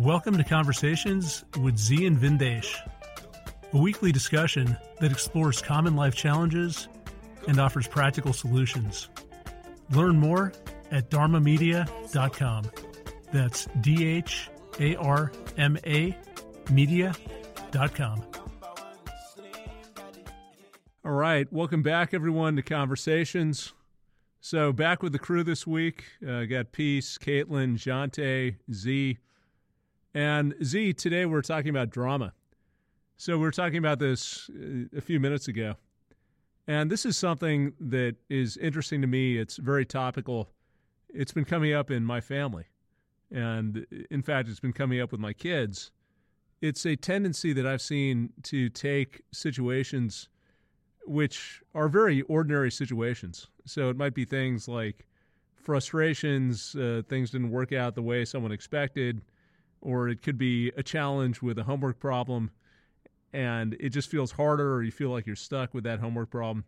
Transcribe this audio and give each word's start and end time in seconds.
Welcome 0.00 0.36
to 0.38 0.42
Conversations 0.42 1.44
with 1.60 1.78
Zi 1.78 2.04
and 2.04 2.18
Vindesh, 2.18 2.74
a 3.72 3.78
weekly 3.78 4.10
discussion 4.10 4.76
that 4.98 5.12
explores 5.12 5.62
common 5.62 5.94
life 5.94 6.16
challenges 6.16 6.88
and 7.46 7.60
offers 7.60 7.86
practical 7.86 8.32
solutions. 8.32 9.08
Learn 9.92 10.18
more 10.18 10.52
at 10.90 11.10
dharmamedia.com. 11.10 12.64
That's 13.32 13.66
D 13.80 14.04
H 14.04 14.50
A 14.80 14.96
R 14.96 15.30
M 15.56 15.78
A 15.86 16.16
media.com. 16.72 18.24
All 21.04 21.12
right, 21.12 21.52
welcome 21.52 21.82
back, 21.82 22.12
everyone, 22.12 22.56
to 22.56 22.62
Conversations. 22.62 23.74
So, 24.40 24.72
back 24.72 25.04
with 25.04 25.12
the 25.12 25.20
crew 25.20 25.44
this 25.44 25.68
week. 25.68 26.04
Uh, 26.26 26.46
got 26.46 26.72
Peace, 26.72 27.16
Caitlin, 27.16 27.76
Jante, 27.76 28.56
Zi. 28.72 29.18
And 30.14 30.54
Zi, 30.62 30.92
today 30.92 31.26
we're 31.26 31.42
talking 31.42 31.70
about 31.70 31.90
drama. 31.90 32.32
So, 33.16 33.36
we're 33.36 33.50
talking 33.50 33.78
about 33.78 33.98
this 33.98 34.48
uh, 34.50 34.96
a 34.96 35.00
few 35.00 35.18
minutes 35.18 35.48
ago. 35.48 35.74
And 36.66 36.90
this 36.90 37.04
is 37.04 37.16
something 37.16 37.72
that 37.80 38.16
is 38.30 38.56
interesting 38.56 39.00
to 39.02 39.06
me. 39.06 39.36
It's 39.36 39.56
very 39.56 39.84
topical. 39.84 40.50
It's 41.12 41.32
been 41.32 41.44
coming 41.44 41.72
up 41.72 41.90
in 41.90 42.04
my 42.04 42.20
family. 42.20 42.66
And 43.30 43.86
in 44.10 44.22
fact, 44.22 44.48
it's 44.48 44.60
been 44.60 44.72
coming 44.72 45.00
up 45.00 45.10
with 45.10 45.20
my 45.20 45.32
kids. 45.32 45.90
It's 46.62 46.86
a 46.86 46.96
tendency 46.96 47.52
that 47.52 47.66
I've 47.66 47.82
seen 47.82 48.32
to 48.44 48.68
take 48.68 49.22
situations 49.32 50.28
which 51.06 51.60
are 51.74 51.88
very 51.88 52.22
ordinary 52.22 52.70
situations. 52.70 53.48
So 53.66 53.90
it 53.90 53.96
might 53.96 54.14
be 54.14 54.24
things 54.24 54.68
like 54.68 55.06
frustrations, 55.54 56.74
uh, 56.76 57.02
things 57.08 57.30
didn't 57.30 57.50
work 57.50 57.72
out 57.72 57.94
the 57.94 58.02
way 58.02 58.24
someone 58.24 58.52
expected, 58.52 59.20
or 59.84 60.08
it 60.08 60.22
could 60.22 60.38
be 60.38 60.72
a 60.76 60.82
challenge 60.82 61.42
with 61.42 61.58
a 61.58 61.62
homework 61.62 62.00
problem 62.00 62.50
and 63.32 63.76
it 63.78 63.90
just 63.90 64.10
feels 64.10 64.32
harder 64.32 64.74
or 64.74 64.82
you 64.82 64.90
feel 64.90 65.10
like 65.10 65.26
you're 65.26 65.36
stuck 65.36 65.74
with 65.74 65.84
that 65.84 66.00
homework 66.00 66.30
problem. 66.30 66.64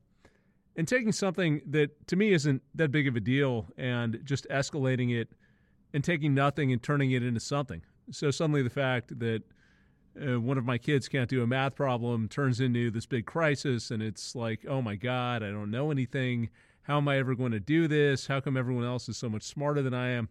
And 0.76 0.86
taking 0.86 1.12
something 1.12 1.62
that 1.66 2.06
to 2.08 2.16
me 2.16 2.32
isn't 2.32 2.62
that 2.74 2.92
big 2.92 3.08
of 3.08 3.16
a 3.16 3.20
deal 3.20 3.66
and 3.78 4.20
just 4.24 4.46
escalating 4.50 5.16
it 5.18 5.28
and 5.94 6.04
taking 6.04 6.34
nothing 6.34 6.72
and 6.72 6.82
turning 6.82 7.12
it 7.12 7.22
into 7.22 7.40
something. 7.40 7.82
So 8.10 8.30
suddenly 8.30 8.62
the 8.62 8.70
fact 8.70 9.18
that 9.18 9.42
uh, 10.20 10.40
one 10.40 10.58
of 10.58 10.64
my 10.64 10.76
kids 10.76 11.08
can't 11.08 11.30
do 11.30 11.42
a 11.42 11.46
math 11.46 11.74
problem 11.74 12.28
turns 12.28 12.60
into 12.60 12.90
this 12.90 13.06
big 13.06 13.26
crisis 13.26 13.90
and 13.90 14.02
it's 14.02 14.34
like 14.34 14.64
oh 14.66 14.80
my 14.80 14.96
god 14.96 15.42
i 15.42 15.50
don't 15.50 15.70
know 15.70 15.90
anything 15.90 16.48
how 16.82 16.96
am 16.96 17.06
i 17.06 17.18
ever 17.18 17.34
going 17.34 17.52
to 17.52 17.60
do 17.60 17.86
this 17.86 18.26
how 18.26 18.40
come 18.40 18.56
everyone 18.56 18.84
else 18.84 19.10
is 19.10 19.16
so 19.18 19.28
much 19.28 19.42
smarter 19.42 19.82
than 19.82 19.92
i 19.92 20.08
am 20.08 20.28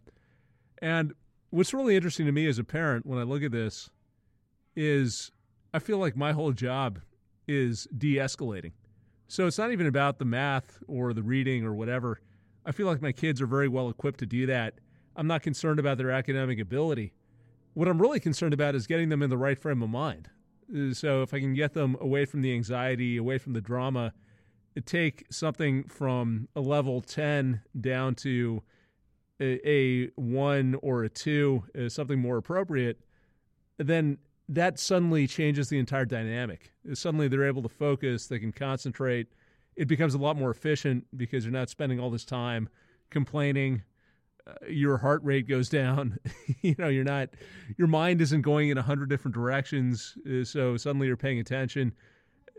and 0.82 1.14
what's 1.56 1.74
really 1.74 1.96
interesting 1.96 2.26
to 2.26 2.32
me 2.32 2.46
as 2.46 2.58
a 2.58 2.64
parent 2.64 3.06
when 3.06 3.18
i 3.18 3.22
look 3.22 3.42
at 3.42 3.52
this 3.52 3.90
is 4.76 5.30
i 5.74 5.78
feel 5.78 5.98
like 5.98 6.16
my 6.16 6.32
whole 6.32 6.52
job 6.52 7.00
is 7.48 7.86
de-escalating. 7.96 8.72
So 9.28 9.46
it's 9.46 9.58
not 9.58 9.72
even 9.72 9.86
about 9.86 10.18
the 10.18 10.24
math 10.24 10.82
or 10.86 11.12
the 11.12 11.22
reading 11.22 11.64
or 11.64 11.74
whatever. 11.74 12.20
I 12.64 12.72
feel 12.72 12.86
like 12.86 13.02
my 13.02 13.12
kids 13.12 13.40
are 13.40 13.46
very 13.46 13.68
well 13.68 13.88
equipped 13.88 14.20
to 14.20 14.26
do 14.26 14.46
that. 14.46 14.74
I'm 15.16 15.26
not 15.26 15.42
concerned 15.42 15.78
about 15.78 15.98
their 15.98 16.10
academic 16.10 16.60
ability. 16.60 17.12
What 17.74 17.88
I'm 17.88 18.00
really 18.00 18.20
concerned 18.20 18.54
about 18.54 18.74
is 18.74 18.86
getting 18.86 19.08
them 19.08 19.22
in 19.22 19.30
the 19.30 19.38
right 19.38 19.58
frame 19.58 19.82
of 19.82 19.90
mind. 19.90 20.28
So 20.92 21.22
if 21.22 21.32
I 21.32 21.40
can 21.40 21.54
get 21.54 21.74
them 21.74 21.96
away 22.00 22.24
from 22.24 22.42
the 22.42 22.52
anxiety, 22.52 23.16
away 23.16 23.38
from 23.38 23.52
the 23.52 23.60
drama, 23.60 24.12
take 24.84 25.24
something 25.30 25.84
from 25.84 26.48
a 26.56 26.60
level 26.60 27.00
10 27.00 27.62
down 27.80 28.14
to 28.16 28.62
a, 29.40 29.68
a 29.68 30.06
one 30.16 30.76
or 30.82 31.04
a 31.04 31.08
two, 31.08 31.64
uh, 31.78 31.88
something 31.88 32.18
more 32.18 32.36
appropriate, 32.36 33.00
then 33.78 34.18
that 34.48 34.78
suddenly 34.78 35.26
changes 35.26 35.68
the 35.68 35.78
entire 35.78 36.04
dynamic. 36.04 36.72
Suddenly 36.94 37.28
they're 37.28 37.46
able 37.46 37.62
to 37.62 37.68
focus, 37.68 38.26
they 38.26 38.38
can 38.38 38.52
concentrate. 38.52 39.28
It 39.74 39.88
becomes 39.88 40.14
a 40.14 40.18
lot 40.18 40.36
more 40.36 40.50
efficient 40.50 41.04
because 41.16 41.44
you're 41.44 41.52
not 41.52 41.68
spending 41.68 42.00
all 42.00 42.10
this 42.10 42.24
time 42.24 42.68
complaining, 43.10 43.82
uh, 44.46 44.52
your 44.68 44.98
heart 44.98 45.22
rate 45.24 45.48
goes 45.48 45.68
down. 45.68 46.18
you 46.62 46.74
know, 46.78 46.88
you're 46.88 47.04
not, 47.04 47.30
your 47.76 47.88
mind 47.88 48.20
isn't 48.20 48.42
going 48.42 48.68
in 48.68 48.78
a 48.78 48.82
hundred 48.82 49.08
different 49.08 49.34
directions. 49.34 50.16
Uh, 50.26 50.44
so 50.44 50.76
suddenly 50.76 51.08
you're 51.08 51.16
paying 51.16 51.40
attention, 51.40 51.92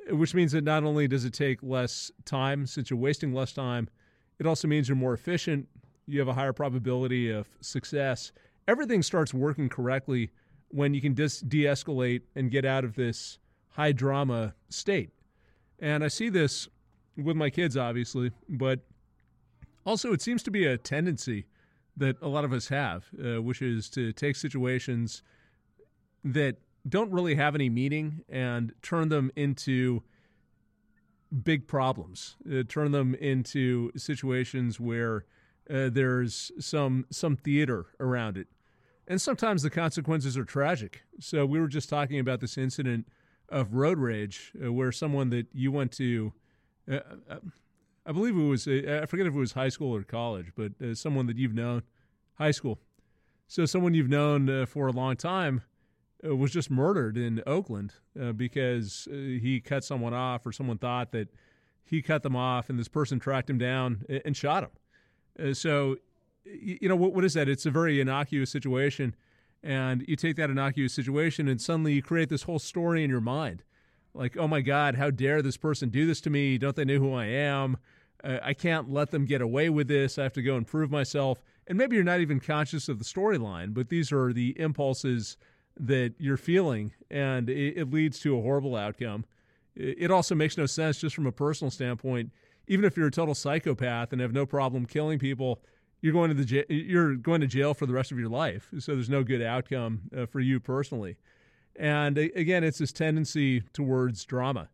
which 0.10 0.34
means 0.34 0.52
that 0.52 0.64
not 0.64 0.84
only 0.84 1.08
does 1.08 1.26
it 1.26 1.34
take 1.34 1.64
less 1.64 2.12
time, 2.26 2.66
since 2.66 2.90
you're 2.90 3.00
wasting 3.00 3.34
less 3.34 3.54
time, 3.54 3.88
it 4.40 4.46
also 4.46 4.68
means 4.68 4.90
you're 4.90 4.96
more 4.96 5.14
efficient. 5.14 5.68
You 6.08 6.20
have 6.20 6.28
a 6.28 6.34
higher 6.34 6.54
probability 6.54 7.30
of 7.30 7.48
success. 7.62 8.32
Everything 8.68 9.04
starts 9.04 9.34
working 9.34 9.70
correctly 9.70 10.32
when 10.70 10.94
you 10.94 11.02
can 11.02 11.14
dis- 11.14 11.42
de 11.42 11.64
escalate 11.64 12.22
and 12.36 12.50
get 12.50 12.66
out 12.66 12.84
of 12.84 12.96
this 12.96 13.40
high 13.70 13.92
drama 13.92 14.56
state. 14.70 15.12
And 15.80 16.04
I 16.04 16.08
see 16.08 16.30
this 16.30 16.68
with 17.16 17.36
my 17.36 17.50
kids, 17.50 17.78
obviously, 17.78 18.32
but 18.50 18.80
also 19.86 20.14
it 20.14 20.22
seems 20.22 20.44
to 20.44 20.52
be 20.52 20.66
a 20.66 20.78
tendency 20.78 21.46
that 21.96 22.16
a 22.22 22.28
lot 22.28 22.46
of 22.46 22.54
us 22.54 22.68
have, 22.70 23.06
uh, 23.24 23.42
which 23.42 23.62
is 23.62 23.90
to 23.90 24.12
take 24.14 24.36
situations 24.36 25.24
that 26.24 26.58
don't 26.88 27.12
really 27.12 27.36
have 27.36 27.56
any 27.56 27.70
meaning 27.70 28.24
and 28.30 28.74
turn 28.82 29.10
them 29.10 29.32
into 29.36 30.04
big 31.44 31.68
problems, 31.68 32.38
uh, 32.52 32.64
turn 32.68 32.92
them 32.92 33.16
into 33.16 33.92
situations 33.98 34.80
where 34.80 35.26
uh, 35.70 35.90
there's 35.90 36.52
some 36.60 37.06
some 37.10 37.36
theater 37.36 37.88
around 38.00 38.38
it, 38.38 38.48
and 39.08 39.22
sometimes 39.22 39.64
the 39.64 39.70
consequences 39.70 40.38
are 40.38 40.46
tragic. 40.46 41.04
So 41.20 41.46
we 41.46 41.60
were 41.60 41.68
just 41.68 41.90
talking 41.90 42.20
about 42.20 42.40
this 42.40 42.58
incident 42.58 43.08
of 43.50 43.74
road 43.74 43.98
rage, 43.98 44.54
uh, 44.64 44.72
where 44.72 44.92
someone 44.92 45.30
that 45.32 45.48
you 45.54 45.72
went 45.72 45.92
to. 45.94 46.34
Uh, 46.90 47.00
uh, 47.30 47.40
I 48.06 48.14
believe 48.14 48.38
it 48.38 48.42
was, 48.42 48.70
I 48.70 49.06
forget 49.06 49.28
if 49.28 49.34
it 49.34 49.38
was 49.38 49.52
high 49.52 49.68
school 49.68 49.94
or 49.94 50.02
college, 50.02 50.54
but 50.56 50.72
uh, 50.82 50.96
someone 50.96 51.28
that 51.28 51.36
you've 51.36 51.54
known, 51.54 51.84
high 52.36 52.52
school. 52.52 52.80
So 53.48 53.66
someone 53.66 53.94
you've 53.94 54.10
known 54.10 54.50
uh, 54.50 54.66
for 54.66 54.88
a 54.88 54.92
long 54.92 55.18
time 55.18 55.62
uh, 56.26 56.36
was 56.36 56.52
just 56.52 56.70
murdered 56.70 57.18
in 57.18 57.42
Oakland 57.46 57.94
uh, 58.20 58.32
because 58.32 59.08
uh, 59.12 59.14
he 59.14 59.62
cut 59.64 59.84
someone 59.84 60.14
off 60.14 60.46
or 60.46 60.52
someone 60.52 60.78
thought 60.78 61.12
that 61.12 61.30
he 61.84 62.02
cut 62.02 62.24
them 62.24 62.36
off 62.36 62.70
and 62.70 62.78
this 62.78 62.88
person 62.88 63.20
tracked 63.20 63.50
him 63.50 63.58
down 63.58 64.04
and 64.26 64.36
shot 64.36 64.64
him. 64.64 64.70
Uh, 65.42 65.54
so, 65.54 65.98
you 66.46 66.88
know, 66.88 66.96
what, 66.96 67.14
what 67.14 67.26
is 67.26 67.34
that? 67.34 67.50
It's 67.50 67.66
a 67.66 67.72
very 67.72 68.00
innocuous 68.00 68.50
situation. 68.50 69.16
And 69.64 70.06
you 70.08 70.16
take 70.16 70.36
that 70.38 70.50
innocuous 70.50 70.94
situation 70.94 71.48
and 71.48 71.60
suddenly 71.60 71.94
you 71.94 72.02
create 72.02 72.30
this 72.30 72.44
whole 72.44 72.60
story 72.60 73.04
in 73.04 73.10
your 73.10 73.22
mind 73.22 73.64
like, 74.18 74.36
oh 74.36 74.48
my 74.48 74.62
God, 74.62 74.96
how 74.96 75.12
dare 75.12 75.42
this 75.42 75.58
person 75.58 75.90
do 75.90 76.06
this 76.06 76.20
to 76.22 76.30
me? 76.30 76.58
Don't 76.58 76.76
they 76.76 76.86
know 76.86 76.98
who 76.98 77.14
I 77.14 77.26
am? 77.26 77.78
Uh, 78.24 78.40
I 78.42 78.54
can't 78.54 78.92
let 78.92 79.12
them 79.12 79.26
get 79.26 79.42
away 79.42 79.70
with 79.70 79.88
this. 79.88 80.18
I 80.18 80.24
have 80.24 80.34
to 80.34 80.42
go 80.42 80.56
and 80.56 80.66
prove 80.66 80.90
myself. 80.90 81.42
And 81.68 81.78
maybe 81.78 81.96
you're 81.96 82.06
not 82.06 82.20
even 82.20 82.40
conscious 82.40 82.90
of 82.90 82.98
the 82.98 83.06
storyline, 83.06 83.74
but 83.74 83.90
these 83.90 84.12
are 84.12 84.34
the 84.34 84.60
impulses 84.60 85.38
that 85.80 86.16
you're 86.18 86.38
feeling, 86.38 86.94
and 87.12 87.50
it, 87.50 87.78
it 87.78 87.92
leads 87.92 88.20
to 88.22 88.38
a 88.38 88.42
horrible 88.42 88.76
outcome. 88.76 89.26
It, 89.76 89.98
it 90.00 90.12
also 90.12 90.34
makes 90.34 90.58
no 90.58 90.66
sense 90.66 90.98
just 90.98 91.14
from 91.14 91.28
a 91.28 91.32
personal 91.32 91.70
standpoint. 91.70 92.32
Even 92.68 92.86
if 92.86 92.98
you're 92.98 93.08
a 93.08 93.12
total 93.12 93.36
psychopath 93.36 94.12
and 94.12 94.22
have 94.22 94.34
no 94.34 94.46
problem 94.46 94.86
killing 94.86 95.20
people, 95.20 95.62
you're 96.02 96.14
going 96.14 96.30
to 96.30 96.36
the 96.36 96.46
j- 96.46 96.66
you're 96.70 97.16
going 97.16 97.42
to 97.42 97.48
jail 97.48 97.74
for 97.74 97.86
the 97.86 97.94
rest 97.94 98.12
of 98.12 98.20
your 98.20 98.30
life. 98.30 98.70
So 98.80 98.94
there's 98.94 99.10
no 99.10 99.24
good 99.24 99.42
outcome 99.42 100.02
uh, 100.16 100.26
for 100.26 100.40
you 100.40 100.60
personally. 100.60 101.18
And 101.76 102.18
again, 102.18 102.64
it's 102.64 102.80
this 102.80 102.92
tendency 102.92 103.62
towards 103.74 104.26
drama. 104.26 104.70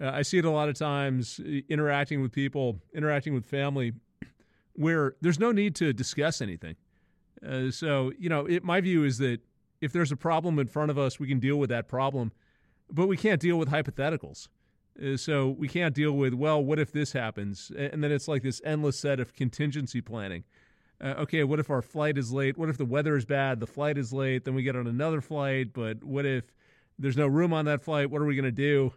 Uh, 0.00 0.10
I 0.12 0.22
see 0.22 0.38
it 0.38 0.44
a 0.44 0.50
lot 0.50 0.68
of 0.68 0.76
times 0.76 1.40
interacting 1.68 2.20
with 2.20 2.32
people, 2.32 2.80
interacting 2.94 3.34
with 3.34 3.46
family, 3.46 3.92
where 4.74 5.14
there's 5.20 5.38
no 5.38 5.52
need 5.52 5.74
to 5.76 5.92
discuss 5.92 6.40
anything. 6.40 6.76
Uh, 7.46 7.70
so, 7.70 8.12
you 8.18 8.28
know, 8.28 8.46
it, 8.46 8.64
my 8.64 8.80
view 8.80 9.04
is 9.04 9.18
that 9.18 9.40
if 9.80 9.92
there's 9.92 10.12
a 10.12 10.16
problem 10.16 10.58
in 10.58 10.66
front 10.66 10.90
of 10.90 10.98
us, 10.98 11.20
we 11.20 11.28
can 11.28 11.38
deal 11.38 11.56
with 11.56 11.70
that 11.70 11.88
problem, 11.88 12.32
but 12.90 13.06
we 13.06 13.16
can't 13.16 13.40
deal 13.40 13.56
with 13.56 13.68
hypotheticals. 13.68 14.48
Uh, 15.02 15.16
so 15.16 15.48
we 15.48 15.68
can't 15.68 15.94
deal 15.94 16.12
with, 16.12 16.34
well, 16.34 16.62
what 16.62 16.78
if 16.78 16.92
this 16.92 17.12
happens? 17.12 17.72
And 17.76 18.02
then 18.02 18.12
it's 18.12 18.28
like 18.28 18.42
this 18.42 18.60
endless 18.64 18.98
set 18.98 19.20
of 19.20 19.34
contingency 19.34 20.00
planning 20.00 20.44
uh, 21.00 21.14
okay, 21.18 21.44
what 21.44 21.58
if 21.58 21.70
our 21.70 21.82
flight 21.82 22.16
is 22.16 22.32
late? 22.32 22.56
What 22.56 22.68
if 22.68 22.78
the 22.78 22.84
weather 22.84 23.16
is 23.16 23.24
bad? 23.24 23.60
The 23.60 23.66
flight 23.66 23.98
is 23.98 24.12
late. 24.12 24.44
Then 24.44 24.54
we 24.54 24.62
get 24.62 24.76
on 24.76 24.86
another 24.86 25.20
flight, 25.20 25.72
but 25.72 26.02
what 26.04 26.24
if 26.24 26.44
there's 26.98 27.16
no 27.16 27.26
room 27.26 27.52
on 27.52 27.64
that 27.64 27.82
flight? 27.82 28.10
What 28.10 28.22
are 28.22 28.26
we 28.26 28.36
going 28.36 28.44
to 28.44 28.52
do? 28.52 28.92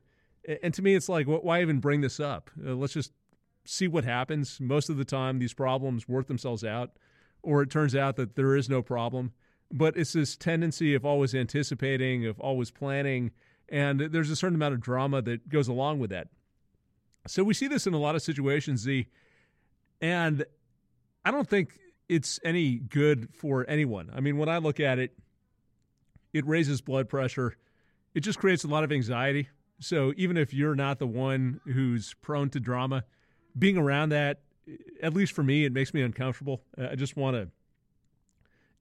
And 0.63 0.73
to 0.73 0.81
me, 0.81 0.95
it's 0.95 1.09
like, 1.09 1.25
why 1.27 1.61
even 1.61 1.79
bring 1.79 2.01
this 2.01 2.19
up? 2.19 2.49
Uh, 2.65 2.75
let's 2.75 2.93
just 2.93 3.11
see 3.65 3.87
what 3.87 4.05
happens. 4.05 4.59
Most 4.61 4.89
of 4.89 4.97
the 4.97 5.03
time, 5.03 5.39
these 5.39 5.53
problems 5.53 6.07
work 6.07 6.27
themselves 6.27 6.63
out, 6.63 6.91
or 7.41 7.61
it 7.61 7.69
turns 7.69 7.95
out 7.95 8.15
that 8.15 8.35
there 8.35 8.55
is 8.55 8.69
no 8.69 8.81
problem. 8.81 9.33
But 9.69 9.97
it's 9.97 10.13
this 10.13 10.37
tendency 10.37 10.93
of 10.93 11.03
always 11.03 11.35
anticipating, 11.35 12.25
of 12.25 12.39
always 12.39 12.71
planning, 12.71 13.31
and 13.69 13.99
there's 13.99 14.29
a 14.29 14.35
certain 14.35 14.55
amount 14.55 14.73
of 14.73 14.81
drama 14.81 15.21
that 15.21 15.49
goes 15.49 15.67
along 15.67 15.99
with 15.99 16.09
that. 16.11 16.27
So 17.27 17.43
we 17.43 17.53
see 17.53 17.67
this 17.67 17.85
in 17.87 17.93
a 17.93 17.99
lot 17.99 18.15
of 18.15 18.21
situations, 18.21 18.81
Zi. 18.81 19.07
And 20.01 20.45
I 21.25 21.31
don't 21.31 21.47
think 21.47 21.79
it's 22.07 22.39
any 22.43 22.75
good 22.75 23.29
for 23.33 23.65
anyone. 23.67 24.09
I 24.15 24.21
mean, 24.21 24.37
when 24.37 24.47
I 24.47 24.59
look 24.59 24.79
at 24.79 24.99
it, 24.99 25.17
it 26.33 26.45
raises 26.45 26.81
blood 26.81 27.09
pressure. 27.09 27.57
It 28.13 28.21
just 28.21 28.39
creates 28.39 28.63
a 28.63 28.67
lot 28.67 28.83
of 28.83 28.91
anxiety. 28.91 29.49
So 29.79 30.13
even 30.15 30.37
if 30.37 30.53
you're 30.53 30.75
not 30.75 30.99
the 30.99 31.07
one 31.07 31.59
who's 31.65 32.13
prone 32.21 32.49
to 32.51 32.59
drama, 32.59 33.03
being 33.57 33.77
around 33.77 34.09
that, 34.09 34.41
at 35.01 35.13
least 35.13 35.33
for 35.33 35.43
me, 35.43 35.65
it 35.65 35.73
makes 35.73 35.93
me 35.93 36.01
uncomfortable. 36.01 36.61
I 36.77 36.95
just 36.95 37.15
want 37.15 37.35
to 37.35 37.49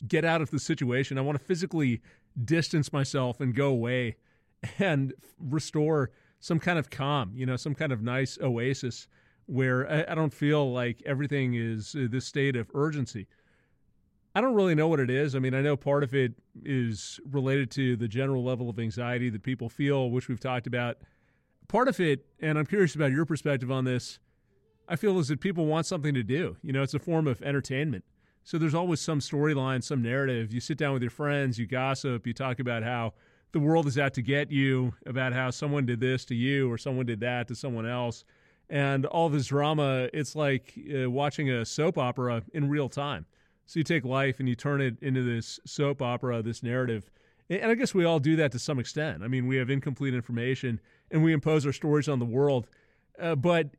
get 0.07 0.25
out 0.25 0.41
of 0.41 0.51
the 0.51 0.59
situation. 0.59 1.19
I 1.19 1.23
want 1.23 1.39
to 1.39 1.45
physically 1.45 2.03
distance 2.45 2.93
myself 2.93 3.41
and 3.41 3.55
go 3.55 3.69
away 3.69 4.17
and 4.79 5.15
restore 5.39 6.11
some 6.41 6.59
kind 6.59 6.79
of 6.79 6.91
calm, 6.91 7.33
you 7.35 7.47
know, 7.47 7.57
some 7.57 7.75
kind 7.75 7.93
of 7.93 8.03
nice 8.03 8.39
oasis 8.41 9.09
where 9.47 9.91
I, 9.91 10.13
I 10.13 10.15
don't 10.15 10.33
feel 10.33 10.73
like 10.73 11.03
everything 11.07 11.55
is 11.55 11.95
uh, 11.95 12.07
this 12.11 12.27
state 12.27 12.57
of 12.57 12.71
urgency. 12.75 13.27
I 14.35 14.41
don't 14.41 14.55
really 14.55 14.75
know 14.75 14.89
what 14.89 15.01
it 15.01 15.09
is. 15.09 15.35
I 15.35 15.39
mean, 15.39 15.55
I 15.55 15.63
know 15.63 15.77
part 15.77 16.03
of 16.03 16.15
it 16.15 16.35
is 16.63 17.19
related 17.31 17.71
to 17.73 17.97
the 17.97 18.07
general 18.07 18.45
level 18.45 18.69
of 18.69 18.79
anxiety 18.79 19.31
that 19.31 19.43
people 19.43 19.69
feel, 19.71 20.11
which 20.11 20.29
we've 20.29 20.41
talked 20.41 20.67
about. 20.67 20.99
Part 21.69 21.89
of 21.89 21.99
it, 22.01 22.27
and 22.41 22.59
I'm 22.59 22.67
curious 22.67 22.95
about 22.95 23.13
your 23.13 23.25
perspective 23.25 23.71
on 23.71 23.85
this, 23.85 24.19
I 24.89 24.97
feel 24.97 25.19
is 25.19 25.29
that 25.29 25.41
people 25.41 25.67
want 25.67 25.87
something 25.87 26.15
to 26.15 26.23
do. 26.23 26.57
You 26.63 26.73
know, 26.73 26.83
it's 26.83 26.95
a 26.95 26.99
form 26.99 27.27
of 27.27 27.41
entertainment. 27.43 28.05
So 28.45 28.59
there's 28.59 28.75
always 28.75 29.01
some 29.01 29.19
storyline, 29.19 29.83
some 29.83 30.03
narrative. 30.03 30.53
You 30.53 30.61
sit 30.61 30.79
down 30.79 30.93
with 30.93 31.03
your 31.03 31.11
friends, 31.11 31.59
you 31.59 31.67
gossip, 31.67 32.27
you 32.27 32.33
talk 32.33 32.61
about 32.61 32.85
how 32.85 33.15
the 33.57 33.61
world 33.61 33.87
is 33.87 33.97
out 33.97 34.13
to 34.13 34.21
get 34.21 34.53
you, 34.53 34.93
about 35.07 35.33
how 35.33 35.49
someone 35.49 35.87
did 35.87 35.99
this 35.99 36.27
to 36.27 36.35
you 36.35 36.71
or 36.71 36.77
someone 36.77 37.07
did 37.07 37.21
that 37.21 37.49
to 37.49 37.55
someone 37.55 37.87
else. 37.87 38.23
And 38.69 39.07
all 39.07 39.31
this 39.31 39.47
drama, 39.47 40.11
it's 40.13 40.37
like 40.37 40.75
uh, 40.95 41.11
watching 41.11 41.51
a 41.51 41.65
soap 41.65 41.97
opera 41.97 42.43
in 42.53 42.69
real 42.69 42.91
time. 42.91 43.25
So 43.65 43.79
you 43.81 43.83
take 43.83 44.05
life 44.05 44.41
and 44.41 44.47
you 44.47 44.57
turn 44.57 44.83
it 44.83 44.99
into 45.01 45.23
this 45.23 45.59
soap 45.65 46.03
opera, 46.03 46.43
this 46.43 46.63
narrative. 46.63 47.11
And 47.49 47.71
I 47.71 47.75
guess 47.77 47.95
we 47.95 48.05
all 48.05 48.19
do 48.19 48.37
that 48.37 48.53
to 48.53 48.59
some 48.59 48.79
extent. 48.79 49.23
I 49.23 49.29
mean, 49.29 49.47
we 49.47 49.57
have 49.57 49.71
incomplete 49.71 50.13
information 50.13 50.79
and 51.11 51.25
we 51.25 51.33
impose 51.33 51.65
our 51.65 51.73
stories 51.73 52.11
on 52.11 52.19
the 52.19 52.27
world. 52.27 52.67
Uh, 53.19 53.37
but 53.37 53.71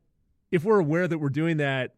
if 0.50 0.64
we're 0.64 0.80
aware 0.80 1.06
that 1.06 1.18
we're 1.18 1.28
doing 1.28 1.58
that, 1.58 1.94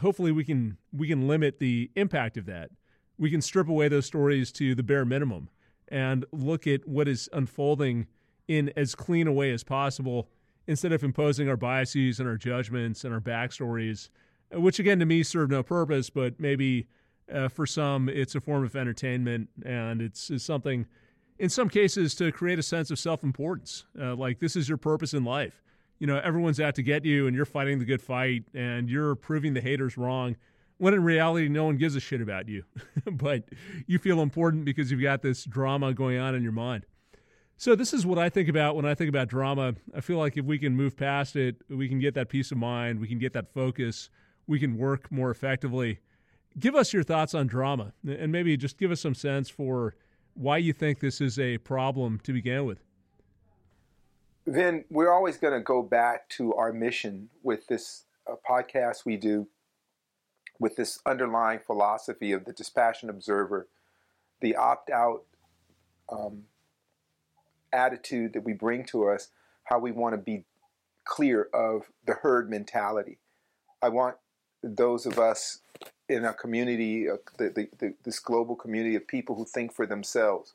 hopefully 0.00 0.32
we 0.32 0.44
can 0.44 0.78
we 0.94 1.08
can 1.08 1.28
limit 1.28 1.58
the 1.58 1.90
impact 1.94 2.38
of 2.38 2.46
that. 2.46 2.70
We 3.18 3.30
can 3.30 3.42
strip 3.42 3.68
away 3.68 3.88
those 3.88 4.06
stories 4.06 4.50
to 4.52 4.74
the 4.74 4.82
bare 4.82 5.04
minimum 5.04 5.50
and 5.90 6.24
look 6.32 6.66
at 6.66 6.86
what 6.86 7.08
is 7.08 7.28
unfolding 7.32 8.06
in 8.46 8.72
as 8.76 8.94
clean 8.94 9.26
a 9.26 9.32
way 9.32 9.50
as 9.50 9.62
possible 9.64 10.28
instead 10.66 10.92
of 10.92 11.02
imposing 11.02 11.48
our 11.48 11.56
biases 11.56 12.20
and 12.20 12.28
our 12.28 12.36
judgments 12.36 13.04
and 13.04 13.12
our 13.12 13.20
backstories, 13.20 14.10
which 14.52 14.78
again 14.78 14.98
to 14.98 15.06
me 15.06 15.22
serve 15.22 15.50
no 15.50 15.62
purpose, 15.62 16.10
but 16.10 16.38
maybe 16.38 16.86
uh, 17.32 17.48
for 17.48 17.66
some, 17.66 18.08
it's 18.08 18.34
a 18.34 18.40
form 18.40 18.64
of 18.64 18.74
entertainment, 18.74 19.48
and 19.64 20.00
it's, 20.00 20.30
it's, 20.30 20.44
something, 20.44 20.86
in 21.38 21.48
some 21.48 21.68
cases, 21.68 22.14
to 22.14 22.32
create 22.32 22.58
a 22.58 22.62
sense 22.62 22.90
of 22.90 22.98
self 22.98 23.22
importance. 23.22 23.84
Uh, 24.00 24.14
like, 24.14 24.38
this 24.38 24.56
is 24.56 24.68
your 24.68 24.78
purpose 24.78 25.14
in 25.14 25.24
life. 25.24 25.62
You 25.98 26.06
know, 26.06 26.20
everyone's 26.22 26.60
out 26.60 26.74
to 26.76 26.82
get 26.82 27.04
you, 27.04 27.26
and 27.26 27.36
you're 27.36 27.44
fighting 27.44 27.78
the 27.78 27.84
good 27.84 28.00
fight, 28.02 28.44
and 28.54 28.88
you're 28.88 29.14
proving 29.14 29.54
the 29.54 29.60
haters 29.60 29.98
wrong. 29.98 30.36
When 30.78 30.94
in 30.94 31.02
reality, 31.02 31.48
no 31.48 31.64
one 31.64 31.76
gives 31.76 31.96
a 31.96 32.00
shit 32.00 32.20
about 32.20 32.48
you, 32.48 32.64
but 33.12 33.44
you 33.86 33.98
feel 33.98 34.20
important 34.20 34.64
because 34.64 34.90
you've 34.90 35.02
got 35.02 35.22
this 35.22 35.44
drama 35.44 35.92
going 35.92 36.18
on 36.18 36.34
in 36.34 36.42
your 36.42 36.52
mind. 36.52 36.86
So, 37.56 37.74
this 37.74 37.92
is 37.92 38.06
what 38.06 38.18
I 38.18 38.28
think 38.28 38.48
about 38.48 38.76
when 38.76 38.84
I 38.84 38.94
think 38.94 39.08
about 39.08 39.28
drama. 39.28 39.74
I 39.94 40.00
feel 40.00 40.18
like 40.18 40.36
if 40.36 40.44
we 40.44 40.58
can 40.58 40.76
move 40.76 40.96
past 40.96 41.34
it, 41.34 41.56
we 41.68 41.88
can 41.88 41.98
get 41.98 42.14
that 42.14 42.28
peace 42.28 42.52
of 42.52 42.58
mind, 42.58 43.00
we 43.00 43.08
can 43.08 43.18
get 43.18 43.32
that 43.32 43.52
focus, 43.52 44.10
we 44.46 44.60
can 44.60 44.78
work 44.78 45.10
more 45.10 45.30
effectively 45.32 45.98
give 46.58 46.74
us 46.74 46.92
your 46.92 47.02
thoughts 47.02 47.34
on 47.34 47.46
drama 47.46 47.92
and 48.06 48.32
maybe 48.32 48.56
just 48.56 48.78
give 48.78 48.90
us 48.90 49.00
some 49.00 49.14
sense 49.14 49.48
for 49.48 49.94
why 50.34 50.56
you 50.56 50.72
think 50.72 51.00
this 51.00 51.20
is 51.20 51.38
a 51.38 51.58
problem 51.58 52.20
to 52.22 52.32
begin 52.32 52.64
with. 52.64 52.82
Then 54.46 54.84
we're 54.90 55.12
always 55.12 55.36
going 55.36 55.52
to 55.52 55.60
go 55.60 55.82
back 55.82 56.28
to 56.30 56.54
our 56.54 56.72
mission 56.72 57.28
with 57.42 57.66
this 57.66 58.04
uh, 58.26 58.34
podcast 58.48 59.04
we 59.04 59.16
do, 59.16 59.46
with 60.58 60.76
this 60.76 61.00
underlying 61.06 61.60
philosophy 61.60 62.32
of 62.32 62.44
the 62.44 62.52
dispassionate 62.52 63.14
observer, 63.14 63.68
the 64.40 64.56
opt 64.56 64.90
out 64.90 65.22
um, 66.08 66.44
attitude 67.72 68.32
that 68.32 68.44
we 68.44 68.52
bring 68.52 68.84
to 68.84 69.08
us, 69.08 69.28
how 69.64 69.78
we 69.78 69.92
want 69.92 70.14
to 70.14 70.18
be 70.18 70.44
clear 71.04 71.48
of 71.54 71.82
the 72.06 72.14
herd 72.14 72.50
mentality. 72.50 73.18
I 73.82 73.88
want 73.88 74.16
those 74.62 75.06
of 75.06 75.18
us 75.18 75.60
in 76.08 76.24
our 76.24 76.32
community, 76.32 77.08
uh, 77.08 77.16
the, 77.36 77.50
the, 77.50 77.68
the, 77.78 77.94
this 78.04 78.18
global 78.18 78.56
community 78.56 78.96
of 78.96 79.06
people 79.06 79.36
who 79.36 79.44
think 79.44 79.72
for 79.72 79.86
themselves. 79.86 80.54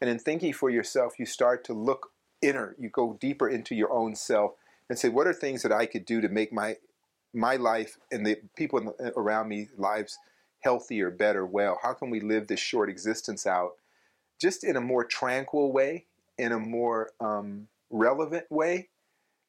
And 0.00 0.08
in 0.08 0.18
thinking 0.18 0.52
for 0.52 0.70
yourself, 0.70 1.18
you 1.18 1.26
start 1.26 1.64
to 1.64 1.72
look 1.72 2.12
inner. 2.40 2.74
You 2.78 2.88
go 2.88 3.16
deeper 3.20 3.48
into 3.48 3.74
your 3.74 3.92
own 3.92 4.14
self 4.14 4.52
and 4.88 4.98
say, 4.98 5.08
what 5.08 5.26
are 5.26 5.32
things 5.32 5.62
that 5.62 5.72
I 5.72 5.86
could 5.86 6.04
do 6.04 6.20
to 6.20 6.28
make 6.28 6.52
my 6.52 6.76
my 7.32 7.56
life 7.56 7.98
and 8.10 8.26
the 8.26 8.38
people 8.56 8.94
around 9.16 9.48
me 9.48 9.68
lives 9.76 10.18
healthier, 10.60 11.10
better, 11.10 11.46
well? 11.46 11.78
How 11.82 11.92
can 11.92 12.10
we 12.10 12.20
live 12.20 12.46
this 12.46 12.60
short 12.60 12.90
existence 12.90 13.46
out 13.46 13.72
just 14.40 14.64
in 14.64 14.76
a 14.76 14.80
more 14.80 15.04
tranquil 15.04 15.72
way, 15.72 16.06
in 16.38 16.52
a 16.52 16.58
more 16.58 17.10
um, 17.20 17.68
relevant 17.90 18.50
way, 18.50 18.88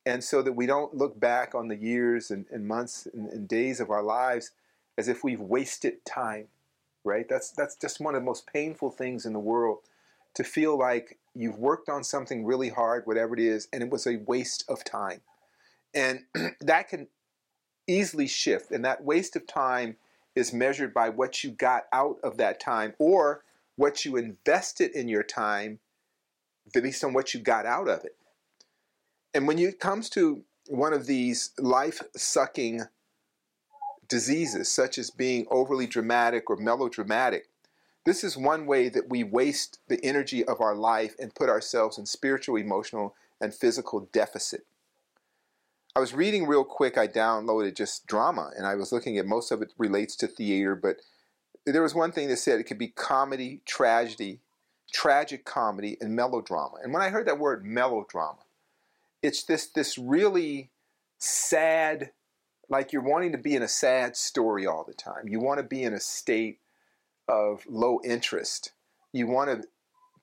and 0.06 0.24
so 0.24 0.42
that 0.42 0.54
we 0.54 0.66
don't 0.66 0.96
look 0.96 1.20
back 1.20 1.56
on 1.56 1.68
the 1.68 1.76
years 1.76 2.32
and, 2.32 2.46
and 2.52 2.68
months 2.68 3.08
and, 3.14 3.30
and 3.30 3.48
days 3.48 3.80
of 3.80 3.90
our 3.90 4.04
lives 4.04 4.52
as 4.98 5.08
if 5.08 5.24
we've 5.24 5.40
wasted 5.40 6.04
time, 6.06 6.48
right? 7.04 7.28
That's 7.30 7.52
that's 7.52 7.76
just 7.76 8.02
one 8.02 8.16
of 8.16 8.22
the 8.22 8.26
most 8.26 8.48
painful 8.52 8.92
things 8.92 9.26
in 9.26 9.34
the 9.34 9.40
world 9.40 9.80
to 10.34 10.44
feel 10.44 10.78
like 10.78 11.18
you've 11.36 11.58
worked 11.58 11.90
on 11.90 12.04
something 12.04 12.46
really 12.46 12.70
hard, 12.70 13.06
whatever 13.06 13.34
it 13.34 13.40
is, 13.40 13.68
and 13.72 13.84
it 13.84 13.90
was 13.90 14.08
a 14.08 14.18
waste 14.28 14.66
of 14.68 14.84
time. 14.84 15.22
And 15.94 16.22
that 16.62 16.90
can 16.90 17.08
easily 17.92 18.28
shift. 18.28 18.72
And 18.72 18.84
that 18.86 19.04
waste 19.04 19.36
of 19.36 19.48
time 19.48 19.98
is 20.36 20.54
measured 20.54 20.94
by 20.94 21.10
what 21.10 21.44
you 21.44 21.52
got 21.52 21.84
out 21.92 22.18
of 22.24 22.38
that 22.38 22.60
time 22.60 22.94
or 22.98 23.44
what 23.76 24.06
you 24.06 24.16
invested 24.16 24.92
in 24.92 25.08
your 25.08 25.24
time 25.24 25.80
based 26.74 27.04
on 27.04 27.14
what 27.14 27.34
you 27.34 27.40
got 27.40 27.66
out 27.66 27.90
of 27.90 28.04
it. 28.06 28.16
And 29.34 29.48
when 29.48 29.60
it 29.60 29.80
comes 29.80 30.10
to 30.12 30.44
one 30.68 30.94
of 30.94 31.06
these 31.06 31.52
life 31.58 32.02
sucking 32.16 32.82
diseases, 34.12 34.70
such 34.70 34.98
as 34.98 35.10
being 35.10 35.46
overly 35.50 35.88
dramatic 35.88 36.50
or 36.50 36.58
melodramatic. 36.58 37.48
This 38.06 38.26
is 38.26 38.36
one 38.36 38.66
way 38.66 38.90
that 38.90 39.10
we 39.10 39.24
waste 39.24 39.80
the 39.88 40.04
energy 40.04 40.44
of 40.44 40.60
our 40.60 40.76
life 40.76 41.16
and 41.18 41.34
put 41.34 41.48
ourselves 41.48 41.98
in 41.98 42.06
spiritual, 42.06 42.58
emotional, 42.58 43.16
and 43.40 43.54
physical 43.54 44.10
deficit. 44.12 44.66
I 45.94 46.00
was 46.00 46.14
reading 46.14 46.48
real 46.48 46.64
quick, 46.64 46.98
I 46.98 47.08
downloaded 47.08 47.76
just 47.76 48.08
drama, 48.08 48.52
and 48.56 48.66
I 48.66 48.76
was 48.76 48.94
looking 48.94 49.18
at 49.18 49.26
most 49.26 49.52
of 49.52 49.62
it 49.62 49.74
relates 49.78 50.16
to 50.18 50.28
theater, 50.28 50.74
but 50.74 50.98
there 51.66 51.82
was 51.82 51.94
one 51.94 52.14
thing 52.14 52.30
that 52.30 52.38
said 52.38 52.60
it 52.60 52.64
could 52.64 52.78
be 52.78 52.88
comedy, 52.88 53.62
tragedy, 53.66 54.40
tragic 54.94 55.44
comedy, 55.44 55.98
and 56.00 56.16
melodrama. 56.16 56.78
And 56.82 56.94
when 56.94 57.02
I 57.02 57.10
heard 57.10 57.28
that 57.28 57.40
word 57.40 57.66
melodrama, 57.66 58.40
it's 59.22 59.44
this 59.44 59.68
this 59.68 59.98
really 59.98 60.70
sad 61.18 62.12
like 62.70 62.94
you're 62.94 63.04
wanting 63.04 63.34
to 63.34 63.38
be 63.38 63.56
in 63.56 63.62
a 63.62 63.68
sad 63.68 64.16
story 64.16 64.66
all 64.66 64.86
the 64.86 64.94
time. 64.94 65.28
You 65.28 65.40
want 65.40 65.60
to 65.60 65.64
be 65.64 65.84
in 65.84 65.94
a 65.94 66.00
state 66.00 66.60
of 67.28 67.66
low 67.68 68.00
interest. 68.04 68.72
You 69.12 69.28
want 69.28 69.50
to 69.50 69.68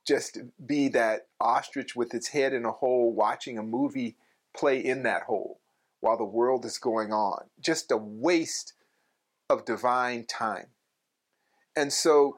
just 0.07 0.39
be 0.65 0.89
that 0.89 1.27
ostrich 1.39 1.95
with 1.95 2.15
its 2.15 2.29
head 2.29 2.55
in 2.55 2.65
a 2.65 2.73
hole 2.73 3.13
watching 3.13 3.59
a 3.59 3.63
movie 3.63 4.17
play 4.57 4.79
in 4.85 5.03
that 5.05 5.23
hole 5.23 5.58
while 6.01 6.17
the 6.17 6.25
world 6.25 6.65
is 6.65 6.79
going 6.79 7.13
on. 7.13 7.45
Just 7.61 7.91
a 7.91 7.97
waste 7.97 8.75
of 9.51 9.65
divine 9.65 10.27
time. 10.27 10.69
And 11.77 11.93
so 11.93 12.37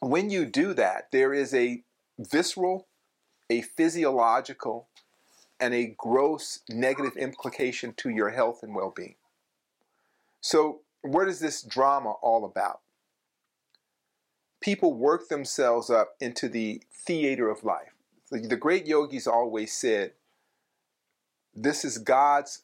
when 0.00 0.30
you 0.30 0.44
do 0.44 0.74
that, 0.74 1.08
there 1.12 1.32
is 1.32 1.54
a 1.54 1.82
visceral, 2.18 2.86
a 3.50 3.62
physiological, 3.62 4.88
and 5.60 5.72
a 5.72 5.94
gross 5.96 6.60
negative 6.68 7.16
implication 7.16 7.94
to 7.96 8.10
your 8.10 8.30
health 8.30 8.60
and 8.62 8.74
well 8.74 8.92
being. 8.94 9.14
So, 10.40 10.80
what 11.02 11.28
is 11.28 11.40
this 11.40 11.62
drama 11.62 12.12
all 12.22 12.44
about? 12.44 12.80
People 14.60 14.94
work 14.94 15.28
themselves 15.28 15.90
up 15.90 16.16
into 16.20 16.48
the 16.48 16.82
theater 17.06 17.48
of 17.50 17.64
life. 17.64 17.94
The 18.30 18.56
great 18.56 18.86
yogis 18.86 19.26
always 19.26 19.72
said, 19.72 20.12
This 21.54 21.84
is 21.84 21.98
God's 21.98 22.62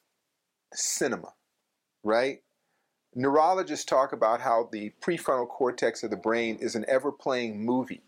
cinema, 0.73 1.33
right? 2.03 2.41
Neurologists 3.15 3.85
talk 3.85 4.13
about 4.13 4.41
how 4.41 4.69
the 4.71 4.93
prefrontal 5.01 5.47
cortex 5.47 6.03
of 6.03 6.11
the 6.11 6.17
brain 6.17 6.57
is 6.61 6.75
an 6.75 6.85
ever 6.87 7.11
playing 7.11 7.65
movie 7.65 8.01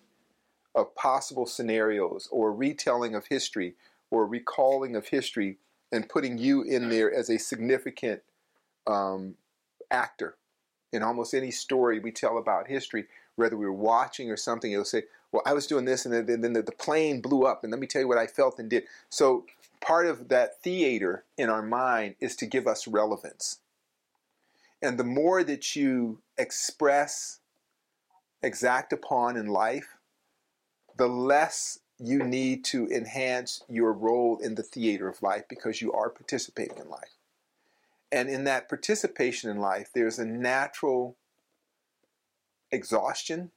of 0.76 0.96
possible 0.96 1.46
scenarios 1.46 2.28
or 2.32 2.54
retelling 2.54 3.16
of 3.16 3.28
history 3.28 3.76
or 4.12 4.26
recalling 4.26 4.96
of 4.96 5.08
history 5.08 5.58
and 5.92 6.10
putting 6.10 6.38
you 6.38 6.64
in 6.64 6.90
there 6.90 7.14
as 7.14 7.30
a 7.30 7.38
significant 7.38 8.22
um, 8.88 9.36
actor 9.92 10.36
In 10.92 11.04
almost 11.04 11.34
any 11.34 11.52
story 11.52 12.00
we 12.00 12.12
tell 12.12 12.38
about 12.38 12.68
history, 12.68 13.06
whether 13.36 13.58
we 13.58 13.66
were 13.66 13.74
watching 13.74 14.32
or 14.32 14.38
something, 14.38 14.72
it'll 14.72 14.86
say, 14.86 15.04
Well, 15.32 15.44
I 15.46 15.54
was 15.54 15.68
doing 15.68 15.86
this, 15.86 16.06
and 16.06 16.14
then, 16.28 16.42
then 16.42 16.54
the, 16.54 16.62
the 16.62 16.72
plane 16.72 17.22
blew 17.22 17.46
up, 17.46 17.64
and 17.64 17.72
let 17.72 17.80
me 17.80 17.88
tell 17.88 18.02
you 18.02 18.08
what 18.08 18.18
I 18.18 18.28
felt 18.28 18.60
and 18.60 18.70
did. 18.70 18.84
So, 19.10 19.46
part 19.84 20.08
of 20.08 20.30
that 20.30 20.62
theater 20.62 21.26
in 21.38 21.50
our 21.50 21.62
mind 21.62 22.16
is 22.20 22.36
to 22.38 22.46
give 22.46 22.68
us 22.68 22.88
relevance. 22.88 23.60
And 24.82 24.98
the 24.98 25.04
more 25.04 25.44
that 25.44 25.76
you 25.76 26.20
express, 26.38 27.40
exact 28.42 28.94
upon 28.94 29.38
in 29.38 29.48
life, 29.48 29.98
the 30.98 31.08
less 31.08 31.80
you 32.00 32.24
need 32.24 32.66
to 32.66 32.88
enhance 32.88 33.64
your 33.70 33.94
role 33.94 34.38
in 34.40 34.56
the 34.56 34.64
theater 34.64 35.08
of 35.08 35.22
life 35.22 35.44
because 35.48 35.82
you 35.82 35.94
are 35.94 36.10
participating 36.10 36.78
in 36.78 36.90
life. 36.90 37.18
And 38.12 38.30
in 38.30 38.44
that 38.44 38.70
participation 38.70 39.50
in 39.50 39.58
life, 39.58 39.90
there's 39.94 40.20
a 40.20 40.26
natural 40.26 41.16
exhaustion 42.72 43.52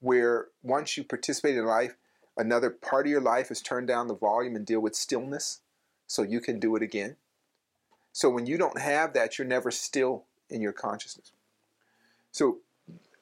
where 0.00 0.46
once 0.62 0.96
you 0.96 1.04
participate 1.04 1.56
in 1.56 1.64
life, 1.64 1.96
another 2.36 2.70
part 2.70 3.06
of 3.06 3.10
your 3.10 3.20
life 3.20 3.50
is 3.50 3.60
turn 3.60 3.86
down 3.86 4.08
the 4.08 4.14
volume 4.14 4.56
and 4.56 4.66
deal 4.66 4.80
with 4.80 4.94
stillness 4.94 5.60
so 6.06 6.22
you 6.22 6.40
can 6.40 6.58
do 6.58 6.76
it 6.76 6.82
again. 6.82 7.16
So 8.12 8.28
when 8.28 8.46
you 8.46 8.58
don't 8.58 8.80
have 8.80 9.12
that, 9.14 9.38
you're 9.38 9.46
never 9.46 9.70
still 9.70 10.24
in 10.48 10.60
your 10.60 10.72
consciousness. 10.72 11.32
So 12.32 12.58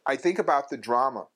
I 0.07 0.17
think 0.17 0.39
about 0.39 0.71
the 0.71 0.77
drama 0.77 1.27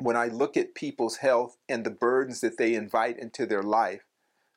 when 0.00 0.16
I 0.16 0.26
look 0.26 0.56
at 0.56 0.74
people's 0.74 1.16
health 1.16 1.56
and 1.68 1.84
the 1.84 1.90
burdens 1.90 2.40
that 2.40 2.56
they 2.56 2.74
invite 2.74 3.18
into 3.18 3.46
their 3.46 3.62
life, 3.62 4.04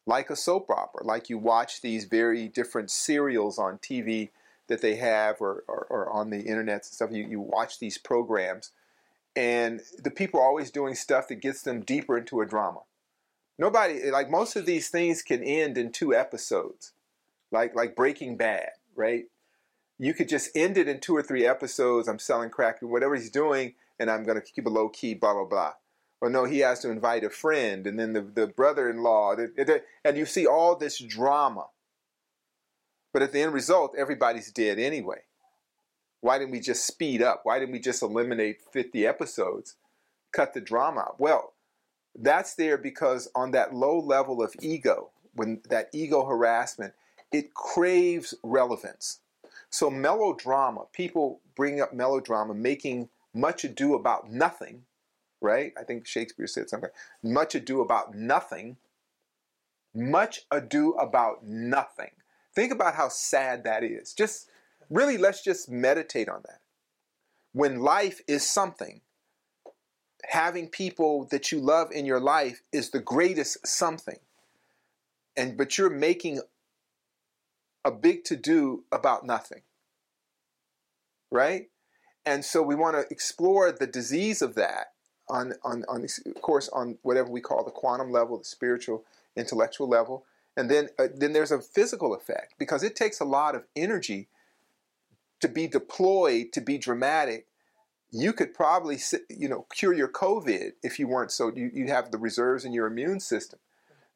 like 0.05 0.29
a 0.29 0.35
soap 0.35 0.69
opera, 0.69 1.03
like 1.03 1.29
you 1.29 1.37
watch 1.37 1.81
these 1.81 2.05
very 2.05 2.47
different 2.47 2.91
serials 2.91 3.57
on 3.57 3.79
TV 3.79 4.29
that 4.67 4.81
they 4.81 4.95
have 4.95 5.41
or, 5.41 5.63
or, 5.67 5.87
or 5.89 6.09
on 6.11 6.29
the 6.29 6.41
internet 6.41 6.75
and 6.75 6.85
stuff, 6.85 7.09
you, 7.11 7.27
you 7.27 7.39
watch 7.39 7.79
these 7.79 7.97
programs, 7.97 8.71
and 9.35 9.81
the 9.97 10.11
people 10.11 10.39
are 10.39 10.47
always 10.47 10.71
doing 10.71 10.95
stuff 10.95 11.27
that 11.27 11.41
gets 11.41 11.61
them 11.61 11.81
deeper 11.81 12.17
into 12.17 12.41
a 12.41 12.45
drama. 12.45 12.81
Nobody, 13.57 14.09
like 14.09 14.29
most 14.29 14.55
of 14.55 14.65
these 14.65 14.89
things 14.89 15.21
can 15.21 15.43
end 15.43 15.77
in 15.77 15.91
two 15.91 16.15
episodes, 16.15 16.93
like, 17.51 17.75
like 17.75 17.95
Breaking 17.95 18.35
Bad, 18.37 18.71
right? 18.95 19.25
You 19.99 20.13
could 20.13 20.29
just 20.29 20.49
end 20.55 20.77
it 20.77 20.87
in 20.87 20.99
two 20.99 21.15
or 21.15 21.21
three 21.21 21.45
episodes. 21.45 22.07
I'm 22.07 22.17
selling 22.17 22.49
crack, 22.49 22.81
whatever 22.81 23.15
he's 23.15 23.29
doing, 23.29 23.75
and 23.99 24.09
I'm 24.09 24.23
going 24.23 24.41
to 24.41 24.51
keep 24.51 24.65
a 24.65 24.69
low 24.69 24.89
key, 24.89 25.13
blah, 25.13 25.33
blah, 25.33 25.45
blah. 25.45 25.73
Or 26.21 26.29
no, 26.29 26.45
he 26.45 26.59
has 26.59 26.79
to 26.79 26.89
invite 26.89 27.23
a 27.23 27.29
friend, 27.29 27.85
and 27.85 27.99
then 27.99 28.13
the, 28.13 28.21
the 28.21 28.47
brother 28.47 28.89
in 28.89 29.03
law, 29.03 29.35
and 30.03 30.17
you 30.17 30.25
see 30.25 30.47
all 30.47 30.75
this 30.75 30.97
drama. 30.97 31.67
But 33.13 33.21
at 33.21 33.31
the 33.31 33.41
end 33.41 33.53
result, 33.53 33.95
everybody's 33.97 34.51
dead 34.51 34.79
anyway. 34.79 35.23
Why 36.21 36.37
didn't 36.37 36.51
we 36.51 36.59
just 36.59 36.87
speed 36.87 37.21
up? 37.21 37.41
Why 37.43 37.59
didn't 37.59 37.73
we 37.73 37.79
just 37.79 38.01
eliminate 38.01 38.61
50 38.71 39.05
episodes? 39.05 39.75
Cut 40.31 40.53
the 40.53 40.61
drama? 40.61 41.09
Well, 41.17 41.53
that's 42.15 42.55
there 42.55 42.77
because 42.77 43.29
on 43.35 43.51
that 43.51 43.73
low 43.73 43.99
level 43.99 44.41
of 44.41 44.55
ego, 44.61 45.09
when 45.33 45.61
that 45.69 45.89
ego 45.93 46.25
harassment, 46.25 46.93
it 47.31 47.53
craves 47.53 48.33
relevance. 48.43 49.19
So 49.69 49.89
melodrama, 49.89 50.81
people 50.93 51.39
bring 51.55 51.81
up 51.81 51.93
melodrama, 51.93 52.53
making 52.53 53.09
much 53.33 53.63
ado 53.63 53.95
about 53.95 54.29
nothing, 54.29 54.83
right? 55.39 55.73
I 55.79 55.83
think 55.83 56.05
Shakespeare 56.05 56.47
said 56.47 56.69
something. 56.69 56.89
Much 57.23 57.55
ado 57.55 57.81
about 57.81 58.13
nothing. 58.13 58.77
Much 59.95 60.41
ado 60.51 60.91
about 60.93 61.45
nothing. 61.45 62.11
Think 62.53 62.73
about 62.73 62.95
how 62.95 63.07
sad 63.07 63.63
that 63.63 63.83
is. 63.83 64.13
Just 64.13 64.49
really, 64.91 65.17
let's 65.17 65.43
just 65.43 65.69
meditate 65.69 66.29
on 66.29 66.41
that. 66.45 66.59
When 67.53 67.79
life 67.79 68.21
is 68.27 68.47
something, 68.47 69.01
having 70.29 70.67
people 70.67 71.27
that 71.31 71.51
you 71.51 71.59
love 71.59 71.91
in 71.91 72.05
your 72.05 72.19
life 72.19 72.61
is 72.71 72.91
the 72.91 72.99
greatest 72.99 73.65
something. 73.65 74.19
And 75.35 75.57
but 75.57 75.77
you're 75.77 75.89
making 75.89 76.41
a 77.83 77.91
big 77.91 78.23
to 78.25 78.35
do 78.35 78.83
about 78.91 79.25
nothing. 79.25 79.61
Right? 81.31 81.69
And 82.25 82.45
so 82.45 82.61
we 82.61 82.75
want 82.75 82.95
to 82.95 83.11
explore 83.11 83.71
the 83.71 83.87
disease 83.87 84.41
of 84.41 84.55
that 84.55 84.93
on, 85.29 85.53
on, 85.63 85.83
on, 85.87 86.03
of 86.03 86.41
course, 86.41 86.69
on 86.69 86.97
whatever 87.01 87.29
we 87.31 87.41
call 87.41 87.63
the 87.63 87.71
quantum 87.71 88.11
level, 88.11 88.37
the 88.37 88.43
spiritual, 88.43 89.05
intellectual 89.35 89.87
level. 89.87 90.25
And 90.55 90.69
then, 90.69 90.89
uh, 90.99 91.07
then 91.15 91.33
there's 91.33 91.51
a 91.51 91.61
physical 91.61 92.13
effect 92.13 92.55
because 92.59 92.83
it 92.83 92.95
takes 92.95 93.19
a 93.21 93.25
lot 93.25 93.55
of 93.55 93.63
energy 93.75 94.27
to 95.41 95.47
be 95.47 95.67
deployed, 95.67 96.53
to 96.53 96.61
be 96.61 96.77
dramatic. 96.77 97.47
You 98.11 98.33
could 98.33 98.53
probably, 98.53 98.99
you 99.29 99.47
know, 99.47 99.65
cure 99.73 99.93
your 99.93 100.09
COVID 100.09 100.71
if 100.83 100.99
you 100.99 101.07
weren't 101.07 101.31
so, 101.31 101.51
you, 101.55 101.69
you 101.73 101.87
have 101.87 102.11
the 102.11 102.17
reserves 102.17 102.65
in 102.65 102.73
your 102.73 102.87
immune 102.87 103.19
system. 103.19 103.59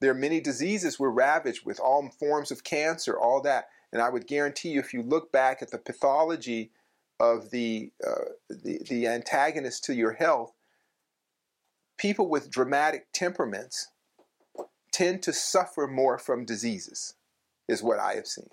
There 0.02 0.12
are 0.12 0.16
many 0.16 0.42
diseases 0.42 1.00
we're 1.00 1.10
ravaged 1.10 1.66
with, 1.66 1.80
all 1.80 2.10
forms 2.10 2.52
of 2.52 2.64
cancer, 2.64 3.18
all 3.18 3.42
that. 3.42 3.70
And 3.94 4.02
I 4.02 4.10
would 4.10 4.28
guarantee 4.28 4.70
you, 4.70 4.80
if 4.80 4.94
you 4.94 5.02
look 5.02 5.32
back 5.32 5.62
at 5.62 5.72
the 5.72 5.78
pathology 5.78 6.72
of 7.20 7.52
the, 7.52 7.92
uh, 8.06 8.32
the, 8.50 8.82
the 8.90 9.08
antagonist 9.08 9.86
to 9.86 9.94
your 9.94 10.14
health, 10.14 10.54
people 11.98 12.28
with 12.28 12.52
dramatic 12.52 13.08
temperaments 13.14 13.88
tend 14.92 15.24
to 15.24 15.32
suffer 15.32 15.88
more 15.88 16.18
from 16.18 16.44
diseases, 16.44 17.14
is 17.70 17.82
what 17.82 18.00
I 18.00 18.16
have 18.16 18.28
seen. 18.28 18.50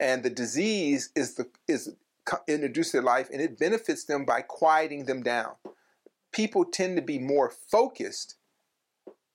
And 0.00 0.22
the 0.22 0.30
disease 0.30 1.10
is 1.14 1.34
the 1.34 1.48
is 1.66 1.94
introduced 2.46 2.92
to 2.92 2.98
their 2.98 3.04
life, 3.04 3.28
and 3.32 3.40
it 3.40 3.58
benefits 3.58 4.04
them 4.04 4.24
by 4.24 4.42
quieting 4.42 5.06
them 5.06 5.22
down. 5.22 5.52
People 6.32 6.64
tend 6.64 6.96
to 6.96 7.02
be 7.02 7.18
more 7.18 7.50
focused 7.50 8.36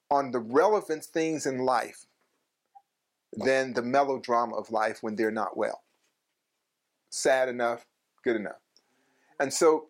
on 0.10 0.32
the 0.32 0.39
relevant 0.39 1.03
things 1.03 1.46
in 1.46 1.58
life 1.60 2.05
than 3.36 3.74
the 3.74 3.82
melodrama 3.82 4.55
of 4.55 4.70
life 4.70 5.00
when 5.01 5.15
they're 5.15 5.32
not 5.32 5.58
well. 5.58 5.82
Sad 7.10 7.50
enough, 7.50 7.86
good 8.24 8.36
enough. 8.36 8.60
And 9.39 9.51
so 9.51 9.88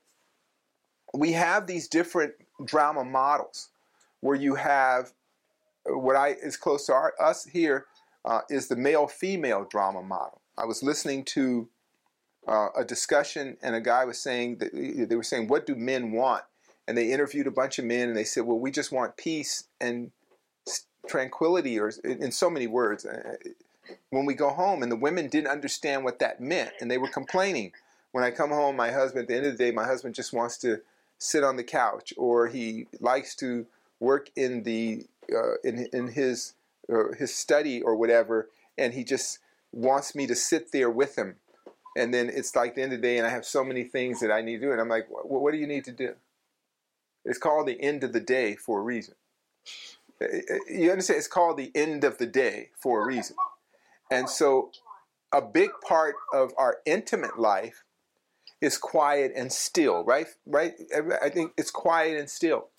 we 1.13 1.33
have 1.33 1.67
these 1.67 1.87
different 1.87 2.33
drama 2.63 3.03
models 3.03 3.69
where 4.21 4.35
you 4.35 4.55
have 4.55 5.11
what 5.85 6.15
I 6.15 6.29
is 6.29 6.55
close 6.55 6.85
to 6.85 6.93
our, 6.93 7.13
us 7.21 7.43
here 7.43 7.85
uh, 8.23 8.41
is 8.49 8.67
the 8.67 8.75
male 8.77 9.07
female 9.07 9.67
drama 9.69 10.01
model. 10.01 10.41
I 10.57 10.65
was 10.65 10.83
listening 10.83 11.25
to 11.25 11.67
uh, 12.47 12.69
a 12.75 12.83
discussion 12.83 13.57
and 13.61 13.75
a 13.75 13.81
guy 13.81 14.05
was 14.05 14.19
saying 14.19 14.57
that 14.57 15.07
they 15.09 15.15
were 15.15 15.23
saying, 15.23 15.47
What 15.47 15.65
do 15.65 15.75
men 15.75 16.11
want? 16.11 16.43
And 16.87 16.97
they 16.97 17.11
interviewed 17.11 17.47
a 17.47 17.51
bunch 17.51 17.79
of 17.79 17.85
men 17.85 18.09
and 18.09 18.17
they 18.17 18.23
said, 18.23 18.43
Well, 18.43 18.59
we 18.59 18.71
just 18.71 18.91
want 18.91 19.17
peace 19.17 19.65
and 19.79 20.11
tranquility, 21.07 21.79
or 21.79 21.91
in 22.03 22.31
so 22.31 22.49
many 22.49 22.67
words. 22.67 23.05
Uh, 23.05 23.35
when 24.11 24.25
we 24.25 24.33
go 24.33 24.49
home, 24.49 24.81
and 24.81 24.91
the 24.91 24.95
women 24.95 25.27
didn't 25.27 25.51
understand 25.51 26.05
what 26.05 26.19
that 26.19 26.39
meant 26.39 26.71
and 26.79 26.89
they 26.89 26.97
were 26.97 27.09
complaining 27.09 27.73
when 28.13 28.23
I 28.23 28.29
come 28.29 28.51
home, 28.51 28.75
my 28.75 28.91
husband, 28.91 29.23
at 29.23 29.27
the 29.27 29.35
end 29.35 29.45
of 29.47 29.57
the 29.57 29.57
day, 29.57 29.71
my 29.71 29.85
husband 29.85 30.13
just 30.15 30.33
wants 30.33 30.57
to 30.59 30.81
sit 31.17 31.43
on 31.43 31.57
the 31.57 31.63
couch 31.63 32.13
or 32.15 32.47
he 32.47 32.85
likes 32.99 33.35
to 33.37 33.65
work 33.99 34.29
in 34.35 34.63
the 34.63 35.05
uh, 35.35 35.55
in, 35.63 35.87
in 35.91 36.09
his 36.09 36.53
uh, 36.91 37.13
his 37.17 37.33
study 37.33 37.81
or 37.81 37.95
whatever, 37.95 38.49
and 38.77 38.93
he 38.93 39.03
just 39.03 39.39
wants 39.73 40.15
me 40.15 40.27
to 40.27 40.35
sit 40.35 40.71
there 40.71 40.89
with 40.89 41.17
him. 41.17 41.35
And 41.97 42.13
then 42.13 42.29
it's 42.29 42.55
like 42.55 42.75
the 42.75 42.81
end 42.81 42.93
of 42.93 43.01
the 43.01 43.07
day, 43.07 43.17
and 43.17 43.27
I 43.27 43.29
have 43.29 43.45
so 43.45 43.63
many 43.63 43.83
things 43.83 44.19
that 44.21 44.31
I 44.31 44.41
need 44.41 44.57
to 44.57 44.61
do, 44.61 44.71
and 44.71 44.81
I'm 44.81 44.89
like, 44.89 45.07
what, 45.09 45.29
what 45.29 45.51
do 45.51 45.57
you 45.57 45.67
need 45.67 45.83
to 45.85 45.91
do? 45.91 46.13
It's 47.25 47.37
called 47.37 47.67
the 47.67 47.79
end 47.81 48.03
of 48.03 48.13
the 48.13 48.19
day 48.19 48.55
for 48.55 48.79
a 48.79 48.83
reason. 48.83 49.15
Uh, 50.21 50.25
uh, 50.25 50.55
you 50.69 50.91
understand? 50.91 51.19
It's 51.19 51.27
called 51.27 51.57
the 51.57 51.71
end 51.75 52.03
of 52.03 52.17
the 52.17 52.25
day 52.25 52.69
for 52.75 53.01
a 53.01 53.05
reason. 53.05 53.35
And 54.11 54.29
so, 54.29 54.71
a 55.31 55.41
big 55.41 55.69
part 55.87 56.15
of 56.33 56.51
our 56.57 56.77
intimate 56.85 57.39
life 57.39 57.83
is 58.61 58.77
quiet 58.77 59.31
and 59.35 59.51
still, 59.51 60.03
right? 60.03 60.27
Right? 60.45 60.73
I 61.21 61.29
think 61.29 61.53
it's 61.57 61.71
quiet 61.71 62.17
and 62.17 62.29
still. 62.29 62.69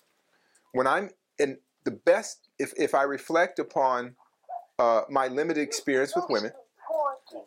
When 0.73 0.87
I'm 0.87 1.11
in 1.39 1.59
the 1.83 1.91
best, 1.91 2.47
if, 2.59 2.73
if 2.77 2.93
I 2.95 3.03
reflect 3.03 3.59
upon 3.59 4.15
uh, 4.79 5.01
my 5.09 5.27
limited 5.27 5.61
experience 5.61 6.15
with 6.15 6.25
women, 6.29 6.51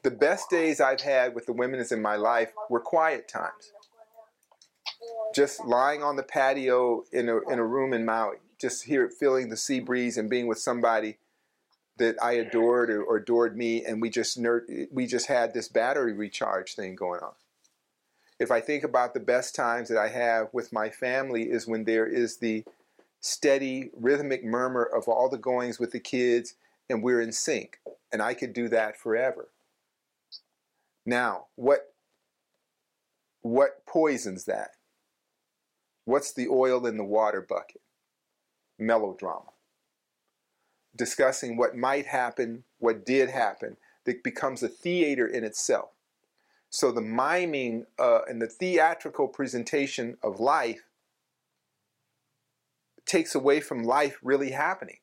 the 0.02 0.10
best 0.10 0.50
days 0.50 0.80
I've 0.80 1.00
had 1.00 1.34
with 1.34 1.46
the 1.46 1.52
women 1.52 1.80
is 1.80 1.92
in 1.92 2.02
my 2.02 2.16
life 2.16 2.52
were 2.68 2.80
quiet 2.80 3.28
times. 3.28 3.72
Just 5.34 5.64
lying 5.64 6.02
on 6.02 6.16
the 6.16 6.22
patio 6.22 7.04
in 7.12 7.28
a, 7.28 7.38
in 7.50 7.58
a 7.58 7.64
room 7.64 7.92
in 7.92 8.04
Maui, 8.04 8.36
just 8.60 8.84
here 8.84 9.08
feeling 9.08 9.48
the 9.48 9.56
sea 9.56 9.80
breeze 9.80 10.16
and 10.16 10.30
being 10.30 10.46
with 10.46 10.58
somebody 10.58 11.18
that 11.98 12.16
I 12.22 12.32
adored 12.32 12.90
or, 12.90 13.02
or 13.02 13.16
adored 13.16 13.56
me, 13.56 13.84
and 13.84 14.00
we 14.00 14.08
just 14.10 14.38
we 14.90 15.06
just 15.06 15.26
had 15.26 15.52
this 15.52 15.68
battery 15.68 16.12
recharge 16.12 16.74
thing 16.74 16.94
going 16.94 17.20
on 17.20 17.32
if 18.38 18.50
I 18.50 18.60
think 18.60 18.84
about 18.84 19.14
the 19.14 19.20
best 19.20 19.54
times 19.54 19.88
that 19.88 19.98
I 19.98 20.08
have 20.08 20.48
with 20.52 20.72
my 20.72 20.90
family 20.90 21.44
is 21.44 21.66
when 21.66 21.84
there 21.84 22.06
is 22.06 22.38
the 22.38 22.64
steady 23.20 23.90
rhythmic 23.96 24.44
murmur 24.44 24.84
of 24.84 25.08
all 25.08 25.28
the 25.28 25.38
goings 25.38 25.80
with 25.80 25.90
the 25.90 26.00
kids 26.00 26.54
and 26.88 27.02
we're 27.02 27.20
in 27.20 27.32
sync. 27.32 27.80
And 28.12 28.22
I 28.22 28.34
could 28.34 28.52
do 28.52 28.68
that 28.68 28.96
forever. 28.96 29.48
Now, 31.08 31.46
what 31.54 31.94
what 33.40 33.86
poisons 33.86 34.44
that? 34.44 34.72
What's 36.04 36.34
the 36.34 36.48
oil 36.48 36.84
in 36.84 36.98
the 36.98 37.04
water 37.04 37.40
bucket? 37.40 37.80
Melodrama. 38.78 39.52
Discussing 40.94 41.56
what 41.56 41.74
might 41.74 42.04
happen, 42.04 42.64
what 42.78 43.06
did 43.06 43.30
happen, 43.30 43.78
that 44.04 44.22
becomes 44.22 44.62
a 44.62 44.68
theater 44.68 45.26
in 45.26 45.44
itself. 45.44 45.92
So 46.68 46.92
the 46.92 47.00
miming 47.00 47.86
uh, 47.98 48.20
and 48.28 48.42
the 48.42 48.46
theatrical 48.46 49.28
presentation 49.28 50.18
of 50.22 50.40
life 50.40 50.90
takes 53.06 53.34
away 53.34 53.60
from 53.60 53.82
life 53.82 54.18
really 54.22 54.50
happening. 54.50 54.98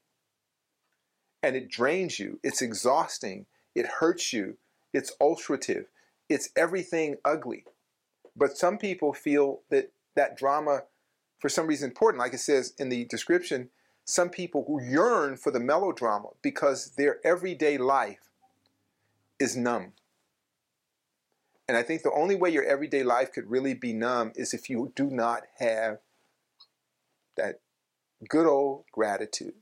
And 1.41 1.55
it 1.55 1.67
drains 1.67 2.19
you. 2.19 2.39
It's 2.43 2.61
exhausting. 2.61 3.47
It 3.73 3.87
hurts 3.99 4.33
you. 4.33 4.57
It's 4.93 5.11
ulcerative. 5.19 5.85
It's 6.29 6.49
everything 6.55 7.17
ugly. 7.23 7.65
But 8.35 8.57
some 8.57 8.77
people 8.77 9.13
feel 9.13 9.61
that 9.69 9.91
that 10.15 10.37
drama, 10.37 10.83
for 11.39 11.49
some 11.49 11.67
reason, 11.67 11.89
important. 11.89 12.19
Like 12.19 12.33
it 12.33 12.39
says 12.39 12.73
in 12.77 12.89
the 12.89 13.05
description, 13.05 13.69
some 14.03 14.29
people 14.29 14.79
yearn 14.81 15.37
for 15.37 15.51
the 15.51 15.59
melodrama 15.59 16.29
because 16.41 16.91
their 16.97 17.19
everyday 17.25 17.77
life 17.77 18.29
is 19.39 19.55
numb. 19.55 19.93
And 21.67 21.75
I 21.75 21.83
think 21.83 22.03
the 22.03 22.11
only 22.11 22.35
way 22.35 22.51
your 22.51 22.63
everyday 22.63 23.03
life 23.03 23.31
could 23.31 23.49
really 23.49 23.73
be 23.73 23.93
numb 23.93 24.31
is 24.35 24.53
if 24.53 24.69
you 24.69 24.91
do 24.95 25.09
not 25.09 25.43
have 25.57 25.97
that 27.35 27.59
good 28.29 28.45
old 28.45 28.85
gratitude. 28.91 29.55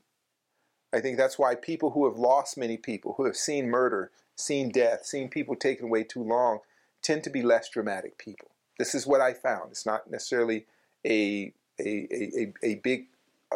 I 0.92 1.00
think 1.00 1.16
that's 1.16 1.38
why 1.38 1.54
people 1.54 1.90
who 1.90 2.06
have 2.06 2.18
lost 2.18 2.58
many 2.58 2.76
people, 2.76 3.14
who 3.16 3.24
have 3.24 3.36
seen 3.36 3.70
murder, 3.70 4.10
seen 4.36 4.70
death, 4.70 5.04
seen 5.04 5.28
people 5.28 5.56
taken 5.56 5.86
away 5.86 6.04
too 6.04 6.22
long, 6.22 6.60
tend 7.02 7.22
to 7.24 7.30
be 7.30 7.42
less 7.42 7.68
dramatic 7.68 8.18
people. 8.18 8.48
This 8.78 8.94
is 8.94 9.06
what 9.06 9.20
I 9.20 9.32
found. 9.32 9.70
It's 9.70 9.86
not 9.86 10.10
necessarily 10.10 10.66
a, 11.06 11.52
a, 11.78 12.08
a, 12.10 12.52
a 12.62 12.74
big 12.76 13.06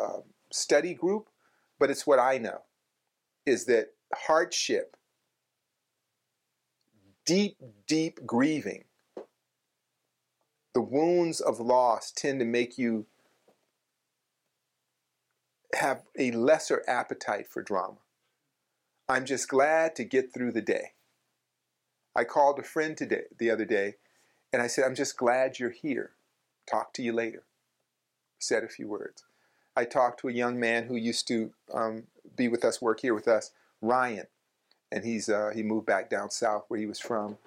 uh, 0.00 0.20
study 0.52 0.94
group, 0.94 1.28
but 1.78 1.90
it's 1.90 2.06
what 2.06 2.18
I 2.18 2.38
know 2.38 2.62
is 3.46 3.64
that 3.64 3.92
hardship, 4.14 4.96
deep, 7.24 7.56
deep 7.86 8.24
grieving, 8.26 8.84
the 10.74 10.82
wounds 10.82 11.40
of 11.40 11.58
loss 11.58 12.12
tend 12.12 12.38
to 12.40 12.44
make 12.44 12.78
you 12.78 13.06
have 15.74 16.02
a 16.18 16.30
lesser 16.30 16.84
appetite 16.86 17.46
for 17.48 17.62
drama. 17.62 17.96
I'm 19.10 19.24
just 19.24 19.48
glad 19.48 19.96
to 19.96 20.04
get 20.04 20.34
through 20.34 20.52
the 20.52 20.60
day. 20.60 20.92
I 22.14 22.24
called 22.24 22.58
a 22.58 22.62
friend 22.62 22.94
today, 22.94 23.22
the 23.38 23.50
other 23.50 23.64
day, 23.64 23.94
and 24.52 24.60
I 24.60 24.66
said, 24.66 24.84
I'm 24.84 24.94
just 24.94 25.16
glad 25.16 25.58
you're 25.58 25.70
here. 25.70 26.10
Talk 26.70 26.92
to 26.94 27.02
you 27.02 27.14
later. 27.14 27.44
Said 28.38 28.64
a 28.64 28.68
few 28.68 28.86
words. 28.86 29.24
I 29.74 29.86
talked 29.86 30.20
to 30.20 30.28
a 30.28 30.32
young 30.32 30.60
man 30.60 30.88
who 30.88 30.96
used 30.96 31.26
to 31.28 31.52
um, 31.72 32.04
be 32.36 32.48
with 32.48 32.64
us, 32.66 32.82
work 32.82 33.00
here 33.00 33.14
with 33.14 33.28
us, 33.28 33.52
Ryan, 33.80 34.26
and 34.92 35.04
he's 35.04 35.30
uh, 35.30 35.52
he 35.54 35.62
moved 35.62 35.86
back 35.86 36.10
down 36.10 36.30
south 36.30 36.64
where 36.68 36.80
he 36.80 36.86
was 36.86 37.00
from, 37.00 37.38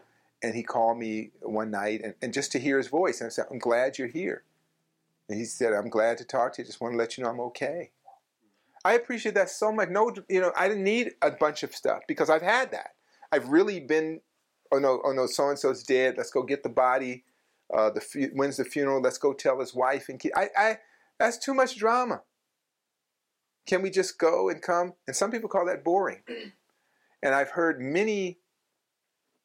and 0.42 0.56
he 0.56 0.64
called 0.64 0.98
me 0.98 1.30
one 1.42 1.70
night, 1.70 2.02
and, 2.04 2.16
and 2.24 2.34
just 2.34 2.52
to 2.54 2.60
hear 2.60 2.78
his 2.78 2.88
voice, 2.88 3.22
and 3.22 3.28
I 3.28 3.30
said, 3.30 3.46
I'm 3.52 3.60
glad 3.60 4.00
you're 4.00 4.08
here. 4.08 4.44
And 5.30 5.38
he 5.38 5.46
said, 5.46 5.74
I'm 5.74 5.90
glad 5.90 6.18
to 6.18 6.26
talk 6.26 6.54
to 6.54 6.62
you. 6.62 6.66
Just 6.66 6.82
want 6.82 6.94
to 6.94 6.98
let 6.98 7.18
you 7.18 7.24
know 7.24 7.30
I'm 7.30 7.40
okay. 7.40 7.92
I 8.84 8.94
appreciate 8.94 9.36
that 9.36 9.50
so 9.50 9.72
much. 9.72 9.90
No, 9.90 10.12
you 10.30 10.42
know, 10.42 10.52
I 10.58 10.68
didn't 10.68 10.84
need 10.84 11.12
a 11.22 11.32
bunch 11.32 11.64
of 11.64 11.76
stuff 11.76 12.02
because 12.08 12.30
I've 12.30 12.42
had 12.42 12.72
that. 12.72 12.92
I've 13.32 13.50
really 13.50 13.80
been, 13.80 14.22
oh 14.72 14.80
no, 14.80 15.02
oh 15.06 15.12
no, 15.12 15.28
so 15.28 15.50
and 15.50 15.60
so's 15.60 15.84
dead. 15.84 16.16
Let's 16.18 16.32
go 16.32 16.44
get 16.44 16.64
the 16.64 16.70
body. 16.70 17.24
Uh, 17.74 17.90
the 17.90 18.02
fu- 18.02 18.32
when's 18.34 18.58
the 18.58 18.66
funeral? 18.66 19.02
Let's 19.02 19.18
go 19.18 19.34
tell 19.34 19.60
his 19.60 19.74
wife 19.74 20.10
and 20.10 20.20
kid. 20.20 20.34
I, 20.36 20.50
I, 20.58 20.78
that's 21.20 21.38
too 21.38 21.54
much 21.54 21.78
drama. 21.78 22.24
Can 23.68 23.82
we 23.82 23.90
just 23.90 24.18
go 24.18 24.50
and 24.50 24.62
come? 24.62 24.94
And 25.08 25.16
some 25.16 25.32
people 25.32 25.50
call 25.50 25.66
that 25.68 25.84
boring. 25.84 26.24
And 27.24 27.36
I've 27.36 27.52
heard 27.52 27.80
many 27.80 28.40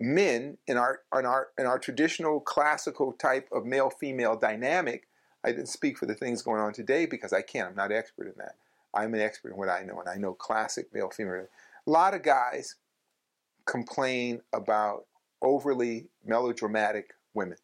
men 0.01 0.57
in 0.67 0.79
our 0.79 1.01
in 1.15 1.27
our 1.27 1.49
in 1.59 1.67
our 1.67 1.79
traditional 1.79 2.41
classical 2.41 3.13
type 3.13 3.51
of 3.53 3.67
male 3.67 3.91
female 3.91 4.35
dynamic. 4.35 5.09
I 5.45 5.51
didn't 5.51 5.69
speak 5.69 5.99
for 5.99 6.07
the 6.07 6.15
things 6.15 6.41
going 6.41 6.61
on 6.61 6.73
today 6.73 7.05
because 7.05 7.35
I 7.35 7.43
can't. 7.43 7.69
I'm 7.69 7.77
not 7.77 7.93
expert 7.93 8.29
in 8.29 8.33
that. 8.39 8.55
I'm 8.97 9.15
an 9.15 9.21
expert 9.21 9.53
in 9.53 9.59
what 9.59 9.69
I 9.69 9.83
know, 9.83 10.01
and 10.01 10.09
I 10.09 10.17
know 10.17 10.33
classic 10.33 10.93
male 10.95 11.11
female. 11.11 11.47
A 11.87 11.91
lot 11.91 12.15
of 12.15 12.23
guys 12.23 12.77
complain 13.67 14.41
about 14.53 15.05
overly 15.43 16.09
melodramatic 16.25 17.13
women 17.35 17.59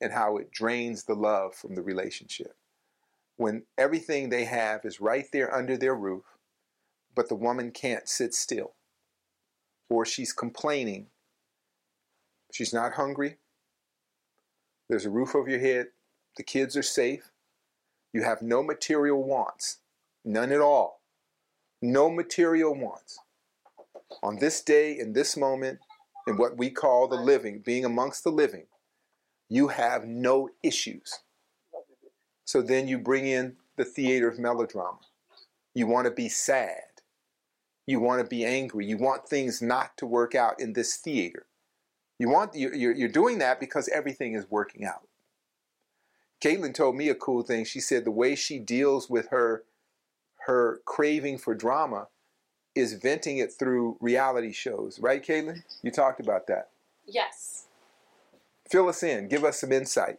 and 0.00 0.12
how 0.12 0.36
it 0.36 0.50
drains 0.52 1.04
the 1.04 1.14
love 1.14 1.54
from 1.54 1.74
the 1.74 1.82
relationship. 1.82 2.54
When 3.36 3.62
everything 3.78 4.28
they 4.28 4.44
have 4.44 4.84
is 4.84 5.00
right 5.00 5.26
there 5.32 5.54
under 5.54 5.76
their 5.76 5.94
roof, 5.94 6.24
but 7.14 7.28
the 7.28 7.34
woman 7.34 7.70
can't 7.70 8.08
sit 8.08 8.34
still, 8.34 8.74
or 9.88 10.04
she's 10.04 10.32
complaining, 10.32 11.06
she's 12.52 12.74
not 12.74 12.92
hungry, 12.92 13.38
there's 14.88 15.06
a 15.06 15.10
roof 15.10 15.34
over 15.34 15.48
your 15.48 15.60
head, 15.60 15.86
the 16.36 16.42
kids 16.42 16.76
are 16.76 16.82
safe, 16.82 17.30
you 18.12 18.22
have 18.22 18.42
no 18.42 18.62
material 18.62 19.22
wants, 19.22 19.78
none 20.28 20.52
at 20.52 20.60
all, 20.60 21.00
no 21.80 22.10
material 22.10 22.74
wants. 22.74 23.18
On 24.22 24.38
this 24.38 24.62
day, 24.62 24.98
in 24.98 25.14
this 25.14 25.36
moment, 25.36 25.78
in 26.26 26.36
what 26.36 26.58
we 26.58 26.70
call 26.70 27.08
the 27.08 27.16
living, 27.16 27.60
being 27.64 27.84
amongst 27.84 28.24
the 28.24 28.30
living, 28.30 28.66
you 29.48 29.68
have 29.68 30.04
no 30.04 30.50
issues. 30.62 31.20
So 32.44 32.60
then 32.60 32.86
you 32.88 32.98
bring 32.98 33.26
in 33.26 33.56
the 33.76 33.84
theater 33.84 34.28
of 34.28 34.38
melodrama. 34.38 34.98
You 35.74 35.86
want 35.86 36.06
to 36.06 36.10
be 36.10 36.28
sad. 36.28 36.82
You 37.86 38.00
want 38.00 38.20
to 38.22 38.28
be 38.28 38.44
angry. 38.44 38.84
You 38.84 38.98
want 38.98 39.28
things 39.28 39.62
not 39.62 39.96
to 39.96 40.06
work 40.06 40.34
out 40.34 40.60
in 40.60 40.74
this 40.74 40.96
theater. 40.96 41.46
You 42.18 42.28
want 42.28 42.54
you're, 42.54 42.74
you're 42.74 43.08
doing 43.08 43.38
that 43.38 43.60
because 43.60 43.88
everything 43.88 44.34
is 44.34 44.50
working 44.50 44.84
out. 44.84 45.08
Caitlin 46.42 46.74
told 46.74 46.96
me 46.96 47.08
a 47.08 47.14
cool 47.14 47.42
thing. 47.42 47.64
She 47.64 47.80
said 47.80 48.04
the 48.04 48.10
way 48.10 48.34
she 48.34 48.58
deals 48.58 49.08
with 49.08 49.28
her 49.28 49.64
her 50.48 50.80
craving 50.86 51.36
for 51.36 51.54
drama 51.54 52.08
is 52.74 52.94
venting 52.94 53.36
it 53.36 53.52
through 53.52 53.98
reality 54.00 54.50
shows, 54.50 54.98
right, 54.98 55.22
Caitlin? 55.24 55.62
You 55.82 55.90
talked 55.90 56.20
about 56.20 56.46
that. 56.46 56.70
Yes. 57.06 57.66
Fill 58.70 58.88
us 58.88 59.02
in. 59.02 59.28
Give 59.28 59.44
us 59.44 59.60
some 59.60 59.72
insight. 59.72 60.18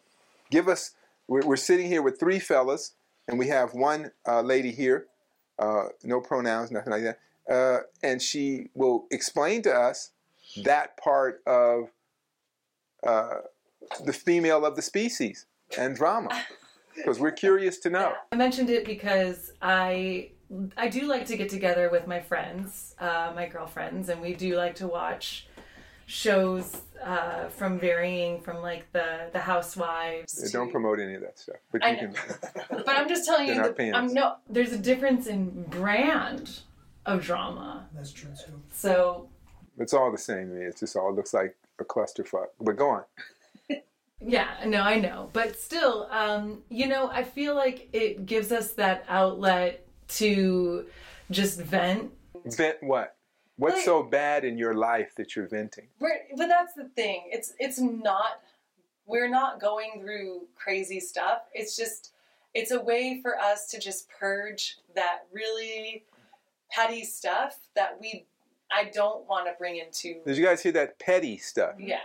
Give 0.52 0.68
us. 0.68 0.92
We're, 1.28 1.46
we're 1.46 1.56
sitting 1.56 1.88
here 1.88 2.04
with 2.04 2.20
three 2.20 2.38
fellas, 2.38 2.94
and 3.28 3.40
we 3.40 3.48
have 3.48 3.74
one 3.74 4.12
uh, 4.28 4.42
lady 4.42 4.72
here. 4.72 5.08
Uh, 5.58 5.86
no 6.04 6.22
pronouns, 6.22 6.70
nothing 6.70 6.92
like 6.94 7.04
that. 7.04 7.20
Uh, 7.52 7.80
and 8.04 8.22
she 8.22 8.70
will 8.76 9.08
explain 9.10 9.64
to 9.64 9.74
us 9.74 10.12
that 10.64 10.96
part 10.98 11.42
of 11.48 11.90
uh, 13.06 13.42
the 14.06 14.14
female 14.14 14.64
of 14.64 14.76
the 14.76 14.82
species 14.84 15.48
and 15.78 15.96
drama, 15.96 16.30
because 17.00 17.20
we're 17.20 17.32
curious 17.32 17.78
to 17.80 17.90
know. 17.90 18.14
I 18.32 18.36
mentioned 18.36 18.70
it 18.70 18.86
because 18.86 19.52
I 19.62 20.32
I 20.78 20.88
do 20.88 21.02
like 21.08 21.26
to 21.28 21.38
get 21.38 21.50
together 21.50 21.90
with 21.90 22.08
my 22.08 22.20
friends, 22.20 22.96
uh, 23.00 23.32
my 23.36 23.48
girlfriends, 23.48 24.10
and 24.10 24.22
we 24.22 24.34
do 24.34 24.56
like 24.56 24.76
to 24.76 24.88
watch 24.88 25.48
shows 26.06 26.82
uh, 27.04 27.48
from 27.50 27.80
varying 27.80 28.42
from 28.42 28.58
like 28.62 28.92
the 28.92 29.30
the 29.32 29.40
housewives. 29.40 30.40
Yeah, 30.42 30.50
don't 30.52 30.68
to- 30.68 30.72
promote 30.72 31.00
any 31.00 31.16
of 31.16 31.22
that 31.22 31.38
stuff. 31.40 31.58
But 31.72 31.84
you 31.88 31.98
can. 31.98 32.16
But 32.70 32.90
I'm 32.90 33.08
just 33.08 33.26
telling 33.26 33.48
you, 33.48 33.56
not 33.56 33.76
that 33.76 33.96
I'm 33.96 34.14
no. 34.14 34.36
There's 34.50 34.72
a 34.72 34.78
difference 34.78 35.28
in 35.28 35.64
brand 35.64 36.60
of 37.06 37.24
drama. 37.24 37.88
That's 37.94 38.12
true 38.12 38.32
too. 38.46 38.62
So 38.72 39.30
It's 39.78 39.94
all 39.94 40.12
the 40.12 40.18
same 40.18 40.50
to 40.50 40.54
me. 40.56 40.66
It 40.66 40.78
just 40.78 40.96
all 40.96 41.14
looks 41.14 41.34
like 41.34 41.56
a 41.80 41.86
clusterfuck. 41.86 42.48
But 42.60 42.76
go 42.76 42.90
on. 42.90 43.04
Yeah, 44.22 44.50
no, 44.66 44.82
I 44.82 45.00
know. 45.00 45.30
But 45.34 45.58
still, 45.60 46.08
um, 46.12 46.62
you 46.70 46.88
know, 46.88 47.10
I 47.10 47.24
feel 47.24 47.56
like 47.56 47.90
it 47.94 48.26
gives 48.26 48.52
us 48.52 48.72
that 48.74 49.06
outlet 49.08 49.86
to 50.10 50.86
just 51.32 51.60
vent. 51.62 52.12
Vent 52.46 52.78
what? 52.82 53.16
What's 53.58 53.76
Like- 53.78 53.86
so 53.86 54.04
bad 54.04 54.46
in 54.46 54.58
your 54.58 54.74
life 54.74 55.16
that 55.16 55.36
you're 55.36 55.48
venting? 55.48 55.88
But 56.00 56.48
that's 56.48 56.74
the 56.74 56.90
thing. 56.96 57.30
It's 57.32 57.54
it's 57.60 57.80
not 57.80 58.42
we're 59.06 59.28
not 59.30 59.60
going 59.60 60.02
through 60.02 60.48
crazy 60.56 61.00
stuff. 61.00 61.42
It's 61.54 61.76
just 61.76 62.14
it's 62.54 62.72
a 62.72 62.80
way 62.82 63.20
for 63.22 63.38
us 63.40 63.68
to 63.72 63.80
just 63.80 64.10
purge 64.10 64.78
that 64.96 65.20
really 65.32 66.04
petty 66.72 67.04
stuff 67.04 67.58
that 67.76 68.00
we 68.00 68.26
I 68.72 68.86
don't 68.94 69.28
want 69.28 69.48
to 69.48 69.54
bring 69.58 69.78
into 69.78 70.22
Did 70.26 70.38
you 70.38 70.46
guys 70.46 70.62
hear 70.62 70.72
that 70.74 71.00
petty 71.00 71.38
stuff? 71.38 71.76
yeah. 71.80 72.00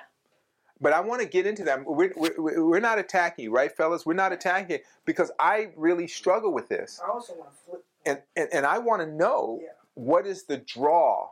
But 0.85 0.93
I 0.93 1.01
want 1.01 1.23
to 1.23 1.27
get 1.27 1.47
into 1.47 1.65
that. 1.65 1.83
We're, 1.87 2.13
we're, 2.15 2.63
we're 2.63 2.79
not 2.79 2.99
attacking 2.99 3.45
you, 3.45 3.51
right, 3.51 3.75
fellas? 3.75 4.05
We're 4.05 4.13
not 4.13 4.35
attacking 4.35 4.71
you 4.77 4.79
because 5.07 5.33
I 5.41 5.71
really 5.77 6.07
struggle 6.07 6.53
with 6.53 6.69
this. 6.69 7.01
I 7.03 7.11
also 7.11 7.33
want 7.37 7.53
to 7.53 7.57
flip. 7.65 7.85
And, 8.05 8.21
and, 8.37 8.51
and 8.53 8.67
I 8.67 8.77
want 8.77 9.01
to 9.01 9.07
know 9.07 9.61
Yeah. 9.63 9.71
what 9.95 10.27
is 10.27 10.45
the 10.45 10.59
draw? 10.59 11.31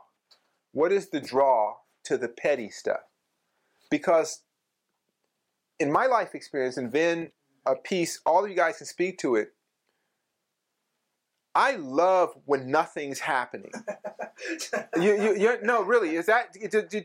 What 0.71 0.91
is 0.91 1.09
the 1.09 1.21
draw 1.21 1.75
to 2.05 2.17
the 2.17 2.29
petty 2.29 2.71
stuff? 2.71 3.01
Because 3.91 4.41
in 5.79 5.91
my 5.91 6.07
life 6.07 6.33
experience, 6.33 6.77
and 6.77 6.91
Vin, 6.91 7.31
a 7.67 7.75
Peace, 7.75 8.21
all 8.25 8.43
of 8.43 8.49
you 8.49 8.55
guys 8.55 8.79
can 8.79 8.87
speak 8.87 9.19
to 9.19 9.35
it. 9.35 9.53
I 11.53 11.75
love 11.75 12.33
when 12.45 12.71
nothing's 12.71 13.19
happening. 13.19 13.71
you, 14.99 15.35
you, 15.35 15.57
no, 15.61 15.83
really, 15.83 16.15
is 16.15 16.25
that 16.25 16.55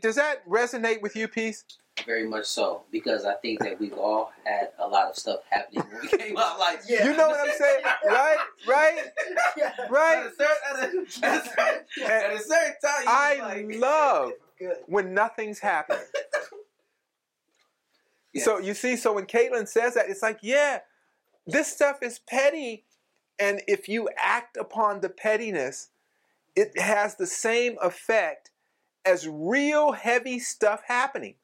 does 0.01 0.15
that 0.15 0.49
resonate 0.49 1.03
with 1.03 1.15
you, 1.15 1.27
Peace? 1.27 1.63
Very 2.05 2.27
much 2.27 2.45
so, 2.45 2.83
because 2.91 3.25
I 3.25 3.33
think 3.35 3.59
that 3.59 3.79
we've 3.79 3.97
all 3.97 4.31
had 4.45 4.69
a 4.79 4.87
lot 4.87 5.09
of 5.09 5.15
stuff 5.15 5.39
happening 5.49 5.83
when 5.91 6.01
we 6.01 6.07
came 6.17 6.37
out. 6.37 6.59
Like, 6.59 6.81
yeah. 6.87 7.05
you 7.05 7.15
know 7.15 7.29
what 7.29 7.49
I'm 7.49 7.55
saying, 7.55 7.83
right? 8.07 8.37
Right? 8.67 8.97
Yeah. 9.57 9.73
Right? 9.89 10.17
At 10.17 10.25
a 10.25 10.31
certain, 10.31 11.23
at 11.23 11.45
a, 11.45 12.13
at 12.13 12.33
a 12.33 12.39
certain 12.39 12.75
time, 12.83 13.05
I 13.07 13.37
like, 13.41 13.75
love 13.79 14.31
when 14.87 15.13
nothing's 15.13 15.59
happening. 15.59 16.03
yes. 18.33 18.45
So 18.45 18.59
you 18.59 18.73
see, 18.73 18.95
so 18.95 19.13
when 19.13 19.25
Caitlin 19.25 19.67
says 19.67 19.93
that, 19.95 20.09
it's 20.09 20.21
like, 20.21 20.39
yeah, 20.41 20.79
this 21.47 21.67
stuff 21.67 21.99
is 22.01 22.19
petty, 22.19 22.85
and 23.39 23.61
if 23.67 23.87
you 23.87 24.09
act 24.17 24.57
upon 24.57 25.01
the 25.01 25.09
pettiness, 25.09 25.89
it 26.55 26.77
has 26.77 27.15
the 27.15 27.27
same 27.27 27.77
effect 27.81 28.51
as 29.05 29.27
real 29.27 29.93
heavy 29.93 30.39
stuff 30.39 30.81
happening. 30.87 31.35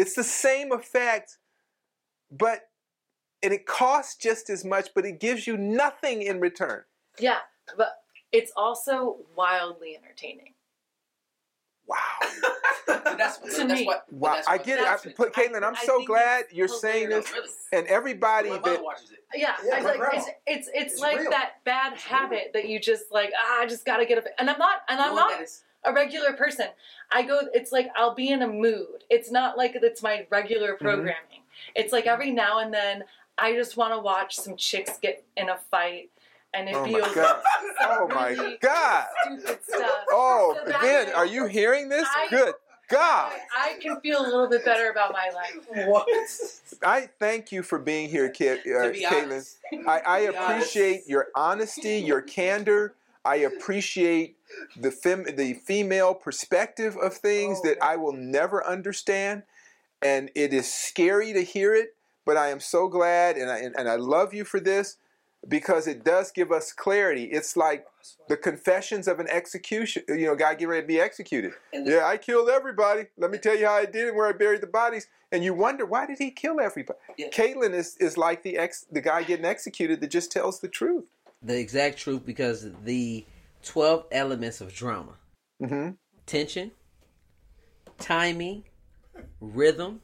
It's 0.00 0.14
the 0.14 0.24
same 0.24 0.72
effect, 0.72 1.36
but 2.30 2.70
and 3.42 3.52
it 3.52 3.66
costs 3.66 4.16
just 4.16 4.48
as 4.48 4.64
much, 4.64 4.88
but 4.94 5.04
it 5.04 5.20
gives 5.20 5.46
you 5.46 5.58
nothing 5.58 6.22
in 6.22 6.40
return. 6.40 6.84
Yeah, 7.18 7.40
but 7.76 7.96
it's 8.32 8.50
also 8.56 9.18
wildly 9.36 9.98
entertaining. 10.02 10.54
Wow. 11.86 11.96
that's, 12.86 13.38
to 13.56 13.66
that's 13.66 13.80
me. 13.80 13.84
what. 13.84 14.10
Wow, 14.10 14.36
that's 14.36 14.48
I 14.48 14.56
get 14.56 14.78
it. 14.78 14.86
I, 14.86 14.96
put 15.12 15.34
Caitlin, 15.34 15.62
I'm 15.62 15.74
I 15.74 15.84
so 15.84 16.02
glad 16.02 16.44
you're 16.50 16.66
saying 16.66 17.10
this, 17.10 17.30
really. 17.32 17.48
and 17.72 17.86
everybody 17.86 18.48
My 18.48 18.58
that 18.58 18.82
watches 18.82 19.10
it. 19.10 19.18
Yeah, 19.34 19.56
yeah 19.66 19.82
like, 19.82 20.00
it's 20.14 20.26
it's, 20.46 20.68
it's, 20.74 20.92
it's 20.92 21.00
like 21.02 21.18
real. 21.18 21.30
that 21.30 21.62
bad 21.64 21.92
it's 21.92 22.02
habit 22.04 22.52
real. 22.54 22.62
that 22.62 22.68
you 22.70 22.80
just 22.80 23.12
like 23.12 23.32
ah, 23.36 23.60
I 23.60 23.66
just 23.66 23.84
gotta 23.84 24.06
get 24.06 24.16
a. 24.16 24.40
And 24.40 24.48
I'm 24.48 24.58
not, 24.58 24.78
and 24.88 24.98
I'm 24.98 25.14
not 25.14 25.32
a 25.84 25.92
regular 25.92 26.32
person. 26.32 26.66
I 27.10 27.22
go, 27.22 27.40
it's 27.54 27.72
like 27.72 27.88
I'll 27.96 28.14
be 28.14 28.30
in 28.30 28.42
a 28.42 28.48
mood. 28.48 29.04
It's 29.08 29.30
not 29.30 29.56
like 29.56 29.72
it's 29.74 30.02
my 30.02 30.26
regular 30.30 30.74
mm-hmm. 30.74 30.84
programming. 30.84 31.14
Mm-hmm. 31.14 31.72
It's 31.74 31.92
like 31.92 32.06
every 32.06 32.30
now 32.30 32.60
and 32.60 32.72
then 32.72 33.04
I 33.38 33.54
just 33.54 33.76
want 33.76 33.94
to 33.94 33.98
watch 33.98 34.36
some 34.36 34.56
chicks 34.56 34.98
get 34.98 35.24
in 35.36 35.48
a 35.48 35.58
fight. 35.70 36.10
And 36.52 36.68
it 36.68 36.74
oh 36.74 36.84
feels 36.84 37.06
my 37.08 37.14
god! 37.14 37.42
oh 37.82 38.08
my 38.08 38.28
really 38.30 38.58
god! 38.60 39.06
Stupid 39.24 39.58
stuff. 39.62 39.90
Oh, 40.10 40.58
so 40.66 40.72
Ben, 40.80 41.12
are 41.14 41.26
you 41.26 41.46
hearing 41.46 41.88
this? 41.88 42.08
I, 42.12 42.26
Good 42.28 42.54
God! 42.88 43.32
I, 43.56 43.76
I, 43.76 43.80
can 43.80 44.00
feel 44.00 44.20
a 44.20 44.26
little 44.26 44.48
bit 44.48 44.64
better 44.64 44.90
about 44.90 45.12
my 45.12 45.30
life. 45.32 45.86
What? 45.86 46.08
I 46.82 47.08
thank 47.20 47.52
you 47.52 47.62
for 47.62 47.78
being 47.78 48.08
here, 48.08 48.28
Kit, 48.30 48.60
uh, 48.66 48.90
Caitlin. 48.90 49.48
I, 49.86 50.00
I 50.00 50.18
appreciate 50.20 50.94
honest. 50.94 51.08
your 51.08 51.28
honesty, 51.36 51.98
your 51.98 52.20
candor. 52.20 52.94
I 53.24 53.36
appreciate 53.36 54.36
the 54.76 54.90
fem- 54.90 55.36
the 55.36 55.54
female 55.54 56.14
perspective 56.14 56.96
of 56.96 57.14
things 57.14 57.58
oh, 57.62 57.68
that 57.68 57.82
I 57.82 57.96
will 57.96 58.12
never 58.12 58.66
understand, 58.66 59.42
and 60.02 60.30
it 60.34 60.52
is 60.52 60.72
scary 60.72 61.32
to 61.32 61.42
hear 61.42 61.74
it. 61.74 61.94
But 62.24 62.36
I 62.36 62.48
am 62.48 62.60
so 62.60 62.88
glad, 62.88 63.36
and 63.36 63.50
I 63.50 63.58
and, 63.58 63.74
and 63.76 63.88
I 63.88 63.96
love 63.96 64.32
you 64.32 64.44
for 64.44 64.60
this 64.60 64.96
because 65.48 65.86
it 65.86 66.04
does 66.04 66.30
give 66.30 66.52
us 66.52 66.72
clarity. 66.72 67.24
It's 67.24 67.56
like 67.56 67.86
the 68.28 68.36
confessions 68.36 69.08
of 69.08 69.20
an 69.20 69.28
execution. 69.28 70.02
You 70.08 70.26
know, 70.26 70.34
guy 70.34 70.54
getting 70.54 70.68
ready 70.68 70.82
to 70.82 70.86
be 70.86 71.00
executed. 71.00 71.52
Yeah, 71.72 72.06
I 72.06 72.16
killed 72.16 72.48
everybody. 72.48 73.06
Let 73.16 73.30
me 73.30 73.38
tell 73.38 73.56
you 73.56 73.66
how 73.66 73.74
I 73.74 73.86
did 73.86 74.08
it, 74.08 74.14
where 74.14 74.28
I 74.28 74.32
buried 74.32 74.60
the 74.60 74.66
bodies. 74.66 75.08
And 75.32 75.44
you 75.44 75.54
wonder 75.54 75.86
why 75.86 76.06
did 76.06 76.18
he 76.18 76.30
kill 76.30 76.60
everybody? 76.60 76.98
Yeah. 77.16 77.28
Caitlin 77.28 77.72
is, 77.72 77.96
is 77.98 78.18
like 78.18 78.42
the 78.42 78.58
ex 78.58 78.84
the 78.90 79.00
guy 79.00 79.22
getting 79.22 79.44
executed 79.44 80.00
that 80.00 80.10
just 80.10 80.32
tells 80.32 80.60
the 80.60 80.68
truth. 80.68 81.04
The 81.42 81.58
exact 81.58 81.98
truth 81.98 82.26
because 82.26 82.68
the 82.84 83.24
12 83.62 84.06
elements 84.12 84.60
of 84.60 84.72
drama 84.72 85.14
mm-hmm. 85.62 85.90
tension, 86.26 86.70
timing, 87.98 88.64
rhythm, 89.40 90.00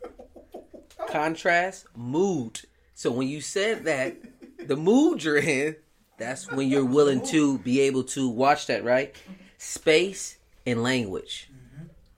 contrast, 1.09 1.87
mood. 1.95 2.61
So 2.95 3.11
when 3.11 3.29
you 3.29 3.41
said 3.41 3.85
that, 3.85 4.17
the 4.67 4.77
mood 4.77 5.23
you're 5.25 5.37
in, 5.37 5.77
that's 6.19 6.51
when 6.51 6.69
you're 6.69 6.85
willing 6.85 7.25
to 7.27 7.59
be 7.59 7.81
able 7.81 8.05
to 8.05 8.29
watch 8.29 8.67
that, 8.67 8.85
right? 8.85 9.15
Space 9.59 10.39
and 10.65 10.83
language. 10.83 11.51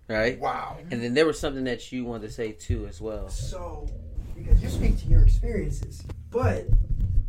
Right? 0.08 0.38
Wow. 0.38 0.78
And 0.90 1.02
then 1.02 1.14
there 1.14 1.26
was 1.26 1.38
something 1.38 1.64
that 1.64 1.92
you 1.92 2.04
wanted 2.04 2.28
to 2.28 2.32
say 2.32 2.52
too 2.52 2.86
as 2.86 3.00
well. 3.00 3.28
So, 3.28 3.86
because 4.34 4.62
you 4.62 4.70
speak 4.70 4.98
to 5.00 5.06
your 5.06 5.22
experiences, 5.22 6.02
but 6.30 6.66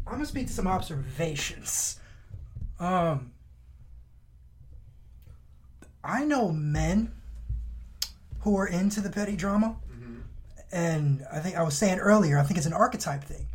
I'm 0.09 0.15
gonna 0.15 0.25
speak 0.25 0.47
to 0.47 0.53
some 0.53 0.65
observations. 0.65 1.99
Um, 2.79 3.31
I 6.03 6.25
know 6.25 6.51
men 6.51 7.11
who 8.39 8.57
are 8.57 8.65
into 8.65 9.01
the 9.01 9.11
petty 9.11 9.35
drama, 9.35 9.75
mm-hmm. 9.87 10.21
and 10.71 11.23
I 11.31 11.39
think 11.39 11.57
I 11.57 11.61
was 11.61 11.77
saying 11.77 11.99
earlier, 11.99 12.39
I 12.39 12.43
think 12.43 12.57
it's 12.57 12.65
an 12.65 12.73
archetype 12.73 13.23
thing. 13.23 13.45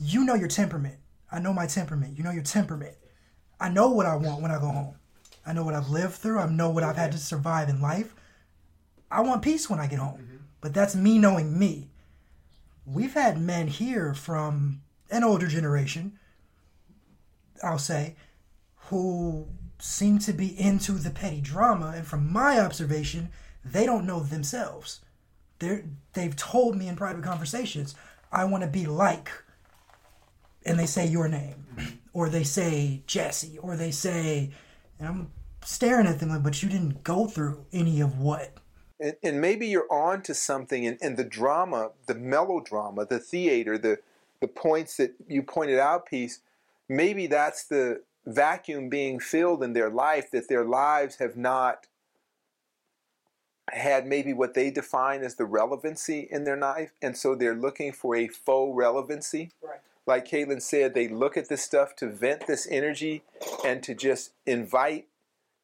You 0.00 0.24
know 0.24 0.34
your 0.34 0.48
temperament. 0.48 0.96
I 1.30 1.38
know 1.38 1.52
my 1.52 1.66
temperament. 1.66 2.18
You 2.18 2.24
know 2.24 2.32
your 2.32 2.42
temperament. 2.42 2.96
I 3.60 3.68
know 3.68 3.90
what 3.90 4.06
I 4.06 4.16
want 4.16 4.42
when 4.42 4.50
I 4.50 4.58
go 4.58 4.68
home. 4.68 4.96
I 5.46 5.52
know 5.52 5.62
what 5.62 5.74
I've 5.74 5.90
lived 5.90 6.14
through. 6.14 6.40
I 6.40 6.48
know 6.48 6.70
what 6.70 6.82
I've 6.82 6.96
had 6.96 7.12
to 7.12 7.18
survive 7.18 7.68
in 7.68 7.80
life. 7.80 8.16
I 9.12 9.20
want 9.20 9.42
peace 9.42 9.70
when 9.70 9.78
I 9.78 9.86
get 9.86 10.00
home. 10.00 10.22
Mm-hmm. 10.22 10.36
But 10.60 10.74
that's 10.74 10.96
me 10.96 11.18
knowing 11.18 11.56
me. 11.56 11.90
We've 12.84 13.14
had 13.14 13.40
men 13.40 13.68
here 13.68 14.12
from 14.12 14.80
an 15.10 15.24
older 15.24 15.46
generation, 15.46 16.18
I'll 17.62 17.78
say, 17.78 18.16
who 18.88 19.46
seem 19.78 20.18
to 20.20 20.32
be 20.32 20.58
into 20.58 20.92
the 20.92 21.10
petty 21.10 21.40
drama, 21.40 21.94
and 21.96 22.06
from 22.06 22.32
my 22.32 22.60
observation, 22.60 23.30
they 23.64 23.86
don't 23.86 24.06
know 24.06 24.20
themselves. 24.20 25.00
They're, 25.58 25.84
they've 26.12 26.36
told 26.36 26.76
me 26.76 26.88
in 26.88 26.96
private 26.96 27.22
conversations, 27.22 27.94
I 28.32 28.44
want 28.44 28.62
to 28.62 28.68
be 28.68 28.86
like, 28.86 29.30
and 30.64 30.78
they 30.78 30.86
say 30.86 31.06
your 31.06 31.28
name, 31.28 32.00
or 32.12 32.28
they 32.28 32.44
say 32.44 33.02
Jesse, 33.06 33.58
or 33.58 33.76
they 33.76 33.90
say, 33.90 34.50
and 34.98 35.08
I'm 35.08 35.30
staring 35.64 36.06
at 36.06 36.20
them 36.20 36.30
like, 36.30 36.42
but 36.42 36.62
you 36.62 36.68
didn't 36.68 37.04
go 37.04 37.26
through 37.26 37.64
any 37.72 38.00
of 38.00 38.18
what. 38.18 38.54
And, 38.98 39.16
and 39.22 39.40
maybe 39.40 39.66
you're 39.66 39.90
on 39.90 40.22
to 40.22 40.34
something, 40.34 40.86
and, 40.86 40.98
and 41.00 41.16
the 41.16 41.24
drama, 41.24 41.90
the 42.06 42.14
melodrama, 42.14 43.06
the 43.06 43.18
theater, 43.18 43.78
the 43.78 43.98
the 44.40 44.48
points 44.48 44.96
that 44.96 45.14
you 45.28 45.42
pointed 45.42 45.78
out, 45.78 46.06
Peace. 46.06 46.40
Maybe 46.88 47.26
that's 47.26 47.64
the 47.64 48.02
vacuum 48.26 48.88
being 48.88 49.20
filled 49.20 49.62
in 49.62 49.72
their 49.72 49.90
life 49.90 50.30
that 50.30 50.48
their 50.48 50.64
lives 50.64 51.16
have 51.16 51.36
not 51.36 51.86
had 53.70 54.06
maybe 54.06 54.32
what 54.32 54.54
they 54.54 54.70
define 54.70 55.22
as 55.22 55.36
the 55.36 55.44
relevancy 55.44 56.26
in 56.30 56.44
their 56.44 56.56
life, 56.56 56.92
and 57.00 57.16
so 57.16 57.34
they're 57.34 57.54
looking 57.54 57.92
for 57.92 58.16
a 58.16 58.26
faux 58.26 58.76
relevancy. 58.76 59.50
Right. 59.62 59.78
Like 60.06 60.26
Caitlin 60.26 60.60
said, 60.60 60.94
they 60.94 61.06
look 61.06 61.36
at 61.36 61.48
this 61.48 61.62
stuff 61.62 61.94
to 61.96 62.08
vent 62.08 62.46
this 62.46 62.66
energy 62.68 63.22
and 63.64 63.82
to 63.84 63.94
just 63.94 64.32
invite 64.44 65.06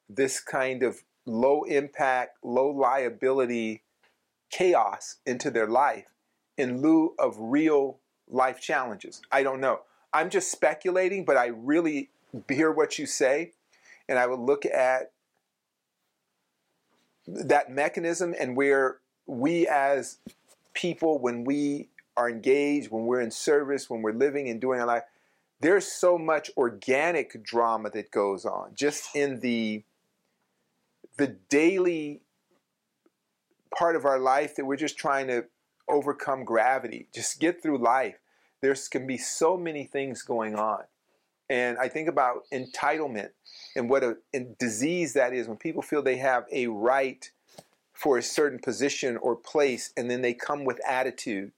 this 0.09 0.39
kind 0.39 0.85
of 0.85 1.03
low 1.25 1.65
impact, 1.65 2.37
low 2.45 2.69
liability 2.69 3.83
chaos 4.51 5.17
into 5.27 5.51
their 5.51 5.67
life 5.67 6.05
in 6.57 6.81
lieu 6.81 7.15
of 7.19 7.35
real 7.39 7.99
life 8.29 8.61
challenges. 8.61 9.23
I 9.31 9.43
don't 9.43 9.61
know. 9.61 9.81
I'm 10.13 10.31
just 10.31 10.51
speculating, 10.51 11.25
but 11.25 11.37
I 11.37 11.47
really 11.47 12.11
hear 12.49 12.71
what 12.71 12.99
you 12.99 13.07
say, 13.07 13.53
and 14.09 14.19
I 14.19 14.27
would 14.27 14.41
look 14.41 14.65
at 14.67 15.13
that 17.27 17.71
mechanism 17.71 18.35
and 18.39 18.57
where 18.57 18.99
we 19.27 19.67
as 19.67 20.19
people, 20.75 21.19
when 21.19 21.45
we 21.45 21.89
are 22.17 22.31
engaged, 22.31 22.91
when 22.91 23.07
we're 23.07 23.21
in 23.21 23.31
service, 23.31 23.91
when 23.91 24.03
we're 24.03 24.13
living 24.13 24.49
and 24.49 24.61
doing 24.61 24.81
our 24.81 24.87
life, 24.87 25.03
there's 25.61 25.87
so 25.87 26.19
much 26.19 26.51
organic 26.57 27.43
drama 27.43 27.91
that 27.91 28.11
goes 28.11 28.45
on 28.45 28.73
just 28.75 29.15
in 29.15 29.41
the 29.41 29.83
the 31.17 31.29
daily 31.49 32.21
part 33.77 33.97
of 33.97 34.05
our 34.05 34.19
life 34.19 34.55
that 34.57 34.67
we're 34.67 34.77
just 34.77 34.99
trying 34.99 35.27
to 35.27 35.47
overcome 35.89 36.45
gravity, 36.45 37.09
just 37.15 37.41
get 37.41 37.63
through 37.63 37.79
life. 37.79 38.17
There's 38.61 38.89
can 38.89 39.07
be 39.07 39.19
so 39.19 39.57
many 39.57 39.85
things 39.85 40.23
going 40.23 40.57
on. 40.57 40.85
And 41.49 41.79
I 41.79 41.89
think 41.89 42.09
about 42.09 42.45
entitlement 42.53 43.31
and 43.77 43.89
what 43.89 44.03
a, 44.03 44.17
a 44.35 44.41
disease 44.59 45.13
that 45.13 45.33
is 45.33 45.47
when 45.47 45.57
people 45.57 45.83
feel 45.83 46.03
they 46.03 46.17
have 46.17 46.45
a 46.51 46.67
right 46.67 47.31
for 47.93 48.19
a 48.19 48.23
certain 48.23 48.59
position 48.59 49.17
or 49.17 49.37
place 49.37 49.93
and 49.97 50.11
then 50.11 50.23
they 50.23 50.35
come 50.35 50.65
with 50.65 50.81
attitude. 50.87 51.53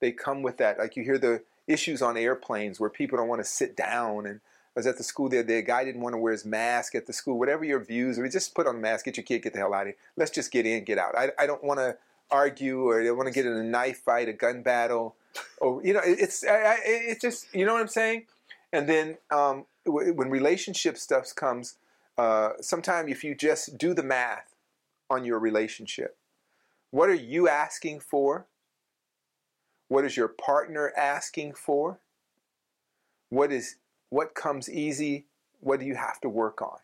They 0.00 0.12
come 0.12 0.42
with 0.42 0.58
that. 0.58 0.78
Like 0.78 0.96
you 0.96 1.02
hear 1.02 1.18
the 1.18 1.42
issues 1.66 2.02
on 2.02 2.16
airplanes 2.16 2.78
where 2.78 2.90
people 2.90 3.18
don't 3.18 3.28
want 3.28 3.40
to 3.40 3.48
sit 3.48 3.76
down 3.76 4.26
and 4.26 4.40
I 4.74 4.80
was 4.80 4.86
at 4.86 4.96
the 4.96 5.04
school 5.04 5.28
there, 5.28 5.42
the 5.42 5.60
guy 5.60 5.84
didn't 5.84 6.00
want 6.00 6.14
to 6.14 6.18
wear 6.18 6.32
his 6.32 6.46
mask 6.46 6.94
at 6.94 7.06
the 7.06 7.12
school. 7.12 7.38
Whatever 7.38 7.62
your 7.62 7.84
views, 7.84 8.18
or 8.18 8.26
just 8.26 8.54
put 8.54 8.66
on 8.66 8.76
a 8.76 8.78
mask, 8.78 9.04
get 9.04 9.18
your 9.18 9.24
kid, 9.24 9.42
get 9.42 9.52
the 9.52 9.58
hell 9.58 9.74
out 9.74 9.82
of 9.82 9.86
here. 9.88 9.96
Let's 10.16 10.30
just 10.30 10.50
get 10.50 10.64
in, 10.64 10.84
get 10.84 10.96
out. 10.96 11.14
I, 11.16 11.30
I 11.38 11.46
don't 11.46 11.62
want 11.62 11.78
to 11.78 11.98
argue 12.32 12.88
or 12.88 13.04
they 13.04 13.10
want 13.12 13.28
to 13.28 13.32
get 13.32 13.46
in 13.46 13.52
a 13.52 13.62
knife 13.62 13.98
fight, 13.98 14.28
a 14.28 14.32
gun 14.32 14.62
battle, 14.62 15.14
or 15.58 15.84
you 15.84 15.92
know, 15.92 16.00
it's 16.02 16.44
I, 16.44 16.54
I, 16.54 16.76
it's 16.84 17.20
just 17.20 17.54
you 17.54 17.64
know 17.64 17.74
what 17.74 17.82
I'm 17.82 17.88
saying. 17.88 18.26
And 18.72 18.88
then 18.88 19.18
um, 19.30 19.66
w- 19.84 20.14
when 20.14 20.30
relationship 20.30 20.96
stuff 20.96 21.34
comes, 21.34 21.76
uh, 22.18 22.50
sometimes 22.60 23.10
if 23.10 23.22
you 23.22 23.34
just 23.34 23.78
do 23.78 23.94
the 23.94 24.02
math 24.02 24.54
on 25.10 25.24
your 25.24 25.38
relationship, 25.38 26.16
what 26.90 27.08
are 27.08 27.14
you 27.14 27.48
asking 27.48 28.00
for? 28.00 28.46
What 29.88 30.04
is 30.04 30.16
your 30.16 30.28
partner 30.28 30.92
asking 30.96 31.52
for? 31.54 32.00
What 33.28 33.52
is 33.52 33.76
what 34.08 34.34
comes 34.34 34.70
easy? 34.70 35.26
What 35.60 35.80
do 35.80 35.86
you 35.86 35.94
have 35.94 36.20
to 36.22 36.28
work 36.28 36.60
on? 36.62 36.78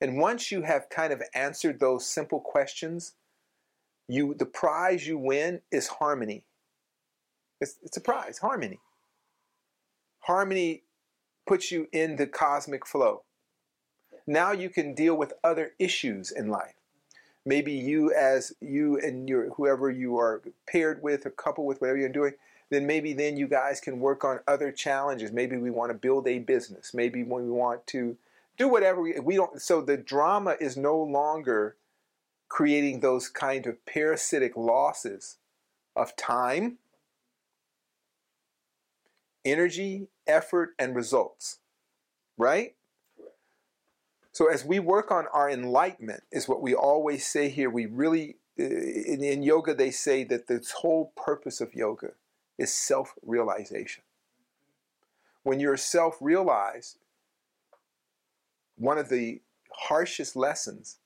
And 0.00 0.18
once 0.18 0.52
you 0.52 0.62
have 0.62 0.88
kind 0.88 1.12
of 1.12 1.22
answered 1.34 1.80
those 1.80 2.06
simple 2.06 2.40
questions, 2.40 3.14
you 4.08 4.34
the 4.34 4.46
prize 4.46 5.06
you 5.06 5.18
win 5.18 5.60
is 5.70 5.86
harmony. 5.86 6.44
It's, 7.60 7.76
it's 7.82 7.96
a 7.96 8.00
prize, 8.00 8.38
harmony. 8.38 8.78
Harmony 10.20 10.82
puts 11.46 11.70
you 11.70 11.88
in 11.92 12.16
the 12.16 12.26
cosmic 12.26 12.86
flow. 12.86 13.22
Now 14.26 14.52
you 14.52 14.68
can 14.68 14.94
deal 14.94 15.16
with 15.16 15.32
other 15.42 15.72
issues 15.78 16.30
in 16.30 16.48
life. 16.48 16.74
Maybe 17.46 17.72
you, 17.72 18.12
as 18.12 18.52
you 18.60 18.98
and 18.98 19.28
your 19.28 19.50
whoever 19.54 19.90
you 19.90 20.18
are 20.18 20.42
paired 20.70 21.02
with 21.02 21.24
or 21.24 21.30
coupled 21.30 21.66
with, 21.66 21.80
whatever 21.80 21.98
you're 21.98 22.10
doing, 22.10 22.34
then 22.70 22.86
maybe 22.86 23.14
then 23.14 23.38
you 23.38 23.48
guys 23.48 23.80
can 23.80 24.00
work 24.00 24.24
on 24.24 24.40
other 24.46 24.70
challenges. 24.70 25.32
Maybe 25.32 25.56
we 25.56 25.70
want 25.70 25.90
to 25.90 25.96
build 25.96 26.28
a 26.28 26.40
business. 26.40 26.92
Maybe 26.92 27.22
when 27.22 27.44
we 27.44 27.50
want 27.50 27.86
to 27.88 28.18
do 28.58 28.68
whatever 28.68 29.00
we, 29.00 29.18
we 29.20 29.36
don't. 29.36 29.62
So 29.62 29.80
the 29.80 29.96
drama 29.96 30.56
is 30.60 30.76
no 30.76 30.98
longer 30.98 31.76
creating 32.48 33.00
those 33.00 33.28
kind 33.28 33.66
of 33.66 33.84
parasitic 33.86 34.56
losses 34.56 35.36
of 35.94 36.16
time, 36.16 36.78
energy, 39.44 40.08
effort, 40.26 40.74
and 40.78 40.94
results. 40.94 41.58
Right? 42.36 42.74
So 44.30 44.48
as 44.48 44.64
we 44.64 44.78
work 44.78 45.10
on 45.10 45.26
our 45.32 45.50
enlightenment, 45.50 46.22
is 46.30 46.48
what 46.48 46.62
we 46.62 46.72
always 46.72 47.26
say 47.26 47.48
here. 47.48 47.68
We 47.68 47.86
really, 47.86 48.36
in, 48.56 49.24
in 49.24 49.42
yoga, 49.42 49.74
they 49.74 49.90
say 49.90 50.22
that 50.24 50.46
the 50.46 50.64
whole 50.76 51.12
purpose 51.16 51.60
of 51.60 51.74
yoga 51.74 52.12
is 52.56 52.72
self-realization. 52.72 54.04
When 55.42 55.58
you're 55.58 55.76
self-realized, 55.76 56.98
one 58.76 58.98
of 58.98 59.08
the 59.08 59.40
harshest 59.72 60.36
lessons 60.36 60.98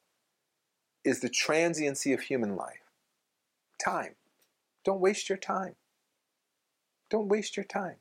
is 1.05 1.21
the 1.21 1.29
transiency 1.29 2.13
of 2.13 2.21
human 2.21 2.57
life. 2.57 2.83
Time. 3.83 4.15
Don't 4.85 5.01
waste 5.01 5.29
your 5.29 5.39
time. 5.39 5.75
Don't 7.11 7.29
waste 7.29 7.57
your 7.57 7.65
time. 7.65 7.97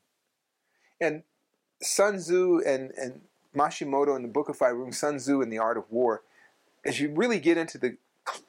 And 1.00 1.22
Sun 1.82 2.18
Tzu 2.18 2.60
and, 2.64 2.92
and 2.96 3.22
Mashimoto 3.56 4.16
in 4.16 4.22
the 4.22 4.28
Book 4.28 4.48
of 4.48 4.56
Five 4.56 4.76
Rooms, 4.76 4.98
Sun 4.98 5.18
Tzu 5.18 5.42
in 5.42 5.50
the 5.50 5.58
Art 5.58 5.76
of 5.76 5.84
War, 5.90 6.22
as 6.84 7.00
you 7.00 7.12
really 7.14 7.38
get 7.38 7.58
into 7.58 7.78
the, 7.78 7.96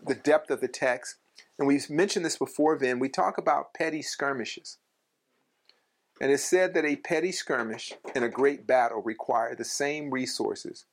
the 0.06 0.16
depth 0.16 0.50
of 0.50 0.62
the 0.62 0.68
text, 0.68 1.18
and 1.58 1.68
we've 1.68 1.89
mentioned 1.89 2.26
this 2.26 2.38
before, 2.38 2.76
Vin, 2.78 3.00
we 3.00 3.10
talk 3.10 3.38
about 3.38 3.74
petty 3.74 4.02
skirmishes. 4.02 4.78
And 6.22 6.32
it's 6.32 6.44
said 6.44 6.74
that 6.74 6.86
a 6.86 6.96
petty 6.96 7.32
skirmish 7.32 7.94
and 8.16 8.24
a 8.24 8.30
great 8.30 8.66
battle 8.66 9.02
require 9.02 9.56
the 9.56 9.66
same 9.66 10.12
resources, 10.12 10.86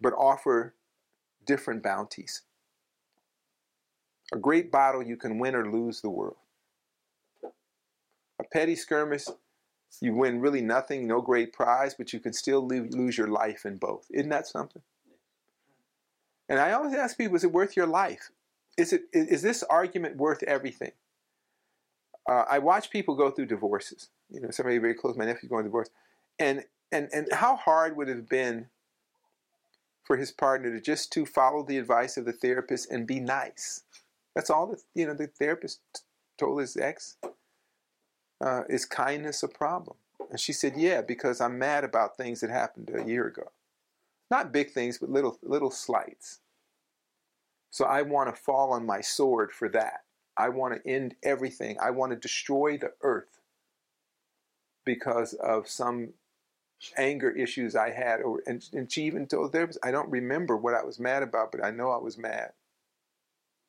but 0.00 0.14
offer 0.14 0.74
different 1.48 1.82
bounties. 1.82 2.42
A 4.32 4.36
great 4.36 4.70
battle, 4.70 5.02
you 5.02 5.16
can 5.16 5.38
win 5.38 5.56
or 5.56 5.68
lose 5.68 6.00
the 6.00 6.10
world. 6.10 6.36
A 7.42 8.44
petty 8.52 8.76
skirmish, 8.76 9.24
you 10.00 10.14
win 10.14 10.40
really 10.40 10.60
nothing, 10.60 11.08
no 11.08 11.20
great 11.20 11.52
prize, 11.52 11.94
but 11.94 12.12
you 12.12 12.20
can 12.20 12.32
still 12.32 12.64
lose 12.68 13.18
your 13.18 13.28
life 13.28 13.64
in 13.64 13.78
both. 13.78 14.06
Isn't 14.12 14.28
that 14.28 14.46
something? 14.46 14.82
And 16.48 16.60
I 16.60 16.72
always 16.72 16.94
ask 16.94 17.16
people, 17.16 17.36
is 17.36 17.44
it 17.44 17.52
worth 17.52 17.76
your 17.76 17.86
life? 17.86 18.30
Is, 18.76 18.92
it, 18.92 19.02
is 19.12 19.42
this 19.42 19.64
argument 19.64 20.16
worth 20.16 20.42
everything? 20.44 20.92
Uh, 22.30 22.44
I 22.48 22.58
watch 22.58 22.90
people 22.90 23.16
go 23.16 23.30
through 23.30 23.46
divorces. 23.46 24.10
You 24.30 24.40
know, 24.42 24.50
somebody 24.50 24.78
very 24.78 24.94
close, 24.94 25.16
my 25.16 25.24
nephew's 25.24 25.48
going 25.48 25.62
through 25.62 25.70
divorce. 25.70 25.90
And, 26.38 26.64
and, 26.92 27.08
and 27.12 27.26
how 27.32 27.56
hard 27.56 27.96
would 27.96 28.08
it 28.08 28.16
have 28.16 28.28
been 28.28 28.66
for 30.08 30.16
his 30.16 30.32
partner 30.32 30.72
to 30.72 30.80
just 30.80 31.12
to 31.12 31.26
follow 31.26 31.62
the 31.62 31.76
advice 31.76 32.16
of 32.16 32.24
the 32.24 32.32
therapist 32.32 32.90
and 32.90 33.06
be 33.06 33.20
nice? 33.20 33.82
That's 34.34 34.48
all 34.48 34.66
that, 34.68 34.80
you 34.94 35.06
know, 35.06 35.12
the 35.12 35.26
therapist 35.26 35.80
told 36.38 36.60
his 36.60 36.76
ex. 36.76 37.16
Uh, 38.40 38.62
is 38.70 38.86
kindness 38.86 39.42
a 39.42 39.48
problem? 39.48 39.98
And 40.30 40.40
she 40.40 40.52
said, 40.52 40.74
yeah, 40.76 41.02
because 41.02 41.40
I'm 41.40 41.58
mad 41.58 41.84
about 41.84 42.16
things 42.16 42.40
that 42.40 42.50
happened 42.50 42.90
a 42.94 43.06
year 43.06 43.26
ago. 43.26 43.52
Not 44.30 44.52
big 44.52 44.70
things, 44.70 44.98
but 44.98 45.10
little, 45.10 45.38
little 45.42 45.70
slights. 45.70 46.38
So 47.70 47.84
I 47.84 48.02
want 48.02 48.34
to 48.34 48.40
fall 48.40 48.72
on 48.72 48.86
my 48.86 49.02
sword 49.02 49.52
for 49.52 49.68
that. 49.70 50.04
I 50.36 50.48
want 50.48 50.74
to 50.74 50.90
end 50.90 51.16
everything. 51.22 51.76
I 51.82 51.90
want 51.90 52.12
to 52.12 52.16
destroy 52.16 52.78
the 52.78 52.92
earth 53.02 53.40
because 54.86 55.34
of 55.34 55.68
some 55.68 56.14
anger 56.96 57.30
issues 57.30 57.76
I 57.76 57.90
had. 57.90 58.20
Or, 58.20 58.42
and, 58.46 58.64
and 58.72 58.90
she 58.90 59.04
even 59.04 59.26
told 59.26 59.48
the 59.48 59.58
therapist, 59.58 59.78
I 59.82 59.90
don't 59.90 60.10
remember 60.10 60.56
what 60.56 60.74
I 60.74 60.84
was 60.84 60.98
mad 60.98 61.22
about, 61.22 61.52
but 61.52 61.64
I 61.64 61.70
know 61.70 61.90
I 61.90 61.98
was 61.98 62.18
mad. 62.18 62.52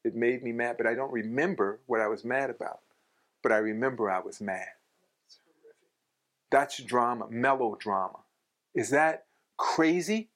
It 0.03 0.15
made 0.15 0.43
me 0.43 0.51
mad, 0.51 0.77
but 0.77 0.87
I 0.87 0.95
don't 0.95 1.11
remember 1.11 1.79
what 1.85 2.01
I 2.01 2.07
was 2.07 2.23
mad 2.23 2.49
about. 2.49 2.79
But 3.43 3.51
I 3.51 3.57
remember 3.57 4.09
I 4.09 4.19
was 4.19 4.39
mad. 4.39 4.67
That's 6.51 6.81
drama, 6.81 7.27
melodrama. 7.29 8.19
Is 8.73 8.89
that 8.89 9.25
crazy? 9.57 10.29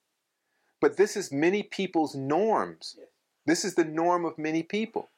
But 0.79 0.97
this 0.97 1.15
is 1.15 1.31
many 1.31 1.63
people's 1.63 2.13
norms. 2.13 2.97
This 3.45 3.65
is 3.65 3.75
the 3.75 3.85
norm 3.85 4.25
of 4.25 4.37
many 4.37 4.63
people. 4.63 5.09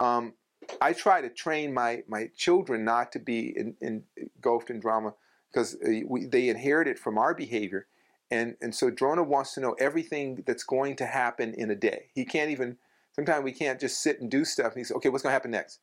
Um, 0.00 0.34
I 0.80 0.92
try 0.92 1.20
to 1.20 1.28
train 1.28 1.72
my, 1.72 2.02
my 2.08 2.30
children 2.36 2.84
not 2.84 3.12
to 3.12 3.18
be 3.18 3.54
in, 3.56 3.74
in, 3.80 4.04
engulfed 4.16 4.70
in 4.70 4.80
drama 4.80 5.14
because 5.52 5.76
uh, 5.76 6.16
they 6.28 6.48
inherit 6.48 6.88
it 6.88 6.98
from 6.98 7.18
our 7.18 7.34
behavior. 7.34 7.86
And, 8.30 8.56
and 8.60 8.74
so 8.74 8.90
Drona 8.90 9.22
wants 9.22 9.54
to 9.54 9.60
know 9.60 9.72
everything 9.78 10.42
that's 10.46 10.64
going 10.64 10.96
to 10.96 11.06
happen 11.06 11.54
in 11.54 11.70
a 11.70 11.74
day. 11.74 12.10
He 12.14 12.24
can't 12.24 12.50
even, 12.50 12.76
sometimes 13.12 13.42
we 13.42 13.52
can't 13.52 13.80
just 13.80 14.02
sit 14.02 14.20
and 14.20 14.30
do 14.30 14.44
stuff. 14.44 14.72
And 14.72 14.76
he 14.76 14.84
says, 14.84 14.96
okay, 14.96 15.08
what's 15.08 15.22
going 15.22 15.30
to 15.30 15.34
happen 15.34 15.50
next? 15.50 15.80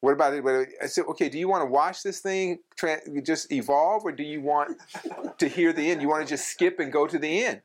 What 0.00 0.12
about 0.12 0.34
it? 0.34 0.68
I 0.80 0.86
said, 0.86 1.06
okay, 1.08 1.28
do 1.28 1.38
you 1.38 1.48
want 1.48 1.62
to 1.62 1.66
watch 1.66 2.02
this 2.02 2.20
thing 2.20 2.60
just 3.24 3.50
evolve 3.50 4.04
or 4.04 4.12
do 4.12 4.22
you 4.22 4.40
want 4.40 4.76
to 5.38 5.48
hear 5.48 5.72
the 5.72 5.90
end? 5.90 6.02
You 6.02 6.08
want 6.08 6.24
to 6.24 6.28
just 6.28 6.48
skip 6.48 6.78
and 6.78 6.92
go 6.92 7.06
to 7.06 7.18
the 7.18 7.44
end? 7.44 7.62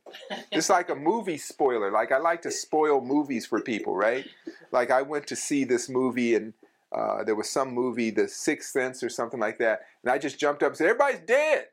It's 0.52 0.70
like 0.70 0.90
a 0.90 0.96
movie 0.96 1.38
spoiler. 1.38 1.92
Like 1.92 2.12
I 2.12 2.18
like 2.18 2.42
to 2.44 2.52
spoil 2.52 3.02
movies 3.02 3.46
for 3.46 3.62
people, 3.62 3.96
right? 3.96 4.26
Like 4.72 4.90
I 4.92 5.02
went 5.02 5.28
to 5.28 5.36
see 5.36 5.66
this 5.66 5.90
movie 5.90 6.34
and 6.34 6.54
uh, 6.91 7.23
there 7.23 7.36
was 7.36 7.49
some 7.49 7.73
movie, 7.73 8.10
The 8.10 8.27
Sixth 8.27 8.71
Sense 8.71 9.04
or 9.04 9.10
something 9.10 9.39
like 9.39 9.58
that, 9.60 9.82
and 10.04 10.12
I 10.12 10.17
just 10.17 10.39
jumped 10.39 10.63
up 10.63 10.69
and 10.69 10.77
said, 10.77 10.88
everybody's 10.88 11.21
dead. 11.25 11.67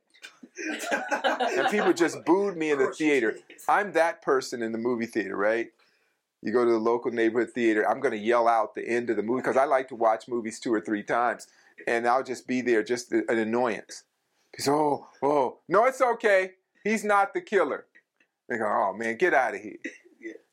and 0.93 1.69
people 1.71 1.93
just 1.93 2.25
booed 2.27 2.57
me 2.57 2.71
in 2.71 2.79
the 2.79 2.93
theater. 2.93 3.37
I'm 3.69 3.93
that 3.93 4.23
person 4.23 4.63
in 4.63 4.73
the 4.73 4.79
movie 4.79 5.07
theater, 5.07 5.37
right? 5.37 5.69
You 6.43 6.53
go 6.53 6.65
to 6.65 6.71
the 6.71 6.79
local 6.79 7.11
neighborhood 7.11 7.51
theater, 7.51 7.89
I'm 7.89 8.01
going 8.01 8.13
to 8.13 8.19
yell 8.19 8.47
out 8.47 8.75
the 8.75 8.89
end 8.89 9.11
of 9.11 9.17
the 9.17 9.23
movie 9.23 9.41
because 9.41 9.57
I 9.57 9.65
like 9.65 9.89
to 9.89 9.97
watch 9.97 10.29
movies 10.29 10.61
two 10.61 10.73
or 10.73 10.81
three 10.81 11.03
times, 11.03 11.49
and 11.87 12.07
I'll 12.07 12.23
just 12.23 12.47
be 12.47 12.61
there, 12.61 12.85
just 12.85 13.13
an 13.13 13.25
annoyance. 13.29 14.05
Because, 14.53 14.69
oh, 14.69 15.07
oh, 15.23 15.59
no, 15.69 15.85
it's 15.85 16.01
okay. 16.01 16.53
He's 16.85 17.05
not 17.05 17.35
the 17.35 17.41
killer. 17.41 17.87
They 18.49 18.57
go, 18.57 18.65
oh 18.65 18.95
man, 18.97 19.17
get 19.17 19.35
out 19.35 19.55
of 19.55 19.61
here. 19.61 19.77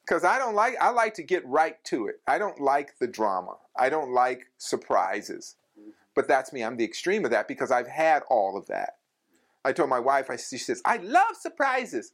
Because 0.05 0.23
I 0.23 0.37
don't 0.37 0.53
like, 0.53 0.75
I 0.79 0.89
like 0.91 1.15
to 1.15 1.23
get 1.23 1.45
right 1.47 1.83
to 1.85 2.07
it. 2.07 2.21
I 2.27 2.37
don't 2.37 2.61
like 2.61 2.99
the 2.99 3.07
drama. 3.07 3.55
I 3.75 3.89
don't 3.89 4.11
like 4.11 4.45
surprises. 4.57 5.55
Mm-hmm. 5.79 5.89
But 6.15 6.27
that's 6.27 6.53
me. 6.53 6.63
I'm 6.63 6.77
the 6.77 6.83
extreme 6.83 7.25
of 7.25 7.31
that 7.31 7.47
because 7.47 7.71
I've 7.71 7.87
had 7.87 8.23
all 8.29 8.55
of 8.57 8.67
that. 8.67 8.97
I 9.63 9.71
told 9.71 9.89
my 9.89 9.99
wife, 9.99 10.29
I, 10.29 10.35
she 10.35 10.59
says, 10.59 10.81
I 10.85 10.97
love 10.97 11.35
surprises. 11.39 12.13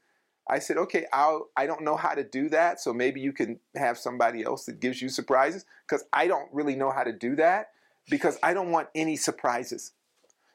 I 0.50 0.60
said, 0.60 0.78
okay, 0.78 1.06
I'll, 1.12 1.50
I 1.56 1.66
don't 1.66 1.84
know 1.84 1.98
how 1.98 2.14
to 2.14 2.24
do 2.24 2.50
that, 2.50 2.80
so 2.80 2.94
maybe 2.94 3.20
you 3.20 3.34
can 3.34 3.60
have 3.76 3.98
somebody 3.98 4.44
else 4.44 4.66
that 4.66 4.80
gives 4.80 5.02
you 5.02 5.10
surprises 5.10 5.66
because 5.88 6.06
I 6.14 6.28
don't 6.28 6.50
really 6.54 6.76
know 6.76 6.92
how 6.92 7.04
to 7.04 7.12
do 7.12 7.36
that 7.36 7.72
because 8.10 8.40
I 8.42 8.54
don't 8.54 8.72
want 8.72 8.88
any 8.96 9.18
surprises. 9.18 9.92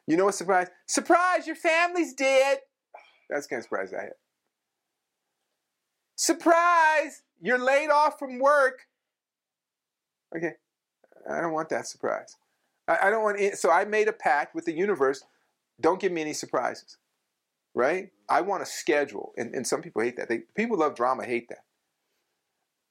You 0.07 0.17
know 0.17 0.25
what 0.25 0.35
surprise? 0.35 0.69
Surprise, 0.87 1.47
your 1.47 1.57
family's 1.57 2.15
dead. 2.15 2.59
That's 3.29 3.47
the 3.47 3.51
kind 3.51 3.61
of 3.61 3.65
surprise 3.65 3.93
I 3.93 4.03
had. 4.05 4.13
Surprise, 6.17 7.23
you're 7.41 7.59
laid 7.59 7.91
off 7.91 8.19
from 8.19 8.39
work. 8.39 8.81
Okay, 10.37 10.53
I 11.31 11.41
don't 11.41 11.53
want 11.53 11.69
that 11.69 11.87
surprise. 11.87 12.37
I, 12.89 12.99
I 13.05 13.11
don't 13.11 13.23
want 13.23 13.39
any, 13.39 13.53
so 13.53 13.71
I 13.71 13.85
made 13.85 14.09
a 14.09 14.13
pact 14.13 14.55
with 14.55 14.65
the 14.65 14.73
universe. 14.73 15.23
Don't 15.81 16.01
give 16.01 16.13
me 16.13 16.23
any 16.23 16.33
surprises 16.33 16.97
right? 17.77 18.09
I 18.29 18.41
want 18.41 18.63
a 18.65 18.67
schedule, 18.67 19.33
and, 19.37 19.55
and 19.55 19.65
some 19.65 19.83
people 19.83 20.03
hate 20.03 20.17
that. 20.17 20.29
They, 20.29 20.41
people 20.57 20.79
love 20.79 20.97
drama, 20.97 21.25
hate 21.25 21.49
that. 21.51 21.65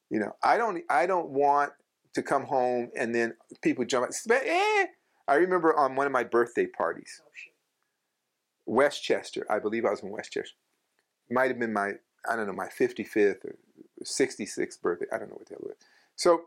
You 0.10 0.20
know, 0.20 0.32
I 0.42 0.56
don't. 0.56 0.84
I 0.90 1.08
don't 1.08 1.30
want 1.30 1.72
to 2.14 2.22
come 2.22 2.46
home 2.46 2.92
and 2.96 3.14
then 3.14 3.34
people 3.62 3.84
jump. 3.84 4.10
Eh! 4.32 4.86
I 5.28 5.34
remember 5.34 5.76
on 5.76 5.96
one 5.96 6.06
of 6.06 6.14
my 6.14 6.24
birthday 6.24 6.68
parties, 6.68 7.22
Westchester. 8.68 9.46
I 9.50 9.58
believe 9.58 9.84
I 9.84 9.90
was 9.90 10.04
in 10.04 10.12
Westchester. 10.12 10.56
Might 11.32 11.50
have 11.50 11.60
been 11.60 11.74
my 11.74 11.94
I 12.30 12.36
don't 12.36 12.48
know 12.48 12.54
my 12.54 12.68
55th 12.68 13.46
or 13.46 13.56
66th 14.04 14.82
birthday. 14.82 15.06
I 15.12 15.18
don't 15.18 15.30
know 15.30 15.36
what 15.36 15.48
the 15.48 15.56
hell 15.56 15.64
it 15.64 15.68
was. 15.68 15.78
So 16.16 16.46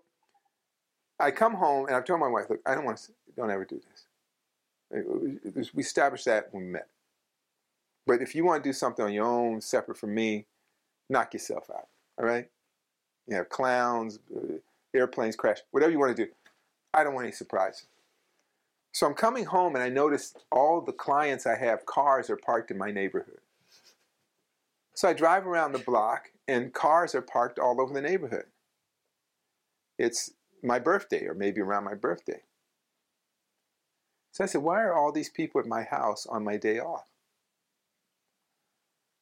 I 1.21 1.31
come 1.31 1.55
home 1.55 1.87
and 1.87 1.97
I've 1.97 2.05
told 2.05 2.21
my 2.21 2.29
wife, 2.29 2.47
look, 2.49 2.61
I 2.67 2.75
don't 2.75 2.85
want 2.85 2.99
to. 2.99 3.13
Don't 3.37 3.51
ever 3.51 3.65
do 3.65 3.81
this. 4.91 5.73
We 5.75 5.83
established 5.83 6.25
that 6.25 6.49
when 6.53 6.65
we 6.65 6.71
met. 6.71 6.89
But 8.07 8.23
if 8.23 8.35
you 8.35 8.45
want 8.45 8.65
to 8.65 8.69
do 8.69 8.73
something 8.73 9.05
on 9.05 9.13
your 9.13 9.27
own, 9.27 9.61
separate 9.61 9.99
from 9.99 10.15
me, 10.15 10.47
knock 11.11 11.35
yourself 11.35 11.71
out. 11.71 11.89
All 12.19 12.25
right? 12.25 12.49
You 13.27 13.37
have 13.37 13.51
clowns, 13.51 14.19
uh, 14.35 14.55
airplanes 14.95 15.37
crash, 15.37 15.59
whatever 15.71 15.93
you 15.93 15.99
want 15.99 16.17
to 16.17 16.25
do. 16.25 16.31
I 16.95 17.05
don't 17.05 17.15
want 17.15 17.27
any 17.27 17.35
surprises. 17.35 17.87
So 18.93 19.07
I'm 19.07 19.15
coming 19.15 19.45
home 19.45 19.75
and 19.75 19.85
I 19.85 19.91
notice 19.91 20.35
all 20.51 20.81
the 20.81 20.93
clients 20.93 21.47
I 21.47 21.57
have, 21.57 21.85
cars 21.85 22.31
are 22.31 22.37
parked 22.37 22.71
in 22.71 22.79
my 22.79 22.91
neighborhood. 22.91 23.41
So 24.99 25.07
I 25.07 25.13
drive 25.13 25.47
around 25.47 25.71
the 25.71 25.79
block 25.79 26.31
and 26.49 26.75
cars 26.75 27.15
are 27.15 27.23
parked 27.23 27.61
all 27.61 27.81
over 27.81 27.95
the 27.95 28.01
neighborhood. 28.01 28.47
It's 29.97 30.33
my 30.61 30.81
birthday 30.81 31.25
or 31.27 31.35
maybe 31.35 31.61
around 31.61 31.85
my 31.85 31.95
birthday. 31.95 32.41
So 34.33 34.43
I 34.43 34.49
said, 34.49 34.63
Why 34.63 34.83
are 34.83 34.93
all 34.93 35.13
these 35.13 35.29
people 35.29 35.61
at 35.61 35.69
my 35.69 35.85
house 35.85 36.27
on 36.27 36.43
my 36.43 36.57
day 36.57 36.81
off? 36.81 37.07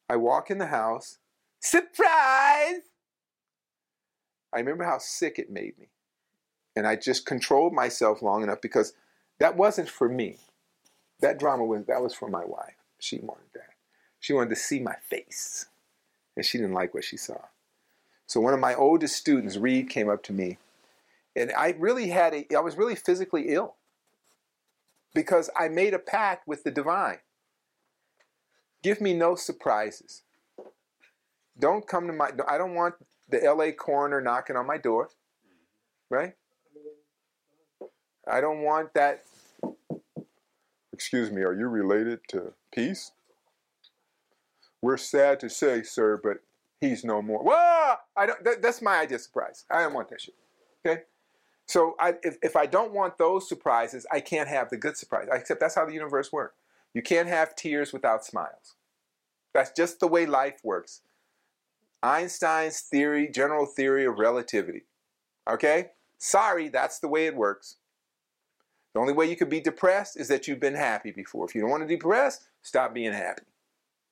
I 0.09 0.15
walk 0.15 0.49
in 0.49 0.57
the 0.57 0.65
house, 0.65 1.19
surprise! 1.59 2.81
I 4.51 4.57
remember 4.57 4.83
how 4.83 4.97
sick 4.97 5.37
it 5.37 5.51
made 5.51 5.77
me. 5.77 5.89
And 6.75 6.87
I 6.87 6.95
just 6.95 7.27
controlled 7.27 7.73
myself 7.73 8.23
long 8.23 8.41
enough 8.41 8.61
because 8.61 8.93
that 9.39 9.55
wasn't 9.55 9.89
for 9.89 10.09
me. 10.09 10.37
That 11.19 11.37
drama 11.37 11.65
was 11.65 11.85
that 11.85 12.01
was 12.01 12.15
for 12.15 12.29
my 12.29 12.45
wife. 12.45 12.77
She 12.97 13.19
wanted 13.19 13.51
that. 13.53 13.76
She 14.27 14.33
wanted 14.33 14.49
to 14.49 14.57
see 14.57 14.81
my 14.81 14.95
face. 15.09 15.67
And 16.35 16.45
she 16.45 16.57
didn't 16.57 16.73
like 16.73 16.93
what 16.93 17.05
she 17.05 17.15
saw. 17.15 17.45
So 18.25 18.41
one 18.41 18.53
of 18.53 18.59
my 18.59 18.75
oldest 18.75 19.15
students, 19.15 19.55
Reed, 19.55 19.89
came 19.89 20.09
up 20.09 20.21
to 20.23 20.33
me. 20.33 20.57
And 21.33 21.49
I 21.57 21.75
really 21.79 22.09
had 22.09 22.33
a 22.33 22.45
I 22.53 22.59
was 22.59 22.75
really 22.75 22.95
physically 22.95 23.53
ill. 23.53 23.75
Because 25.13 25.49
I 25.55 25.69
made 25.69 25.93
a 25.93 25.97
pact 25.97 26.45
with 26.45 26.65
the 26.65 26.71
divine. 26.71 27.19
Give 28.83 28.99
me 28.99 29.13
no 29.13 29.35
surprises. 29.35 30.23
Don't 31.57 31.87
come 31.87 32.05
to 32.07 32.11
my 32.11 32.31
I 32.49 32.57
don't 32.57 32.75
want 32.75 32.95
the 33.29 33.39
LA 33.39 33.71
coroner 33.71 34.19
knocking 34.19 34.57
on 34.57 34.67
my 34.67 34.77
door. 34.77 35.07
Right? 36.09 36.33
I 38.29 38.41
don't 38.41 38.61
want 38.61 38.93
that. 38.93 39.23
Excuse 40.91 41.31
me, 41.31 41.43
are 41.43 41.53
you 41.53 41.69
related 41.69 42.19
to 42.27 42.51
Peace? 42.73 43.13
We're 44.81 44.97
sad 44.97 45.39
to 45.41 45.49
say, 45.49 45.81
sir, 45.83 46.19
but 46.21 46.37
he's 46.79 47.03
no 47.03 47.21
more. 47.21 47.43
Whoa! 47.43 47.95
I 48.15 48.25
don't, 48.25 48.43
that, 48.43 48.61
that's 48.61 48.81
my 48.81 48.99
idea 48.99 49.15
of 49.15 49.21
surprise. 49.21 49.65
I 49.71 49.81
don't 49.81 49.93
want 49.93 50.09
that 50.09 50.21
shit. 50.21 50.35
Okay? 50.85 51.01
So 51.67 51.95
I, 51.99 52.13
if, 52.23 52.37
if 52.41 52.55
I 52.55 52.65
don't 52.65 52.93
want 52.93 53.17
those 53.17 53.49
surprises, 53.49 54.05
I 54.11 54.19
can't 54.21 54.47
have 54.47 54.69
the 54.69 54.77
good 54.77 54.97
surprise. 54.97 55.27
Except 55.31 55.59
that's 55.59 55.75
how 55.75 55.85
the 55.85 55.93
universe 55.93 56.31
works. 56.31 56.55
You 56.93 57.01
can't 57.01 57.27
have 57.27 57.55
tears 57.55 57.91
without 57.91 58.25
smiles. 58.25 58.75
That's 59.53 59.71
just 59.71 59.99
the 59.99 60.07
way 60.07 60.25
life 60.25 60.59
works. 60.63 61.01
Einstein's 62.01 62.81
theory, 62.81 63.29
general 63.29 63.65
theory 63.65 64.05
of 64.05 64.19
relativity. 64.19 64.83
Okay? 65.49 65.87
Sorry, 66.17 66.69
that's 66.69 66.99
the 66.99 67.07
way 67.07 67.25
it 67.25 67.35
works. 67.35 67.77
The 68.93 69.01
only 69.01 69.13
way 69.13 69.29
you 69.29 69.35
could 69.35 69.49
be 69.49 69.59
depressed 69.59 70.19
is 70.19 70.27
that 70.29 70.47
you've 70.47 70.59
been 70.59 70.75
happy 70.75 71.11
before. 71.11 71.45
If 71.45 71.53
you 71.53 71.61
don't 71.61 71.69
want 71.69 71.83
to 71.83 71.87
be 71.87 71.95
depressed, 71.95 72.47
stop 72.61 72.93
being 72.93 73.13
happy. 73.13 73.43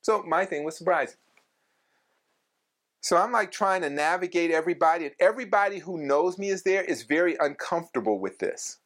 So 0.05 0.21
my 0.21 0.45
thing 0.45 0.63
was 0.63 0.77
surprising. 0.77 1.17
So 3.01 3.17
I'm 3.17 3.31
like 3.31 3.51
trying 3.51 3.81
to 3.81 3.89
navigate 3.89 4.51
everybody, 4.51 5.05
and 5.05 5.15
everybody 5.19 5.79
who 5.79 5.97
knows 5.97 6.37
me 6.37 6.49
is 6.49 6.61
there 6.61 6.83
is 6.83 7.01
very 7.01 7.35
uncomfortable 7.39 8.19
with 8.19 8.37
this. 8.37 8.77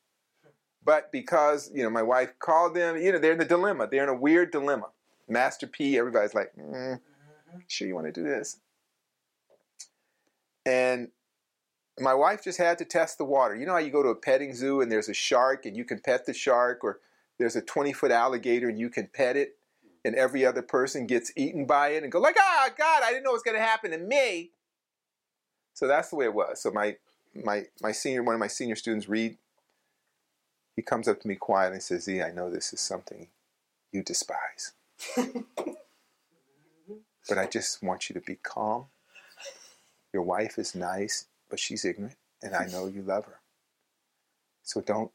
But 0.81 1.11
because, 1.11 1.69
you 1.73 1.83
know, 1.83 1.89
my 1.89 2.03
wife 2.03 2.31
called 2.39 2.73
them, 2.73 2.95
you 2.95 3.11
know, 3.11 3.19
they're 3.19 3.33
in 3.33 3.37
the 3.37 3.43
dilemma. 3.43 3.89
They're 3.91 4.03
in 4.03 4.07
a 4.07 4.15
weird 4.15 4.51
dilemma. 4.51 4.91
Master 5.27 5.67
P, 5.67 5.97
everybody's 5.97 6.33
like, 6.33 6.53
mm, 6.57 7.01
sure 7.67 7.85
you 7.85 7.95
want 7.95 8.07
to 8.07 8.13
do 8.13 8.23
this? 8.23 8.61
And 10.65 11.09
my 11.99 12.13
wife 12.13 12.45
just 12.45 12.59
had 12.59 12.77
to 12.77 12.85
test 12.85 13.17
the 13.17 13.25
water. 13.25 13.57
You 13.57 13.65
know 13.65 13.73
how 13.73 13.79
you 13.79 13.91
go 13.91 14.03
to 14.03 14.09
a 14.09 14.15
petting 14.15 14.55
zoo 14.55 14.79
and 14.79 14.89
there's 14.89 15.09
a 15.09 15.13
shark 15.13 15.65
and 15.65 15.75
you 15.75 15.83
can 15.83 15.99
pet 15.99 16.25
the 16.25 16.33
shark, 16.33 16.81
or 16.81 17.01
there's 17.37 17.57
a 17.57 17.61
20 17.61 17.91
foot 17.91 18.11
alligator 18.11 18.69
and 18.69 18.79
you 18.79 18.89
can 18.89 19.09
pet 19.13 19.35
it, 19.35 19.58
and 20.05 20.15
every 20.15 20.45
other 20.45 20.61
person 20.61 21.07
gets 21.07 21.31
eaten 21.35 21.65
by 21.65 21.89
it 21.89 22.03
and 22.03 22.11
go 22.11 22.19
like, 22.19 22.37
ah, 22.39 22.69
God, 22.77 23.01
I 23.03 23.11
didn't 23.11 23.23
know 23.23 23.31
it 23.31 23.33
was 23.33 23.43
going 23.43 23.57
to 23.57 23.63
happen 23.63 23.91
to 23.91 23.97
me. 23.97 24.51
So 25.73 25.87
that's 25.87 26.09
the 26.09 26.15
way 26.15 26.25
it 26.25 26.33
was. 26.33 26.61
So 26.61 26.71
my 26.71 26.97
my 27.33 27.65
my 27.81 27.91
senior, 27.91 28.23
one 28.23 28.35
of 28.35 28.39
my 28.39 28.47
senior 28.47 28.75
students, 28.75 29.07
Reed, 29.07 29.37
he 30.75 30.81
comes 30.81 31.07
up 31.07 31.21
to 31.21 31.27
me 31.27 31.35
quietly 31.35 31.75
and 31.75 31.83
says, 31.83 32.03
Zi, 32.03 32.21
I 32.21 32.31
know 32.31 32.49
this 32.49 32.73
is 32.73 32.79
something 32.79 33.27
you 33.91 34.03
despise. 34.03 34.73
but 35.15 35.37
I 37.37 37.47
just 37.47 37.81
want 37.81 38.09
you 38.09 38.13
to 38.15 38.21
be 38.21 38.35
calm. 38.35 38.85
Your 40.11 40.23
wife 40.23 40.57
is 40.57 40.75
nice 40.75 41.25
but 41.49 41.59
she's 41.59 41.83
ignorant, 41.83 42.15
and 42.41 42.55
I 42.55 42.67
know 42.67 42.87
you 42.87 43.01
love 43.01 43.25
her. 43.25 43.39
So 44.63 44.81
don't 44.81 45.11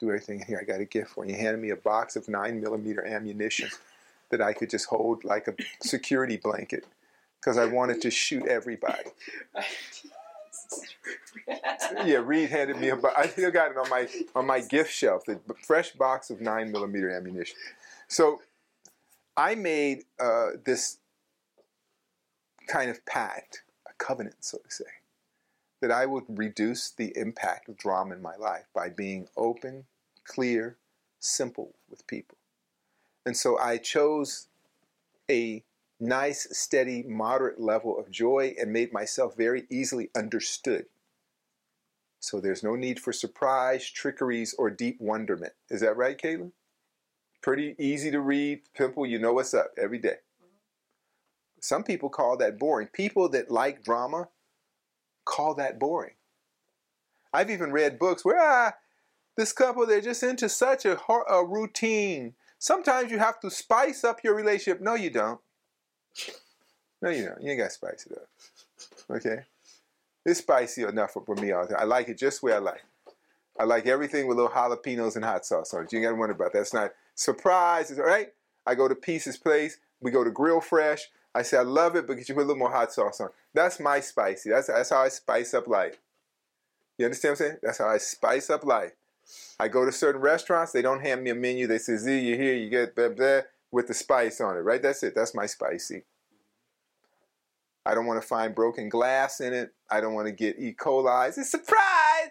do 0.00 0.08
everything 0.08 0.44
here. 0.46 0.58
I 0.60 0.64
got 0.64 0.80
a 0.80 0.84
gift 0.84 1.10
for 1.10 1.24
you. 1.24 1.34
He 1.34 1.40
handed 1.40 1.60
me 1.60 1.70
a 1.70 1.76
box 1.76 2.14
of 2.14 2.28
nine 2.28 2.60
millimeter 2.60 3.04
ammunition 3.04 3.70
that 4.30 4.40
I 4.40 4.52
could 4.52 4.70
just 4.70 4.86
hold 4.86 5.24
like 5.24 5.48
a 5.48 5.54
security 5.82 6.36
blanket 6.36 6.84
because 7.40 7.58
I 7.58 7.66
wanted 7.66 8.02
to 8.02 8.10
shoot 8.10 8.46
everybody. 8.46 9.10
yeah, 12.04 12.18
Reed 12.18 12.50
handed 12.50 12.78
me 12.78 12.88
a 12.88 12.96
box. 12.96 13.14
I 13.16 13.26
still 13.28 13.50
got 13.50 13.70
it 13.70 13.76
on 13.76 13.88
my 13.88 14.08
on 14.34 14.46
my 14.46 14.60
gift 14.60 14.92
shelf, 14.92 15.24
the 15.24 15.40
fresh 15.66 15.92
box 15.92 16.30
of 16.30 16.40
nine 16.40 16.70
millimeter 16.72 17.10
ammunition. 17.10 17.56
So 18.08 18.40
I 19.36 19.54
made 19.54 20.04
uh, 20.18 20.50
this 20.64 20.98
kind 22.66 22.90
of 22.90 23.04
pact, 23.06 23.62
a 23.88 23.92
covenant, 24.02 24.36
so 24.40 24.58
to 24.58 24.70
say, 24.70 24.84
that 25.80 25.90
I 25.90 26.06
would 26.06 26.24
reduce 26.28 26.90
the 26.90 27.12
impact 27.16 27.68
of 27.68 27.76
drama 27.76 28.14
in 28.14 28.22
my 28.22 28.36
life 28.36 28.64
by 28.74 28.88
being 28.88 29.28
open, 29.36 29.84
clear, 30.24 30.76
simple 31.20 31.74
with 31.88 32.06
people. 32.06 32.37
And 33.28 33.36
so 33.36 33.58
I 33.58 33.76
chose 33.76 34.48
a 35.30 35.62
nice, 36.00 36.48
steady, 36.50 37.02
moderate 37.02 37.60
level 37.60 37.98
of 37.98 38.10
joy 38.10 38.54
and 38.58 38.72
made 38.72 38.90
myself 38.90 39.36
very 39.36 39.66
easily 39.68 40.08
understood. 40.16 40.86
So 42.20 42.40
there's 42.40 42.62
no 42.62 42.74
need 42.74 42.98
for 42.98 43.12
surprise, 43.12 43.86
trickeries, 43.86 44.54
or 44.54 44.70
deep 44.70 44.98
wonderment. 44.98 45.52
Is 45.68 45.82
that 45.82 45.98
right, 45.98 46.16
Caitlin? 46.16 46.52
Pretty 47.42 47.74
easy 47.78 48.10
to 48.12 48.20
read. 48.20 48.62
Pimple, 48.74 49.04
you 49.04 49.18
know 49.18 49.34
what's 49.34 49.52
up 49.52 49.72
every 49.76 49.98
day. 49.98 50.16
Some 51.60 51.84
people 51.84 52.08
call 52.08 52.38
that 52.38 52.58
boring. 52.58 52.88
People 52.94 53.28
that 53.28 53.50
like 53.50 53.84
drama 53.84 54.28
call 55.26 55.52
that 55.56 55.78
boring. 55.78 56.14
I've 57.34 57.50
even 57.50 57.72
read 57.72 57.98
books 57.98 58.24
where 58.24 58.40
ah, 58.40 58.72
this 59.36 59.52
couple 59.52 59.84
they're 59.84 60.00
just 60.00 60.22
into 60.22 60.48
such 60.48 60.86
a, 60.86 60.98
a 61.30 61.44
routine. 61.44 62.32
Sometimes 62.58 63.10
you 63.10 63.18
have 63.18 63.40
to 63.40 63.50
spice 63.50 64.04
up 64.04 64.24
your 64.24 64.34
relationship. 64.34 64.80
No, 64.80 64.94
you 64.94 65.10
don't. 65.10 65.40
No, 67.00 67.10
you 67.10 67.26
don't. 67.26 67.42
You 67.42 67.50
ain't 67.50 67.60
got 67.60 67.66
to 67.66 67.70
spice 67.70 68.06
it 68.10 68.18
up. 68.18 69.16
Okay? 69.16 69.42
It's 70.26 70.40
spicy 70.40 70.82
enough 70.82 71.12
for 71.12 71.34
me. 71.36 71.52
I 71.52 71.84
like 71.84 72.08
it 72.08 72.18
just 72.18 72.40
the 72.40 72.46
way 72.46 72.52
I 72.52 72.58
like 72.58 72.76
it. 72.76 73.14
I 73.58 73.64
like 73.64 73.86
everything 73.86 74.26
with 74.26 74.36
little 74.36 74.52
jalapenos 74.52 75.16
and 75.16 75.24
hot 75.24 75.44
sauce 75.46 75.74
on 75.74 75.84
it. 75.84 75.92
You 75.92 75.98
ain't 75.98 76.04
got 76.04 76.10
to 76.10 76.16
worry 76.16 76.30
about 76.30 76.52
that. 76.52 76.60
It's 76.60 76.74
not 76.74 76.92
surprise. 77.14 77.96
All 77.98 78.04
right? 78.04 78.28
I 78.66 78.74
go 78.74 78.88
to 78.88 78.94
Peace's 78.94 79.36
Place. 79.36 79.78
We 80.00 80.10
go 80.10 80.22
to 80.22 80.30
Grill 80.30 80.60
Fresh. 80.60 81.08
I 81.34 81.42
say 81.42 81.58
I 81.58 81.62
love 81.62 81.96
it, 81.96 82.06
but 82.06 82.16
get 82.16 82.28
you 82.28 82.34
put 82.34 82.42
a 82.42 82.46
little 82.46 82.58
more 82.58 82.70
hot 82.70 82.92
sauce 82.92 83.20
on. 83.20 83.30
That's 83.54 83.80
my 83.80 84.00
spicy. 84.00 84.50
That's 84.50 84.66
that's 84.66 84.90
how 84.90 85.02
I 85.02 85.08
spice 85.08 85.54
up 85.54 85.66
life. 85.66 85.98
You 86.96 87.04
understand 87.04 87.32
what 87.32 87.40
I'm 87.40 87.46
saying? 87.46 87.58
That's 87.62 87.78
how 87.78 87.88
I 87.88 87.98
spice 87.98 88.50
up 88.50 88.64
life. 88.64 88.92
I 89.60 89.68
go 89.68 89.84
to 89.84 89.92
certain 89.92 90.20
restaurants, 90.20 90.72
they 90.72 90.82
don't 90.82 91.00
hand 91.00 91.22
me 91.22 91.30
a 91.30 91.34
menu. 91.34 91.66
They 91.66 91.78
say, 91.78 91.96
Zi, 91.96 92.18
you're 92.18 92.38
here, 92.38 92.54
you 92.54 92.70
get 92.70 92.94
blah, 92.94 93.08
blah, 93.08 93.40
with 93.70 93.88
the 93.88 93.94
spice 93.94 94.40
on 94.40 94.56
it, 94.56 94.60
right? 94.60 94.82
That's 94.82 95.02
it. 95.02 95.14
That's 95.14 95.34
my 95.34 95.46
spicy. 95.46 96.04
I 97.84 97.94
don't 97.94 98.06
want 98.06 98.20
to 98.20 98.26
find 98.26 98.54
broken 98.54 98.88
glass 98.88 99.40
in 99.40 99.54
it. 99.54 99.72
I 99.90 100.00
don't 100.00 100.14
want 100.14 100.26
to 100.26 100.32
get 100.32 100.58
E. 100.58 100.74
coli. 100.78 101.28
It's 101.28 101.38
a 101.38 101.44
surprise! 101.44 102.30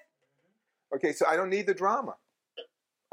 Okay, 0.95 1.11
so 1.11 1.25
I 1.27 1.35
don't 1.35 1.49
need 1.49 1.67
the 1.67 1.73
drama. 1.73 2.15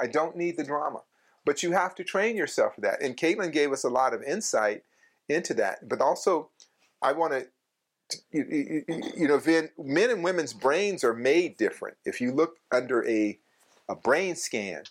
I 0.00 0.06
don't 0.06 0.36
need 0.36 0.56
the 0.56 0.64
drama. 0.64 1.02
But 1.44 1.62
you 1.62 1.72
have 1.72 1.94
to 1.96 2.04
train 2.04 2.36
yourself 2.36 2.74
for 2.74 2.82
that. 2.82 3.02
And 3.02 3.16
Caitlin 3.16 3.52
gave 3.52 3.72
us 3.72 3.84
a 3.84 3.88
lot 3.88 4.14
of 4.14 4.22
insight 4.22 4.82
into 5.28 5.54
that. 5.54 5.88
But 5.88 6.00
also, 6.00 6.50
I 7.02 7.12
want 7.12 7.32
to 7.32 7.46
you, 8.30 8.44
you, 8.50 8.84
you 9.16 9.28
know, 9.28 9.38
Vin, 9.38 9.70
men 9.78 10.10
and 10.10 10.22
women's 10.22 10.52
brains 10.52 11.04
are 11.04 11.14
made 11.14 11.56
different. 11.56 11.96
If 12.04 12.20
you 12.20 12.32
look 12.32 12.58
under 12.70 13.06
a 13.08 13.38
a 13.88 13.94
brain 13.94 14.36
scan, 14.36 14.84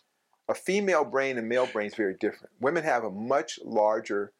a 0.47 0.53
female 0.53 1.05
brain 1.05 1.37
and 1.37 1.47
male 1.47 1.67
brain 1.67 1.87
is 1.87 1.95
very 1.95 2.15
different. 2.19 2.53
Women 2.59 2.83
have 2.83 3.03
a 3.03 3.11
much 3.11 3.59
larger 3.63 4.33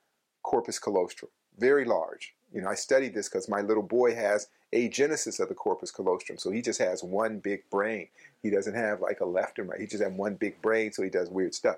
corpus 0.44 0.80
callosum, 0.80 1.30
very 1.58 1.86
large. 1.86 2.34
You 2.54 2.62
know, 2.62 2.70
I 2.70 2.76
studied 2.76 3.14
this 3.16 3.30
because 3.30 3.50
my 3.50 3.62
little 3.62 3.84
boy 3.84 4.14
has 4.14 4.48
agenesis 4.74 5.40
of 5.40 5.50
the 5.50 5.56
corpus 5.56 5.92
callosum, 5.92 6.38
so 6.38 6.52
he 6.52 6.62
just 6.62 6.80
has 6.80 7.04
one 7.04 7.40
big 7.40 7.68
brain. 7.70 8.10
He 8.42 8.50
doesn't 8.50 8.76
have 8.76 9.02
like 9.02 9.22
a 9.22 9.26
left 9.26 9.60
and 9.60 9.70
right. 9.70 9.80
He 9.80 9.88
just 9.88 10.04
has 10.04 10.12
one 10.12 10.36
big 10.36 10.62
brain, 10.62 10.92
so 10.92 11.04
he 11.04 11.10
does 11.10 11.30
weird 11.30 11.56
stuff. 11.56 11.78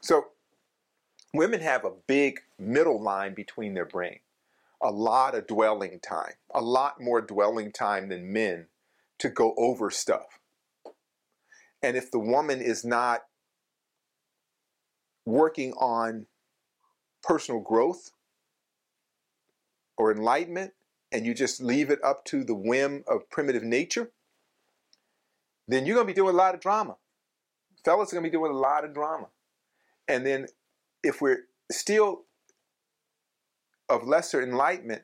So 0.00 0.26
women 1.34 1.60
have 1.60 1.84
a 1.84 1.92
big 2.06 2.40
middle 2.58 3.00
line 3.00 3.34
between 3.34 3.74
their 3.74 3.86
brain, 3.86 4.18
a 4.80 4.90
lot 4.90 5.34
of 5.34 5.46
dwelling 5.46 5.98
time, 6.00 6.34
a 6.54 6.60
lot 6.60 7.00
more 7.00 7.20
dwelling 7.20 7.72
time 7.72 8.08
than 8.08 8.32
men 8.32 8.66
to 9.18 9.28
go 9.28 9.54
over 9.56 9.90
stuff. 9.90 10.38
And 11.82 11.96
if 11.96 12.10
the 12.10 12.18
woman 12.18 12.60
is 12.60 12.84
not 12.84 13.22
working 15.26 15.72
on 15.74 16.26
personal 17.22 17.60
growth 17.60 18.10
or 19.96 20.12
enlightenment, 20.12 20.72
and 21.12 21.26
you 21.26 21.34
just 21.34 21.60
leave 21.60 21.90
it 21.90 22.02
up 22.02 22.24
to 22.24 22.42
the 22.42 22.54
whim 22.54 23.04
of 23.06 23.28
primitive 23.30 23.62
nature, 23.62 24.10
then 25.68 25.84
you're 25.84 25.94
going 25.94 26.06
to 26.06 26.12
be 26.12 26.16
doing 26.16 26.34
a 26.34 26.38
lot 26.38 26.54
of 26.54 26.60
drama. 26.60 26.96
Fellas 27.84 28.12
are 28.12 28.16
going 28.16 28.24
to 28.24 28.30
be 28.30 28.36
doing 28.36 28.50
a 28.50 28.56
lot 28.56 28.84
of 28.84 28.94
drama. 28.94 29.26
And 30.08 30.24
then 30.24 30.46
if 31.02 31.20
we're 31.20 31.44
still 31.70 32.22
of 33.88 34.04
lesser 34.04 34.42
enlightenment, 34.42 35.02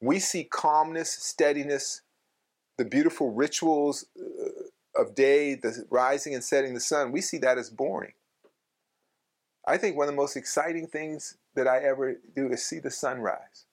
we 0.00 0.18
see 0.18 0.44
calmness, 0.44 1.10
steadiness, 1.10 2.02
the 2.78 2.84
beautiful 2.84 3.30
rituals 3.30 4.06
of 5.00 5.14
day, 5.14 5.54
the 5.54 5.84
rising 5.90 6.34
and 6.34 6.44
setting 6.44 6.74
the 6.74 6.80
sun. 6.80 7.12
We 7.12 7.20
see 7.20 7.38
that 7.38 7.58
as 7.58 7.70
boring. 7.70 8.12
I 9.66 9.76
think 9.76 9.96
one 9.96 10.08
of 10.08 10.14
the 10.14 10.20
most 10.20 10.36
exciting 10.36 10.86
things 10.86 11.36
that 11.54 11.66
I 11.66 11.78
ever 11.78 12.16
do 12.34 12.50
is 12.50 12.64
see 12.64 12.78
the 12.78 12.90
sunrise. 12.90 13.66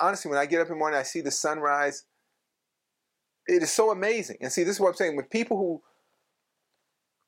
Honestly, 0.00 0.28
when 0.28 0.38
I 0.38 0.46
get 0.46 0.60
up 0.60 0.66
in 0.66 0.74
the 0.74 0.78
morning, 0.78 0.98
I 0.98 1.04
see 1.04 1.20
the 1.20 1.30
sunrise. 1.30 2.04
It 3.46 3.62
is 3.62 3.72
so 3.72 3.90
amazing. 3.90 4.38
And 4.40 4.50
see, 4.50 4.64
this 4.64 4.76
is 4.76 4.80
what 4.80 4.88
I'm 4.88 4.94
saying. 4.94 5.16
With 5.16 5.30
people 5.30 5.56
who 5.56 5.82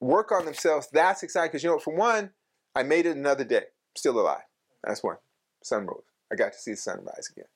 work 0.00 0.32
on 0.32 0.44
themselves, 0.44 0.88
that's 0.92 1.22
exciting. 1.22 1.50
Because, 1.50 1.62
you 1.62 1.70
know, 1.70 1.78
for 1.78 1.94
one, 1.94 2.30
I 2.74 2.82
made 2.82 3.06
it 3.06 3.16
another 3.16 3.44
day. 3.44 3.64
Still 3.96 4.18
alive. 4.18 4.42
That's 4.82 5.02
one. 5.02 5.16
Sun 5.62 5.86
rose. 5.86 6.02
I 6.32 6.34
got 6.34 6.52
to 6.52 6.58
see 6.58 6.72
the 6.72 6.76
sunrise 6.76 7.28
again. 7.30 7.46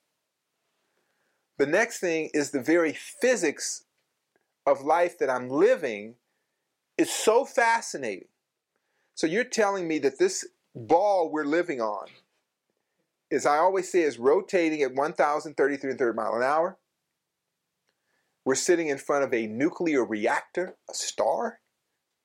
The 1.59 1.67
next 1.67 1.99
thing 1.99 2.31
is 2.33 2.51
the 2.51 2.63
very 2.63 2.93
physics 2.93 3.85
of 4.67 4.83
life 4.83 5.19
that 5.19 5.31
I'm 5.31 5.49
living 5.49 6.17
is 6.99 7.11
so 7.11 7.45
fascinating. 7.45 8.29
So 9.15 9.27
you're 9.27 9.45
telling 9.45 9.89
me 9.89 9.99
that 10.01 10.19
this 10.19 10.47
ball 10.75 11.31
we're 11.31 11.45
living 11.45 11.81
on 11.81 12.07
is, 13.31 13.47
I 13.47 13.57
always 13.57 13.91
say, 13.91 14.03
is 14.03 14.19
rotating 14.19 14.83
at 14.83 14.95
1,033 14.95 15.91
and 15.91 15.99
third 15.99 16.17
mile 16.17 16.35
an 16.35 16.43
hour. 16.43 16.79
We're 18.45 18.55
sitting 18.55 18.89
in 18.89 18.99
front 18.99 19.25
of 19.25 19.33
a 19.33 19.47
nuclear 19.47 20.05
reactor, 20.05 20.77
a 20.91 20.95
star, 20.95 21.61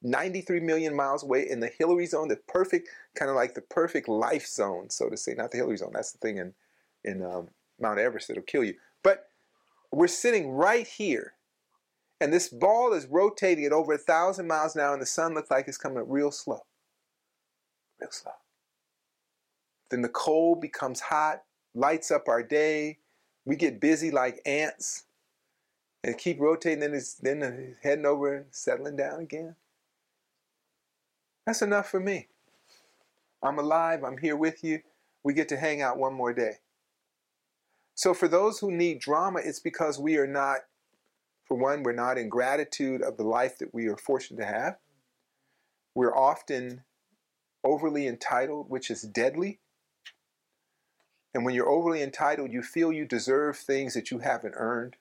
93 0.02 0.60
million 0.60 0.96
miles 0.96 1.24
away 1.24 1.48
in 1.48 1.60
the 1.60 1.72
Hillary 1.78 2.06
zone, 2.06 2.28
the 2.28 2.38
perfect, 2.48 2.90
kind 3.16 3.30
of 3.30 3.36
like 3.36 3.54
the 3.54 3.62
perfect 3.62 4.08
life 4.08 4.48
zone, 4.48 4.90
so 4.90 5.10
to 5.10 5.18
say. 5.18 5.34
Not 5.34 5.52
the 5.52 5.58
Hillary 5.58 5.78
zone, 5.78 5.92
that's 5.94 6.12
the 6.12 6.18
thing 6.20 6.38
in, 6.38 6.54
in 7.04 7.24
um, 7.24 7.50
Mount 7.80 8.00
Everest 8.00 8.28
that'll 8.28 8.44
kill 8.44 8.64
you. 8.64 8.76
But 9.04 9.26
we're 9.92 10.08
sitting 10.08 10.50
right 10.50 10.88
here, 10.88 11.34
and 12.20 12.34
this 12.34 12.50
ball 12.50 12.94
is 12.94 13.06
rotating 13.06 13.66
at 13.66 13.72
over 13.72 13.94
a 13.94 13.98
thousand 13.98 14.48
miles 14.48 14.76
an 14.76 14.82
hour, 14.82 14.94
and 14.94 15.02
the 15.02 15.06
sun 15.08 15.34
looks 15.34 15.52
like 15.52 15.68
it's 15.68 15.78
coming 15.78 16.00
up 16.00 16.06
real 16.08 16.32
slow. 16.32 16.66
Real 18.00 18.12
slow. 18.12 18.32
Then 19.90 20.02
the 20.02 20.10
cold 20.10 20.62
becomes 20.62 21.00
hot, 21.00 21.44
lights 21.74 22.12
up 22.12 22.28
our 22.28 22.44
day. 22.44 23.00
We 23.46 23.56
get 23.56 23.80
busy 23.80 24.12
like 24.12 24.42
ants 24.46 25.06
and 26.04 26.18
keep 26.18 26.40
rotating, 26.40 26.80
then 26.80 26.94
it's 26.94 27.16
then 27.16 27.76
heading 27.82 28.06
over 28.06 28.36
and 28.36 28.46
settling 28.52 28.96
down 28.96 29.22
again. 29.22 29.56
That's 31.46 31.62
enough 31.62 31.90
for 31.90 32.00
me. 32.00 32.28
I'm 33.42 33.60
alive, 33.60 34.04
I'm 34.04 34.18
here 34.18 34.36
with 34.36 34.64
you. 34.64 34.80
We 35.24 35.34
get 35.34 35.50
to 35.50 35.58
hang 35.58 35.82
out 35.82 35.98
one 35.98 36.14
more 36.14 36.34
day. 36.34 36.56
So, 37.96 38.14
for 38.14 38.28
those 38.28 38.60
who 38.60 38.72
need 38.72 39.00
drama, 39.00 39.40
it's 39.44 39.60
because 39.60 39.98
we 39.98 40.18
are 40.18 40.28
not, 40.28 40.60
for 41.48 41.58
one, 41.58 41.84
we're 41.84 41.94
not 41.94 42.18
in 42.18 42.30
gratitude 42.30 43.02
of 43.02 43.18
the 43.18 43.24
life 43.24 43.58
that 43.60 43.74
we 43.74 43.88
are 43.88 43.98
fortunate 43.98 44.42
to 44.42 44.46
have. 44.46 44.78
We're 45.96 46.16
often 46.16 46.84
overly 47.64 48.08
entitled, 48.08 48.70
which 48.70 48.92
is 48.92 49.02
deadly. 49.02 49.60
And 51.34 51.46
when 51.46 51.56
you're 51.56 51.70
overly 51.70 52.02
entitled, 52.02 52.52
you 52.52 52.62
feel 52.62 52.92
you 52.92 53.06
deserve 53.06 53.58
things 53.58 53.94
that 53.94 54.12
you 54.12 54.20
haven't 54.20 54.56
earned. 54.58 54.96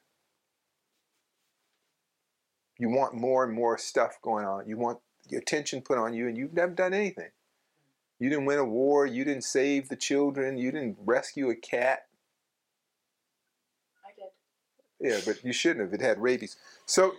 You 2.78 2.90
want 2.90 3.14
more 3.14 3.44
and 3.44 3.53
more 3.53 3.78
stuff 3.78 4.18
going 4.22 4.44
on. 4.44 4.68
You 4.68 4.76
want 4.76 4.99
attention 5.34 5.80
put 5.80 5.99
on 5.99 6.14
you 6.14 6.28
and 6.28 6.36
you've 6.36 6.53
never 6.53 6.72
done 6.72 6.94
anything. 6.94 7.30
You 8.18 8.30
didn't 8.30 8.47
win 8.47 8.59
a 8.59 8.64
war, 8.64 9.07
you 9.07 9.24
didn't 9.24 9.44
save 9.44 9.88
the 9.88 9.97
children, 9.97 10.57
you 10.57 10.72
didn't 10.72 10.97
rescue 11.05 11.51
a 11.51 11.57
cat. 11.57 12.07
Yeah, 15.01 15.20
but 15.26 15.44
you 15.44 15.53
shouldn't 15.53 15.80
have. 15.80 15.92
It 15.92 16.05
had 16.05 16.18
rabies. 16.20 16.57
So 16.86 17.14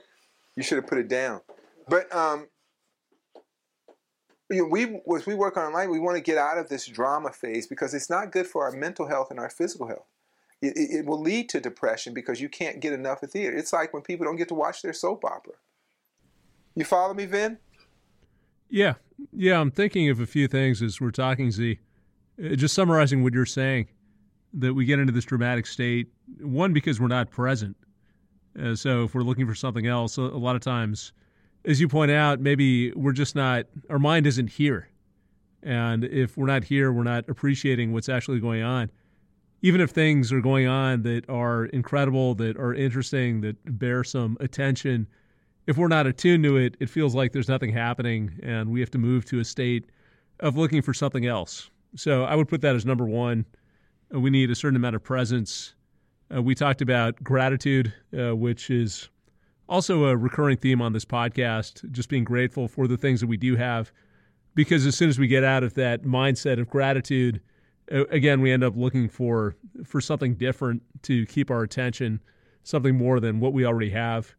you 0.56 0.64
should 0.64 0.78
have 0.78 0.88
put 0.88 0.98
it 0.98 1.08
down. 1.08 1.42
But 1.88 2.14
um, 2.14 2.48
you 4.50 4.64
know, 4.64 4.70
we 4.70 5.02
as 5.16 5.26
we 5.26 5.36
work 5.36 5.58
on 5.58 5.74
life, 5.74 5.90
we 5.90 6.00
want 6.00 6.18
to 6.18 6.24
get 6.24 6.38
out 6.38 6.58
of 6.58 6.70
this 6.70 6.86
drama 6.86 7.32
phase 7.32 7.68
because 7.68 7.94
it's 7.94 8.10
not 8.10 8.32
good 8.32 8.48
for 8.48 8.64
our 8.64 8.72
mental 8.72 9.08
health 9.08 9.30
and 9.30 9.40
our 9.40 9.50
physical 9.50 9.88
health. 9.88 10.08
It, 10.62 10.76
it, 10.76 11.00
it 11.00 11.06
will 11.06 11.22
lead 11.22 11.50
to 11.50 11.60
depression 11.60 12.14
because 12.14 12.42
you 12.42 12.50
can't 12.50 12.80
get 12.80 12.94
enough 12.94 13.22
of 13.22 13.32
theater. 13.32 13.56
It's 13.56 13.74
like 13.74 13.94
when 13.94 14.02
people 14.02 14.26
don't 14.26 14.38
get 14.38 14.48
to 14.48 14.56
watch 14.56 14.82
their 14.82 14.94
soap 14.94 15.24
opera. 15.24 15.54
You 16.76 16.84
follow 16.86 17.14
me, 17.14 17.26
Vin? 17.26 17.58
Yeah, 18.70 18.96
yeah. 19.32 19.60
I'm 19.60 19.72
thinking 19.72 20.10
of 20.10 20.20
a 20.20 20.26
few 20.26 20.48
things 20.48 20.82
as 20.82 21.00
we're 21.00 21.12
talking, 21.12 21.52
Zi. 21.52 21.80
Uh, 22.44 22.56
just 22.56 22.76
summarizing 22.76 23.24
what 23.24 23.34
you're 23.34 23.46
saying, 23.46 23.88
that 24.58 24.74
we 24.74 24.86
get 24.86 25.00
into 25.00 25.14
this 25.14 25.26
dramatic 25.26 25.66
state. 25.66 26.08
One, 26.40 26.74
because 26.74 27.00
we're 27.00 27.08
not 27.08 27.30
present. 27.30 27.76
Uh, 28.62 28.76
so 28.76 29.04
if 29.04 29.14
we're 29.14 29.22
looking 29.22 29.48
for 29.48 29.56
something 29.56 29.88
else, 29.88 30.18
a, 30.18 30.22
a 30.22 30.40
lot 30.40 30.56
of 30.56 30.62
times, 30.62 31.14
as 31.66 31.80
you 31.80 31.88
point 31.88 32.12
out, 32.12 32.40
maybe 32.40 32.92
we're 32.94 33.12
just 33.12 33.36
not. 33.36 33.66
Our 33.90 34.00
mind 34.00 34.26
isn't 34.28 34.50
here, 34.50 34.90
and 35.64 36.04
if 36.04 36.38
we're 36.38 36.48
not 36.48 36.64
here, 36.64 36.92
we're 36.92 37.04
not 37.04 37.30
appreciating 37.30 37.94
what's 37.94 38.10
actually 38.10 38.40
going 38.40 38.64
on. 38.64 38.92
Even 39.62 39.82
if 39.82 39.90
things 39.90 40.32
are 40.32 40.42
going 40.42 40.68
on 40.68 41.02
that 41.04 41.30
are 41.30 41.66
incredible, 41.66 42.36
that 42.36 42.58
are 42.58 42.74
interesting, 42.74 43.42
that 43.42 43.58
bear 43.80 44.04
some 44.04 44.38
attention 44.40 45.08
if 45.68 45.78
we're 45.78 45.90
not 45.90 46.08
attuned 46.08 46.46
to 46.46 46.58
it, 46.58 46.76
it 46.80 46.90
feels 46.90 47.14
like 47.14 47.34
there's 47.34 47.50
nothing 47.50 47.72
happening 47.72 48.40
and 48.42 48.70
we 48.72 48.80
have 48.80 48.90
to 48.92 48.98
move 48.98 49.26
to 49.26 49.40
a 49.40 49.46
state 49.46 49.86
of 50.40 50.58
looking 50.58 50.82
for 50.82 50.94
something 50.94 51.26
else. 51.26 51.70
So 51.96 52.24
I 52.24 52.36
would 52.36 52.48
put 52.48 52.62
that 52.62 52.76
as 52.76 52.86
number 52.86 53.06
one. 53.06 53.46
Uh, 54.14 54.20
we 54.20 54.30
need 54.30 54.50
a 54.50 54.56
certain 54.56 54.76
amount 54.76 54.96
of 54.96 55.04
presence. 55.04 55.74
Uh, 56.34 56.42
we 56.42 56.56
talked 56.56 56.82
about 56.82 57.22
gratitude, 57.24 57.94
uh, 58.18 58.36
which 58.36 58.70
is 58.70 59.10
also 59.70 60.06
a 60.06 60.16
recurring 60.16 60.58
theme 60.58 60.82
on 60.82 60.94
this 60.94 61.06
podcast, 61.06 61.90
just 61.92 62.10
being 62.10 62.24
grateful 62.24 62.68
for 62.68 62.88
the 62.88 62.98
things 62.98 63.20
that 63.22 63.28
we 63.28 63.38
do 63.38 63.56
have. 63.56 63.92
Because 64.56 64.86
as 64.86 64.96
soon 64.96 65.10
as 65.10 65.20
we 65.20 65.28
get 65.28 65.44
out 65.44 65.64
of 65.64 65.76
that 65.76 66.04
mindset 66.04 66.60
of 66.60 66.70
gratitude, 66.70 67.42
uh, 67.92 68.06
again, 68.08 68.42
we 68.42 68.52
end 68.52 68.64
up 68.64 68.76
looking 68.76 69.08
for, 69.08 69.56
for 69.86 70.02
something 70.02 70.36
different 70.36 70.82
to 71.04 71.26
keep 71.28 71.52
our 71.52 71.62
attention, 71.62 72.22
something 72.64 72.98
more 72.98 73.20
than 73.20 73.40
what 73.40 73.54
we 73.54 73.66
already 73.66 73.92
have 73.92 74.36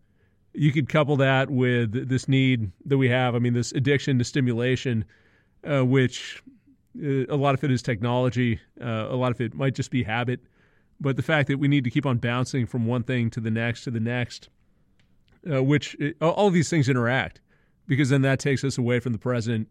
you 0.58 0.72
could 0.72 0.88
couple 0.88 1.16
that 1.16 1.50
with 1.50 2.08
this 2.08 2.28
need 2.28 2.70
that 2.86 2.98
we 2.98 3.08
have. 3.08 3.34
I 3.34 3.38
mean, 3.38 3.52
this 3.52 3.72
addiction 3.72 4.18
to 4.18 4.24
stimulation, 4.24 5.04
uh, 5.68 5.84
which 5.84 6.42
a 7.28 7.36
lot 7.36 7.54
of 7.54 7.64
it 7.64 7.70
is 7.70 7.82
technology, 7.82 8.60
uh, 8.80 9.06
a 9.08 9.16
lot 9.16 9.30
of 9.30 9.40
it 9.40 9.54
might 9.54 9.74
just 9.74 9.90
be 9.90 10.02
habit. 10.02 10.40
But 11.00 11.16
the 11.16 11.22
fact 11.22 11.48
that 11.48 11.58
we 11.58 11.68
need 11.68 11.84
to 11.84 11.90
keep 11.90 12.06
on 12.06 12.18
bouncing 12.18 12.66
from 12.66 12.86
one 12.86 13.04
thing 13.04 13.30
to 13.30 13.40
the 13.40 13.50
next 13.50 13.84
to 13.84 13.90
the 13.90 14.00
next, 14.00 14.48
uh, 15.50 15.62
which 15.62 15.96
uh, 16.00 16.28
all 16.28 16.48
of 16.48 16.54
these 16.54 16.68
things 16.68 16.88
interact, 16.88 17.40
because 17.86 18.08
then 18.08 18.22
that 18.22 18.40
takes 18.40 18.64
us 18.64 18.78
away 18.78 19.00
from 19.00 19.12
the 19.12 19.18
present. 19.18 19.68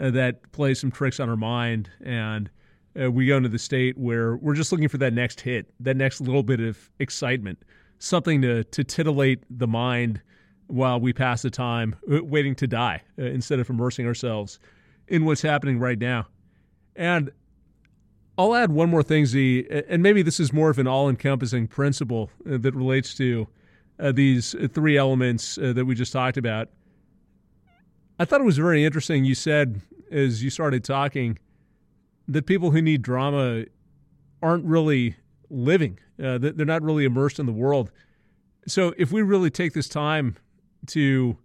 Uh, 0.00 0.10
that 0.10 0.50
plays 0.52 0.80
some 0.80 0.90
tricks 0.90 1.20
on 1.20 1.28
our 1.28 1.36
mind, 1.36 1.90
and 2.02 2.48
we 2.94 3.26
go 3.26 3.36
into 3.36 3.48
the 3.48 3.58
state 3.58 3.98
where 3.98 4.36
we're 4.36 4.54
just 4.54 4.72
looking 4.72 4.88
for 4.88 4.98
that 4.98 5.12
next 5.12 5.40
hit, 5.40 5.70
that 5.80 5.96
next 5.96 6.20
little 6.20 6.42
bit 6.42 6.60
of 6.60 6.90
excitement 6.98 7.58
something 8.00 8.42
to 8.42 8.64
to 8.64 8.82
titillate 8.82 9.44
the 9.50 9.68
mind 9.68 10.20
while 10.66 10.98
we 10.98 11.12
pass 11.12 11.42
the 11.42 11.50
time 11.50 11.94
uh, 12.12 12.24
waiting 12.24 12.54
to 12.56 12.66
die 12.66 13.02
uh, 13.18 13.24
instead 13.24 13.60
of 13.60 13.70
immersing 13.70 14.06
ourselves 14.06 14.58
in 15.06 15.24
what's 15.24 15.42
happening 15.42 15.78
right 15.78 15.98
now. 15.98 16.26
And 17.00 17.32
I'll 18.36 18.54
add 18.54 18.70
one 18.72 18.90
more 18.90 19.02
thing, 19.02 19.24
Zi, 19.24 19.66
and 19.88 20.02
maybe 20.02 20.20
this 20.20 20.38
is 20.38 20.52
more 20.52 20.68
of 20.68 20.78
an 20.78 20.86
all-encompassing 20.86 21.66
principle 21.68 22.30
uh, 22.46 22.58
that 22.58 22.74
relates 22.74 23.14
to 23.14 23.48
uh, 23.98 24.12
these 24.12 24.54
three 24.74 24.98
elements 24.98 25.56
uh, 25.56 25.72
that 25.72 25.86
we 25.86 25.94
just 25.94 26.12
talked 26.12 26.36
about. 26.36 26.68
I 28.18 28.26
thought 28.26 28.42
it 28.42 28.44
was 28.44 28.58
very 28.58 28.84
interesting. 28.84 29.24
You 29.24 29.34
said 29.34 29.80
as 30.10 30.44
you 30.44 30.50
started 30.50 30.84
talking 30.84 31.38
that 32.28 32.44
people 32.44 32.70
who 32.70 32.82
need 32.82 33.00
drama 33.00 33.64
aren't 34.42 34.66
really 34.66 35.16
living; 35.48 35.98
uh, 36.22 36.36
they're 36.36 36.66
not 36.66 36.82
really 36.82 37.06
immersed 37.06 37.38
in 37.38 37.46
the 37.46 37.52
world. 37.52 37.90
So, 38.66 38.92
if 38.98 39.10
we 39.10 39.22
really 39.22 39.48
take 39.48 39.72
this 39.72 39.88
time 39.88 40.36
to 40.88 41.38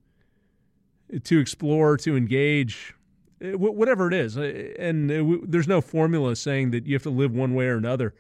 to 1.24 1.40
explore, 1.40 1.96
to 1.96 2.18
engage, 2.18 2.94
whatever 3.42 4.08
it 4.08 4.14
is. 4.14 4.38
Uh, 4.38 4.74
and 4.80 5.12
uh, 5.12 5.38
there's 5.44 5.68
no 5.68 5.82
formula 5.82 6.36
saying 6.36 6.72
that 6.72 6.86
you 6.86 6.96
have 6.96 7.04
to 7.04 7.10
live 7.10 7.34
one 7.34 7.54
way 7.54 7.66
or 7.68 7.78
another, 7.78 8.14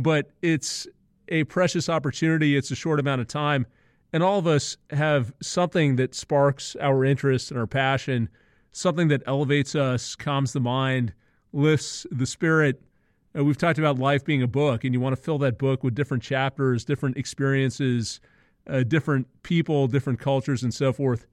but 0.00 0.30
it's 0.42 0.86
a 1.28 1.44
precious 1.44 1.88
opportunity. 1.88 2.56
It's 2.56 2.70
a 2.70 2.76
short 2.76 3.00
amount 3.00 3.20
of 3.20 3.28
time. 3.28 3.66
And 4.12 4.22
all 4.22 4.38
of 4.38 4.46
us 4.46 4.76
have 4.90 5.34
something 5.42 5.96
that 5.96 6.14
sparks 6.14 6.76
our 6.80 7.04
interest 7.04 7.50
and 7.50 7.60
our 7.60 7.66
passion, 7.66 8.30
something 8.72 9.08
that 9.08 9.22
elevates 9.26 9.74
us, 9.74 10.16
calms 10.16 10.52
the 10.54 10.60
mind, 10.60 11.12
lifts 11.52 12.06
the 12.10 12.26
spirit. 12.26 12.82
we've 13.34 13.58
talked 13.58 13.78
about 13.78 13.98
life 13.98 14.24
being 14.24 14.42
a 14.42 14.46
book, 14.46 14.84
and 14.84 14.94
you 14.94 15.00
want 15.00 15.14
to 15.14 15.20
fill 15.20 15.38
that 15.38 15.58
book 15.58 15.84
with 15.84 15.94
different 15.94 16.22
chapters, 16.22 16.86
different 16.86 17.18
experiences, 17.18 18.20
uh, 18.68 18.82
different 18.82 19.26
people, 19.42 19.86
different 19.88 20.18
cultures, 20.18 20.62
and 20.62 20.72
so 20.72 20.92
forth. 20.92 21.26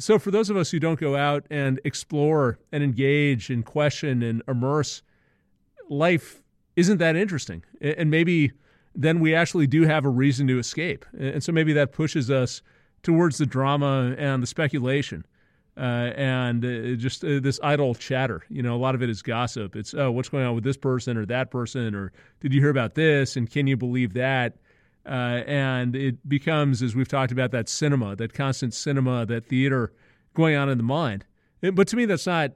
So, 0.00 0.18
for 0.18 0.30
those 0.30 0.48
of 0.48 0.56
us 0.56 0.70
who 0.70 0.80
don't 0.80 0.98
go 0.98 1.14
out 1.14 1.44
and 1.50 1.78
explore 1.84 2.58
and 2.72 2.82
engage 2.82 3.50
and 3.50 3.64
question 3.64 4.22
and 4.22 4.42
immerse, 4.48 5.02
life 5.90 6.42
isn't 6.74 6.98
that 6.98 7.16
interesting. 7.16 7.62
And 7.82 8.10
maybe 8.10 8.52
then 8.94 9.20
we 9.20 9.34
actually 9.34 9.66
do 9.66 9.82
have 9.82 10.06
a 10.06 10.08
reason 10.08 10.46
to 10.48 10.58
escape. 10.58 11.04
And 11.18 11.42
so 11.44 11.52
maybe 11.52 11.74
that 11.74 11.92
pushes 11.92 12.30
us 12.30 12.62
towards 13.02 13.38
the 13.38 13.46
drama 13.46 14.14
and 14.18 14.42
the 14.42 14.46
speculation 14.46 15.26
uh, 15.76 16.12
and 16.16 16.64
uh, 16.64 16.94
just 16.96 17.22
uh, 17.22 17.38
this 17.40 17.60
idle 17.62 17.94
chatter. 17.94 18.42
You 18.48 18.62
know, 18.62 18.74
a 18.74 18.78
lot 18.78 18.94
of 18.94 19.02
it 19.02 19.10
is 19.10 19.20
gossip. 19.20 19.76
It's, 19.76 19.92
oh, 19.94 20.10
what's 20.10 20.30
going 20.30 20.46
on 20.46 20.54
with 20.54 20.64
this 20.64 20.76
person 20.76 21.16
or 21.16 21.26
that 21.26 21.50
person? 21.50 21.94
Or 21.94 22.12
did 22.40 22.54
you 22.54 22.60
hear 22.60 22.70
about 22.70 22.94
this? 22.94 23.36
And 23.36 23.50
can 23.50 23.66
you 23.66 23.76
believe 23.76 24.14
that? 24.14 24.56
Uh, 25.10 25.42
and 25.46 25.96
it 25.96 26.28
becomes, 26.28 26.82
as 26.82 26.94
we've 26.94 27.08
talked 27.08 27.32
about, 27.32 27.50
that 27.50 27.68
cinema, 27.68 28.14
that 28.14 28.32
constant 28.32 28.72
cinema, 28.72 29.26
that 29.26 29.44
theater 29.44 29.92
going 30.34 30.54
on 30.54 30.68
in 30.68 30.78
the 30.78 30.84
mind. 30.84 31.24
But 31.60 31.88
to 31.88 31.96
me, 31.96 32.04
that's 32.04 32.26
not 32.26 32.52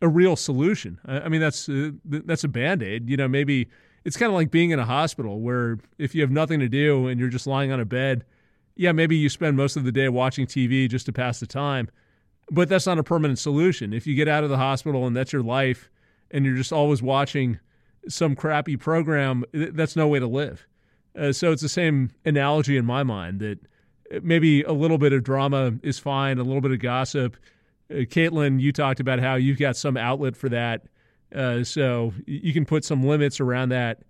a 0.00 0.08
real 0.08 0.36
solution. 0.36 1.00
I 1.04 1.28
mean, 1.28 1.40
that's 1.40 1.68
uh, 1.68 1.90
that's 2.04 2.44
a 2.44 2.48
band 2.48 2.84
aid. 2.84 3.10
You 3.10 3.16
know, 3.16 3.26
maybe 3.26 3.68
it's 4.04 4.16
kind 4.16 4.30
of 4.30 4.34
like 4.34 4.52
being 4.52 4.70
in 4.70 4.78
a 4.78 4.84
hospital 4.84 5.40
where 5.40 5.78
if 5.98 6.14
you 6.14 6.22
have 6.22 6.30
nothing 6.30 6.60
to 6.60 6.68
do 6.68 7.08
and 7.08 7.18
you're 7.18 7.28
just 7.28 7.48
lying 7.48 7.72
on 7.72 7.80
a 7.80 7.84
bed, 7.84 8.24
yeah, 8.76 8.92
maybe 8.92 9.16
you 9.16 9.28
spend 9.28 9.56
most 9.56 9.76
of 9.76 9.82
the 9.82 9.90
day 9.90 10.08
watching 10.08 10.46
TV 10.46 10.88
just 10.88 11.04
to 11.06 11.12
pass 11.12 11.40
the 11.40 11.46
time. 11.46 11.90
But 12.48 12.68
that's 12.68 12.86
not 12.86 12.98
a 12.98 13.02
permanent 13.02 13.40
solution. 13.40 13.92
If 13.92 14.06
you 14.06 14.14
get 14.14 14.28
out 14.28 14.44
of 14.44 14.50
the 14.50 14.56
hospital 14.56 15.04
and 15.06 15.16
that's 15.16 15.32
your 15.32 15.42
life, 15.42 15.90
and 16.30 16.44
you're 16.44 16.56
just 16.56 16.72
always 16.72 17.02
watching 17.02 17.58
some 18.08 18.36
crappy 18.36 18.76
program, 18.76 19.44
that's 19.52 19.96
no 19.96 20.06
way 20.06 20.20
to 20.20 20.28
live. 20.28 20.67
Uh, 21.18 21.32
so 21.32 21.52
it's 21.52 21.62
the 21.62 21.68
same 21.68 22.10
analogy 22.24 22.76
in 22.76 22.84
my 22.84 23.02
mind 23.02 23.40
that 23.40 23.58
maybe 24.22 24.62
a 24.62 24.72
little 24.72 24.98
bit 24.98 25.12
of 25.12 25.24
drama 25.24 25.74
is 25.82 25.98
fine, 25.98 26.38
a 26.38 26.42
little 26.42 26.60
bit 26.60 26.70
of 26.70 26.78
gossip. 26.78 27.36
Uh, 27.90 27.96
Caitlin, 27.96 28.60
you 28.60 28.72
talked 28.72 29.00
about 29.00 29.18
how 29.18 29.34
you've 29.34 29.58
got 29.58 29.76
some 29.76 29.96
outlet 29.96 30.36
for 30.36 30.48
that. 30.48 30.86
Uh, 31.34 31.62
so 31.62 32.12
you 32.26 32.52
can 32.52 32.64
put 32.64 32.84
some 32.84 33.02
limits 33.02 33.40
around 33.40 33.70
that. 33.70 34.02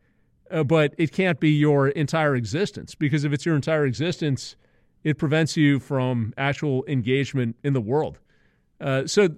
Uh, 0.51 0.63
but 0.63 0.95
it 0.99 1.13
can't 1.13 1.41
be 1.41 1.51
your 1.51 1.89
entire 1.89 2.35
existence 2.35 2.95
because 2.95 3.25
if 3.25 3.33
it's 3.33 3.45
your 3.45 3.57
entire 3.57 3.85
existence, 3.85 4.57
it 5.05 5.19
prevents 5.19 5.57
you 5.57 5.79
from 5.79 6.33
actual 6.39 6.85
engagement 6.87 7.57
in 7.65 7.73
the 7.73 7.81
world. 7.81 8.19
Uh, 8.81 9.07
so 9.07 9.29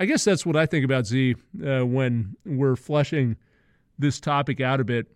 I 0.00 0.04
guess 0.04 0.24
that's 0.24 0.44
what 0.44 0.56
I 0.56 0.66
think 0.66 0.84
about 0.84 1.06
Zi 1.06 1.36
uh, 1.64 1.86
when 1.86 2.36
we're 2.44 2.76
fleshing 2.76 3.36
this 3.98 4.20
topic 4.20 4.60
out 4.60 4.80
a 4.80 4.84
bit 4.84 5.06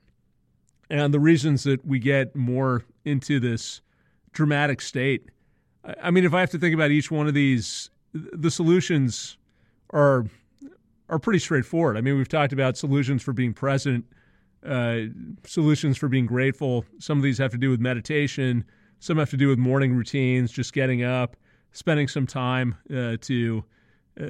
and 0.93 1.15
the 1.15 1.19
reasons 1.19 1.65
that 1.65 1.85
we 1.87 1.99
get 1.99 2.37
more 2.37 2.85
into 3.07 3.41
this 3.41 3.81
dramatic 4.33 4.83
state. 4.83 5.31
I 6.03 6.11
mean, 6.11 6.25
if 6.25 6.35
I 6.35 6.41
have 6.41 6.51
to 6.51 6.59
think 6.59 6.75
about 6.75 6.91
each 6.91 7.11
one 7.11 7.27
of 7.27 7.35
these, 7.35 7.91
the 8.13 8.51
solutions 8.51 9.39
are 9.91 10.27
are 11.09 11.19
pretty 11.19 11.39
straightforward. 11.39 11.97
I 11.97 12.03
mean, 12.03 12.17
we've 12.17 12.29
talked 12.29 12.53
about 12.53 12.77
solutions 12.77 13.23
for 13.23 13.33
being 13.33 13.53
present, 13.53 14.05
uh, 14.67 15.01
solutions 15.45 15.99
for 15.99 16.09
being 16.09 16.27
grateful. 16.27 16.85
Some 16.99 17.19
of 17.19 17.25
these 17.25 17.39
have 17.39 17.51
to 17.53 17.59
do 17.59 17.71
with 17.71 17.81
meditation. 17.81 18.65
Some 19.01 19.17
have 19.17 19.31
to 19.31 19.37
do 19.37 19.49
with 19.49 19.59
morning 19.59 19.95
routines, 19.95 20.53
just 20.53 20.73
getting 20.73 21.03
up, 21.03 21.37
spending 21.73 22.07
some 22.07 22.27
time 22.27 22.77
uh, 22.91 23.17
to, 23.23 23.65
uh, 24.21 24.25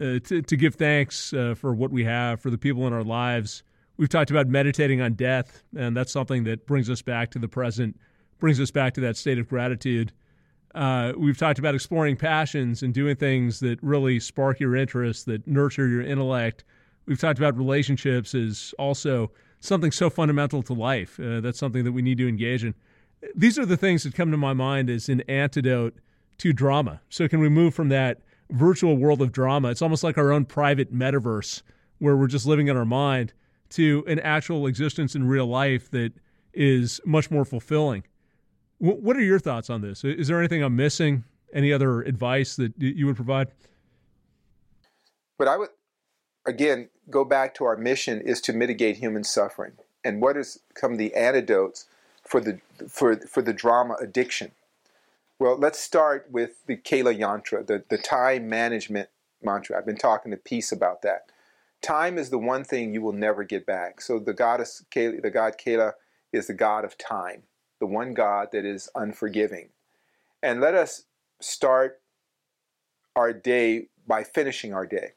uh 0.00 0.18
to 0.20 0.42
to 0.42 0.56
give 0.56 0.76
thanks 0.76 1.32
uh, 1.34 1.54
for 1.56 1.74
what 1.74 1.90
we 1.90 2.04
have, 2.04 2.40
for 2.40 2.50
the 2.50 2.58
people 2.58 2.86
in 2.86 2.92
our 2.92 3.04
lives. 3.04 3.64
We've 4.00 4.08
talked 4.08 4.30
about 4.30 4.48
meditating 4.48 5.02
on 5.02 5.12
death, 5.12 5.62
and 5.76 5.94
that's 5.94 6.10
something 6.10 6.44
that 6.44 6.66
brings 6.66 6.88
us 6.88 7.02
back 7.02 7.30
to 7.32 7.38
the 7.38 7.48
present, 7.48 8.00
brings 8.38 8.58
us 8.58 8.70
back 8.70 8.94
to 8.94 9.00
that 9.02 9.14
state 9.14 9.38
of 9.38 9.46
gratitude. 9.46 10.10
Uh, 10.74 11.12
we've 11.18 11.36
talked 11.36 11.58
about 11.58 11.74
exploring 11.74 12.16
passions 12.16 12.82
and 12.82 12.94
doing 12.94 13.14
things 13.14 13.60
that 13.60 13.78
really 13.82 14.18
spark 14.18 14.58
your 14.58 14.74
interest, 14.74 15.26
that 15.26 15.46
nurture 15.46 15.86
your 15.86 16.00
intellect. 16.00 16.64
We've 17.04 17.20
talked 17.20 17.38
about 17.38 17.58
relationships 17.58 18.34
as 18.34 18.72
also 18.78 19.32
something 19.60 19.92
so 19.92 20.08
fundamental 20.08 20.62
to 20.62 20.72
life. 20.72 21.20
Uh, 21.20 21.42
that's 21.42 21.58
something 21.58 21.84
that 21.84 21.92
we 21.92 22.00
need 22.00 22.16
to 22.16 22.26
engage 22.26 22.64
in. 22.64 22.74
These 23.34 23.58
are 23.58 23.66
the 23.66 23.76
things 23.76 24.04
that 24.04 24.14
come 24.14 24.30
to 24.30 24.38
my 24.38 24.54
mind 24.54 24.88
as 24.88 25.10
an 25.10 25.20
antidote 25.28 25.94
to 26.38 26.54
drama. 26.54 27.02
So, 27.10 27.28
can 27.28 27.40
we 27.40 27.50
move 27.50 27.74
from 27.74 27.90
that 27.90 28.22
virtual 28.48 28.96
world 28.96 29.20
of 29.20 29.30
drama? 29.30 29.68
It's 29.68 29.82
almost 29.82 30.02
like 30.02 30.16
our 30.16 30.32
own 30.32 30.46
private 30.46 30.90
metaverse 30.90 31.60
where 31.98 32.16
we're 32.16 32.28
just 32.28 32.46
living 32.46 32.68
in 32.68 32.78
our 32.78 32.86
mind 32.86 33.34
to 33.70 34.04
an 34.06 34.18
actual 34.20 34.66
existence 34.66 35.14
in 35.14 35.26
real 35.26 35.46
life 35.46 35.90
that 35.90 36.12
is 36.52 37.00
much 37.04 37.30
more 37.30 37.44
fulfilling. 37.44 38.04
what 38.78 39.16
are 39.16 39.22
your 39.22 39.38
thoughts 39.38 39.68
on 39.70 39.82
this? 39.82 40.04
Is 40.04 40.28
there 40.28 40.38
anything 40.38 40.62
I'm 40.62 40.76
missing? 40.76 41.24
Any 41.52 41.72
other 41.72 42.02
advice 42.02 42.56
that 42.56 42.72
you 42.78 43.06
would 43.06 43.16
provide? 43.16 43.48
But 45.38 45.48
I 45.48 45.56
would, 45.56 45.70
again, 46.46 46.88
go 47.10 47.24
back 47.24 47.54
to 47.54 47.64
our 47.64 47.76
mission 47.76 48.20
is 48.20 48.40
to 48.42 48.52
mitigate 48.52 48.96
human 48.96 49.24
suffering. 49.24 49.72
And 50.04 50.20
what 50.22 50.36
is 50.36 50.60
come 50.74 50.96
the 50.96 51.14
antidotes 51.14 51.86
for 52.24 52.40
the 52.40 52.60
for 52.88 53.16
for 53.16 53.42
the 53.42 53.52
drama 53.52 53.96
addiction? 54.00 54.52
Well, 55.38 55.56
let's 55.56 55.78
start 55.78 56.28
with 56.30 56.66
the 56.66 56.76
Kala 56.76 57.14
Yantra, 57.14 57.66
the, 57.66 57.82
the 57.88 57.96
time 57.96 58.48
management 58.48 59.08
mantra. 59.42 59.78
I've 59.78 59.86
been 59.86 59.96
talking 59.96 60.30
to 60.30 60.36
Peace 60.36 60.70
about 60.70 61.02
that. 61.02 61.26
Time 61.82 62.18
is 62.18 62.30
the 62.30 62.38
one 62.38 62.64
thing 62.64 62.92
you 62.92 63.00
will 63.00 63.12
never 63.12 63.42
get 63.44 63.64
back. 63.66 64.00
So 64.00 64.18
the 64.18 64.34
goddess, 64.34 64.84
the 64.94 65.30
god 65.32 65.54
Kala, 65.62 65.94
is 66.32 66.46
the 66.46 66.54
god 66.54 66.84
of 66.84 66.98
time, 66.98 67.44
the 67.80 67.86
one 67.86 68.14
God 68.14 68.48
that 68.52 68.64
is 68.64 68.90
unforgiving. 68.94 69.70
And 70.42 70.60
let 70.60 70.74
us 70.74 71.04
start 71.40 72.00
our 73.16 73.32
day 73.32 73.88
by 74.06 74.24
finishing 74.24 74.72
our 74.72 74.86
day. 74.86 75.12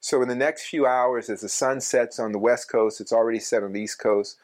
So 0.00 0.20
in 0.20 0.28
the 0.28 0.34
next 0.34 0.66
few 0.66 0.86
hours, 0.86 1.30
as 1.30 1.40
the 1.40 1.48
sun 1.48 1.80
sets 1.80 2.18
on 2.18 2.32
the 2.32 2.38
west 2.38 2.70
coast, 2.70 3.00
it's 3.00 3.12
already 3.12 3.38
set 3.38 3.62
on 3.62 3.72
the 3.72 3.80
east 3.80 3.98
coast, 3.98 4.36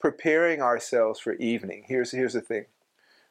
preparing 0.00 0.62
ourselves 0.62 1.20
for 1.20 1.34
evening. 1.34 1.84
Here's 1.86 2.12
here's 2.12 2.32
the 2.32 2.40
thing. 2.40 2.66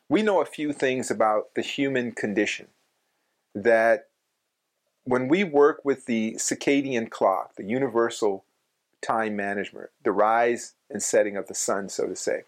We 0.08 0.22
know 0.22 0.42
a 0.42 0.46
few 0.46 0.74
things 0.74 1.10
about 1.10 1.56
the 1.56 1.64
human 1.64 2.12
condition 2.12 2.68
that 3.56 4.10
when 5.06 5.28
we 5.28 5.44
work 5.44 5.86
with 5.86 6.08
the 6.08 6.34
circadian 6.34 7.10
clock, 7.10 7.56
the 7.56 7.64
universal 7.64 8.44
time 9.02 9.36
management, 9.36 9.92
the 10.04 10.12
rise 10.12 10.74
and 10.90 11.02
setting 11.02 11.38
of 11.38 11.48
the 11.48 11.54
sun, 11.54 11.88
so 11.90 12.08
to 12.08 12.16
say, 12.16 12.44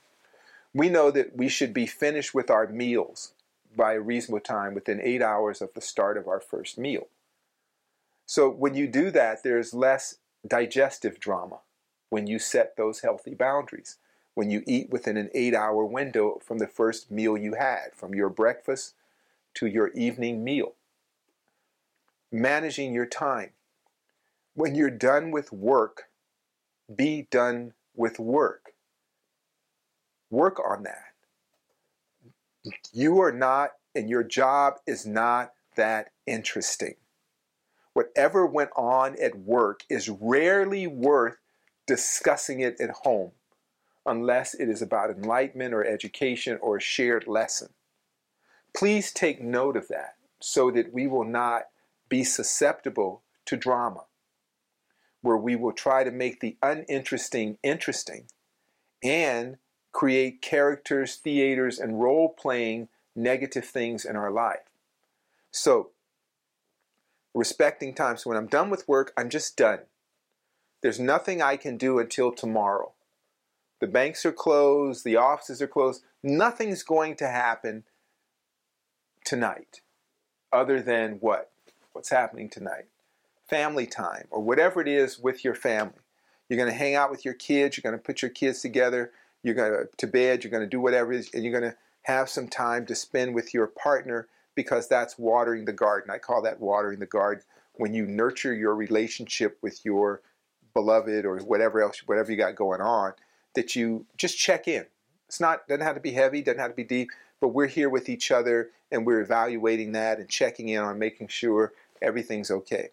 we 0.74 0.90
know 0.90 1.12
that 1.12 1.38
we 1.38 1.48
should 1.48 1.74
be 1.74 1.86
finished 1.86 2.34
with 2.34 2.50
our 2.50 2.68
meals 2.68 3.34
by 3.76 3.94
a 3.94 4.02
reasonable 4.02 4.40
time 4.40 4.74
within 4.74 5.00
eight 5.00 5.22
hours 5.22 5.62
of 5.62 5.74
the 5.76 5.82
start 5.82 6.18
of 6.18 6.28
our 6.28 6.40
first 6.40 6.80
meal. 6.80 7.08
So 8.26 8.50
when 8.50 8.74
you 8.74 8.88
do 8.88 9.12
that, 9.12 9.44
there's 9.44 9.74
less 9.74 10.16
digestive 10.46 11.20
drama 11.20 11.60
when 12.10 12.26
you 12.26 12.40
set 12.40 12.76
those 12.76 13.02
healthy 13.02 13.36
boundaries. 13.36 13.98
When 14.34 14.50
you 14.50 14.64
eat 14.68 14.90
within 14.90 15.18
an 15.18 15.30
eight 15.34 15.54
hour 15.54 15.86
window 15.86 16.40
from 16.44 16.58
the 16.58 16.68
first 16.68 17.12
meal 17.12 17.38
you 17.38 17.54
had, 17.54 17.94
from 17.96 18.16
your 18.16 18.30
breakfast 18.30 18.94
to 19.56 19.68
your 19.68 19.90
evening 19.90 20.44
meal 20.44 20.74
managing 22.32 22.94
your 22.94 23.06
time. 23.08 23.52
When 24.56 24.76
you're 24.76 24.90
done 24.90 25.32
with 25.32 25.52
work, 25.52 26.06
be 26.96 27.28
done 27.32 27.74
with 27.96 28.20
work. 28.20 28.74
Work 30.30 30.60
on 30.60 30.84
that. 30.84 31.14
You 32.94 33.22
are 33.22 33.32
not, 33.32 33.72
and 33.96 34.10
your 34.10 34.24
job 34.24 34.76
is 34.88 35.06
not 35.06 35.54
that 35.76 36.12
interesting. 36.28 36.96
whatever 37.94 38.46
went 38.46 38.70
on 38.76 39.16
at 39.20 39.40
work 39.40 39.82
is 39.90 40.08
rarely 40.08 40.86
worth 40.86 41.38
discussing 41.88 42.60
it 42.60 42.80
at 42.80 42.92
home 43.04 43.32
unless 44.06 44.54
it 44.54 44.70
is 44.70 44.84
about 44.84 45.10
enlightenment 45.10 45.74
or 45.74 45.84
education 45.84 46.60
or 46.62 46.78
a 46.78 46.82
shared 46.82 47.28
lesson. 47.28 47.70
Please 48.76 49.12
take 49.12 49.42
note 49.42 49.76
of 49.76 49.88
that 49.88 50.16
so 50.40 50.70
that 50.72 50.94
we 50.94 51.08
will 51.08 51.24
not 51.26 51.64
be 52.10 52.24
susceptible 52.24 53.22
to 53.46 53.58
drama, 53.58 54.06
where 55.22 55.38
we 55.38 55.56
will 55.56 55.74
try 55.74 56.04
to 56.04 56.12
make 56.12 56.40
the 56.40 56.58
uninteresting 56.62 57.58
interesting 57.64 58.26
and 59.04 59.58
create 59.92 60.42
characters, 60.42 61.16
theaters, 61.16 61.80
and 61.80 62.02
role 62.02 62.30
playing 62.30 62.88
negative 63.16 63.66
things 63.66 64.06
in 64.06 64.16
our 64.16 64.32
life. 64.32 64.70
So, 65.52 65.92
respecting 67.34 67.94
time. 67.94 68.18
So, 68.18 68.30
when 68.30 68.38
I'm 68.38 68.48
done 68.48 68.70
with 68.70 68.88
work, 68.88 69.12
I'm 69.18 69.30
just 69.30 69.58
done. 69.58 69.80
There's 70.82 71.00
nothing 71.00 71.42
I 71.42 71.58
can 71.58 71.78
do 71.78 72.00
until 72.00 72.32
tomorrow. 72.32 72.94
The 73.80 73.88
banks 73.88 74.26
are 74.26 74.32
closed, 74.32 75.04
the 75.04 75.18
offices 75.18 75.62
are 75.62 75.68
closed. 75.68 76.04
Nothing's 76.24 76.84
going 76.84 77.16
to 77.18 77.28
happen 77.28 77.84
tonight 79.24 79.82
other 80.52 80.82
than 80.82 81.14
what? 81.20 81.52
What's 81.98 82.10
happening 82.10 82.48
tonight? 82.48 82.86
Family 83.50 83.88
time 83.88 84.28
or 84.30 84.40
whatever 84.40 84.82
it 84.82 84.88
is 84.88 85.18
with 85.18 85.44
your 85.44 85.56
family. 85.56 85.98
You're 86.48 86.60
going 86.60 86.70
to 86.70 86.78
hang 86.78 86.94
out 86.94 87.10
with 87.10 87.26
your 87.26 87.34
kids, 87.34 87.76
you're 87.76 87.82
going 87.82 88.00
to 88.00 88.06
put 88.06 88.22
your 88.22 88.30
kids 88.30 88.62
together, 88.62 89.12
you're 89.42 89.56
going 89.56 89.72
to 89.72 89.88
to 89.98 90.06
bed, 90.06 90.44
you're 90.44 90.52
going 90.52 90.62
to 90.62 90.70
do 90.70 90.80
whatever 90.80 91.12
and 91.12 91.28
you're 91.34 91.60
going 91.60 91.72
to 91.72 91.76
have 92.04 92.30
some 92.30 92.48
time 92.50 92.86
to 92.86 92.94
spend 92.94 93.34
with 93.34 93.52
your 93.52 93.66
partner 93.66 94.28
because 94.54 94.88
that's 94.88 95.18
watering 95.18 95.66
the 95.66 95.74
garden. 95.74 96.12
I 96.12 96.20
call 96.20 96.44
that 96.44 96.60
watering 96.60 97.00
the 97.00 97.08
garden 97.08 97.44
when 97.74 97.96
you 97.96 98.06
nurture 98.06 98.54
your 98.54 98.76
relationship 98.76 99.58
with 99.64 99.84
your 99.84 100.22
beloved 100.76 101.26
or 101.26 101.40
whatever 101.40 101.82
else, 101.82 102.04
whatever 102.06 102.30
you 102.30 102.38
got 102.38 102.54
going 102.54 102.80
on, 102.80 103.14
that 103.56 103.76
you 103.76 104.06
just 104.18 104.38
check 104.38 104.68
in. 104.68 104.86
It's 105.28 105.40
not 105.40 105.68
doesn't 105.68 105.82
have 105.82 105.96
to 105.96 106.02
be 106.02 106.12
heavy, 106.12 106.44
doesn't 106.44 106.60
have 106.60 106.70
to 106.70 106.76
be 106.76 106.84
deep, 106.84 107.10
but 107.42 107.48
we're 107.50 107.66
here 107.66 107.90
with 107.90 108.08
each 108.08 108.30
other 108.30 108.70
and 108.92 109.06
we're 109.06 109.22
evaluating 109.22 109.94
that 109.94 110.20
and 110.20 110.30
checking 110.30 110.70
in 110.70 110.82
on 110.82 111.00
making 111.00 111.28
sure 111.28 111.74
everything's 112.02 112.52
okay. 112.52 112.90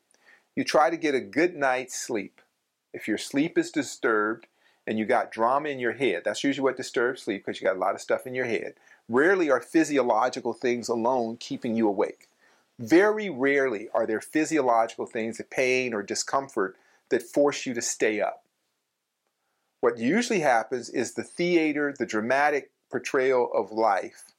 You 0.57 0.65
try 0.65 0.91
to 0.91 0.97
get 0.97 1.15
a 1.15 1.21
good 1.21 1.57
night's 1.57 1.99
sleep. 1.99 2.41
If 2.93 3.09
your 3.09 3.19
sleep 3.19 3.59
is 3.59 3.71
disturbed 3.71 4.47
and 4.87 4.99
you 4.99 5.05
got 5.05 5.33
drama 5.33 5.69
in 5.69 5.79
your 5.79 5.93
head, 5.93 6.23
that's 6.25 6.45
usually 6.45 6.65
what 6.65 6.77
disturbs 6.77 7.23
sleep 7.23 7.45
because 7.45 7.61
you 7.61 7.67
got 7.67 7.77
a 7.77 7.81
lot 7.81 7.95
of 7.95 8.01
stuff 8.01 8.27
in 8.27 8.35
your 8.35 8.45
head. 8.45 8.75
Rarely 9.09 9.51
are 9.51 9.61
physiological 9.61 10.53
things 10.53 10.89
alone 10.89 11.37
keeping 11.39 11.75
you 11.75 11.89
awake. 11.89 12.29
Very 12.79 13.29
rarely 13.31 13.89
are 13.93 14.07
there 14.07 14.21
physiological 14.21 15.07
things, 15.07 15.39
the 15.39 15.45
pain 15.45 15.93
or 15.93 16.03
discomfort, 16.03 16.77
that 17.11 17.23
force 17.23 17.67
you 17.67 17.75
to 17.75 17.83
stay 17.83 18.21
up. 18.21 18.45
What 19.81 19.99
usually 19.99 20.41
happens 20.41 20.89
is 20.89 21.13
the 21.13 21.23
theater, 21.23 21.95
the 21.97 22.07
dramatic 22.07 22.71
portrayal 22.91 23.51
of 23.53 23.71
life 23.71 24.33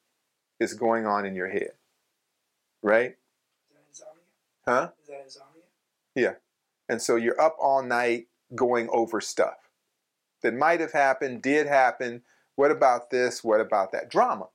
is 0.59 0.73
going 0.73 1.05
on 1.05 1.25
in 1.25 1.35
your 1.35 1.49
head. 1.49 1.71
Right? 2.81 3.17
Is 4.67 4.71
that 4.71 4.73
insomnia? 4.73 4.87
Huh? 4.87 4.91
Is 5.01 5.07
that 5.07 5.23
insomnia? 5.23 5.63
Yeah. 6.15 6.33
And 6.89 7.01
so 7.01 7.15
you're 7.15 7.39
up 7.39 7.55
all 7.59 7.83
night 7.83 8.27
going 8.53 8.89
over 8.91 9.21
stuff 9.21 9.69
that 10.41 10.53
might 10.53 10.79
have 10.79 10.91
happened, 10.91 11.41
did 11.41 11.67
happen. 11.67 12.21
What 12.55 12.71
about 12.71 13.09
this? 13.09 13.43
What 13.43 13.59
about 13.59 13.91
that? 13.91 14.09
Drama. 14.09 14.47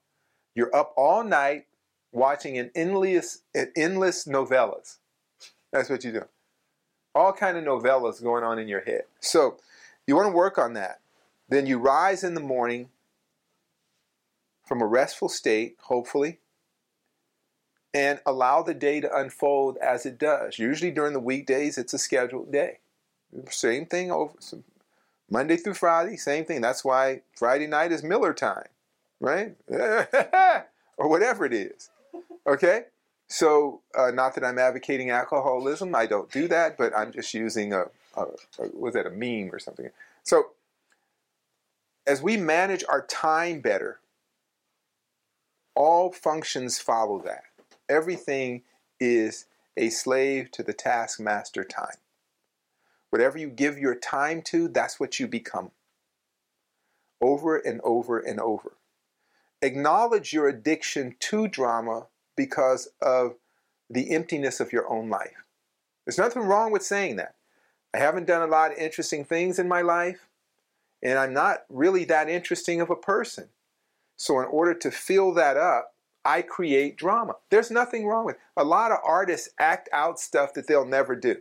You're 0.54 0.74
up 0.74 0.92
all 0.96 1.24
night 1.24 1.66
watching 2.12 2.58
an 2.58 2.70
endless, 2.74 3.42
an 3.54 3.72
endless 3.76 4.26
novelas. 4.26 4.98
That's 5.72 5.90
what 5.90 6.04
you 6.04 6.12
do. 6.12 6.24
All 7.14 7.32
kind 7.32 7.56
of 7.56 7.64
novelas 7.64 8.22
going 8.22 8.44
on 8.44 8.58
in 8.58 8.68
your 8.68 8.82
head. 8.82 9.02
So 9.20 9.56
you 10.06 10.16
want 10.16 10.28
to 10.28 10.36
work 10.36 10.58
on 10.58 10.74
that. 10.74 11.00
Then 11.48 11.66
you 11.66 11.78
rise 11.78 12.22
in 12.22 12.34
the 12.34 12.40
morning 12.40 12.90
from 14.64 14.80
a 14.80 14.86
restful 14.86 15.28
state, 15.28 15.76
hopefully, 15.82 16.38
and 17.92 18.20
allow 18.24 18.62
the 18.62 18.74
day 18.74 19.00
to 19.00 19.16
unfold 19.16 19.76
as 19.78 20.06
it 20.06 20.18
does. 20.18 20.58
Usually 20.58 20.90
during 20.90 21.12
the 21.12 21.20
weekdays, 21.20 21.76
it's 21.76 21.94
a 21.94 21.98
scheduled 21.98 22.52
day. 22.52 22.78
Same 23.48 23.86
thing 23.86 24.10
over 24.10 24.34
Monday 25.30 25.56
through 25.56 25.74
Friday, 25.74 26.16
same 26.16 26.44
thing. 26.44 26.60
That's 26.60 26.84
why 26.84 27.22
Friday 27.36 27.66
night 27.66 27.92
is 27.92 28.02
Miller 28.02 28.34
time, 28.34 28.66
right? 29.20 29.56
or 30.96 31.08
whatever 31.08 31.44
it 31.44 31.52
is. 31.52 31.90
Okay? 32.46 32.84
So, 33.28 33.80
uh, 33.96 34.10
not 34.10 34.34
that 34.34 34.44
I'm 34.44 34.58
advocating 34.58 35.10
alcoholism, 35.10 35.94
I 35.94 36.06
don't 36.06 36.30
do 36.32 36.48
that, 36.48 36.76
but 36.76 36.92
I'm 36.96 37.12
just 37.12 37.32
using 37.32 37.72
a, 37.72 37.84
a, 38.16 38.22
a 38.58 38.68
was 38.74 38.94
that 38.94 39.06
a 39.06 39.10
meme 39.10 39.54
or 39.54 39.60
something? 39.60 39.88
So, 40.24 40.50
as 42.08 42.20
we 42.20 42.36
manage 42.36 42.82
our 42.88 43.06
time 43.06 43.60
better, 43.60 44.00
all 45.76 46.10
functions 46.10 46.80
follow 46.80 47.22
that. 47.22 47.44
Everything 47.90 48.62
is 49.00 49.46
a 49.76 49.90
slave 49.90 50.50
to 50.52 50.62
the 50.62 50.72
taskmaster 50.72 51.64
time. 51.64 51.96
Whatever 53.10 53.36
you 53.36 53.48
give 53.48 53.76
your 53.76 53.96
time 53.96 54.40
to, 54.42 54.68
that's 54.68 55.00
what 55.00 55.18
you 55.18 55.26
become. 55.26 55.72
Over 57.20 57.56
and 57.56 57.80
over 57.82 58.20
and 58.20 58.38
over. 58.40 58.76
Acknowledge 59.60 60.32
your 60.32 60.48
addiction 60.48 61.16
to 61.18 61.48
drama 61.48 62.06
because 62.36 62.88
of 63.02 63.34
the 63.90 64.12
emptiness 64.12 64.60
of 64.60 64.72
your 64.72 64.88
own 64.88 65.10
life. 65.10 65.44
There's 66.06 66.16
nothing 66.16 66.42
wrong 66.42 66.70
with 66.70 66.84
saying 66.84 67.16
that. 67.16 67.34
I 67.92 67.98
haven't 67.98 68.26
done 68.26 68.42
a 68.42 68.50
lot 68.50 68.70
of 68.70 68.78
interesting 68.78 69.24
things 69.24 69.58
in 69.58 69.66
my 69.66 69.82
life, 69.82 70.28
and 71.02 71.18
I'm 71.18 71.34
not 71.34 71.64
really 71.68 72.04
that 72.04 72.28
interesting 72.28 72.80
of 72.80 72.88
a 72.88 72.96
person. 72.96 73.48
So, 74.16 74.38
in 74.38 74.46
order 74.46 74.74
to 74.74 74.90
fill 74.90 75.34
that 75.34 75.56
up, 75.56 75.94
I 76.24 76.42
create 76.42 76.96
drama. 76.96 77.36
There's 77.50 77.70
nothing 77.70 78.06
wrong 78.06 78.26
with 78.26 78.36
it. 78.36 78.40
A 78.56 78.64
lot 78.64 78.92
of 78.92 78.98
artists 79.04 79.50
act 79.58 79.88
out 79.92 80.20
stuff 80.20 80.54
that 80.54 80.66
they'll 80.66 80.84
never 80.84 81.16
do. 81.16 81.36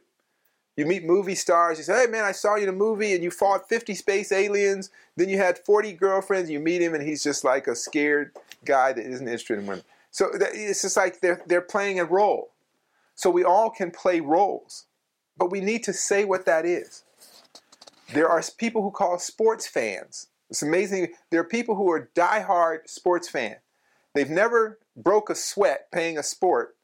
You 0.77 0.85
meet 0.85 1.03
movie 1.03 1.35
stars, 1.35 1.77
you 1.77 1.83
say, 1.83 2.05
hey 2.05 2.07
man, 2.09 2.23
I 2.23 2.31
saw 2.31 2.55
you 2.55 2.63
in 2.63 2.69
a 2.69 2.71
movie 2.71 3.13
and 3.13 3.21
you 3.21 3.31
fought 3.31 3.67
50 3.67 3.93
space 3.95 4.31
aliens, 4.31 4.89
then 5.17 5.27
you 5.27 5.37
had 5.37 5.59
40 5.59 5.91
girlfriends, 5.91 6.49
you 6.49 6.61
meet 6.61 6.81
him 6.81 6.93
and 6.93 7.03
he's 7.03 7.21
just 7.21 7.43
like 7.43 7.67
a 7.67 7.75
scared 7.75 8.31
guy 8.63 8.93
that 8.93 9.05
isn't 9.05 9.27
interested 9.27 9.59
in 9.59 9.67
women. 9.67 9.83
So 10.11 10.29
it's 10.33 10.81
just 10.81 10.95
like 10.95 11.19
they're, 11.19 11.41
they're 11.45 11.59
playing 11.59 11.99
a 11.99 12.05
role. 12.05 12.51
So 13.15 13.29
we 13.29 13.43
all 13.43 13.69
can 13.69 13.91
play 13.91 14.21
roles, 14.21 14.85
but 15.37 15.51
we 15.51 15.59
need 15.59 15.83
to 15.83 15.91
say 15.91 16.23
what 16.23 16.45
that 16.45 16.65
is. 16.65 17.03
There 18.13 18.29
are 18.29 18.41
people 18.57 18.81
who 18.81 18.91
call 18.91 19.19
sports 19.19 19.67
fans. 19.67 20.27
It's 20.49 20.63
amazing. 20.63 21.09
There 21.29 21.41
are 21.41 21.45
people 21.45 21.75
who 21.75 21.91
are 21.91 22.09
diehard 22.15 22.87
sports 22.87 23.27
fans. 23.27 23.57
They've 24.13 24.29
never 24.29 24.79
broke 24.95 25.29
a 25.29 25.35
sweat 25.35 25.91
playing 25.91 26.17
a 26.17 26.23
sport, 26.23 26.75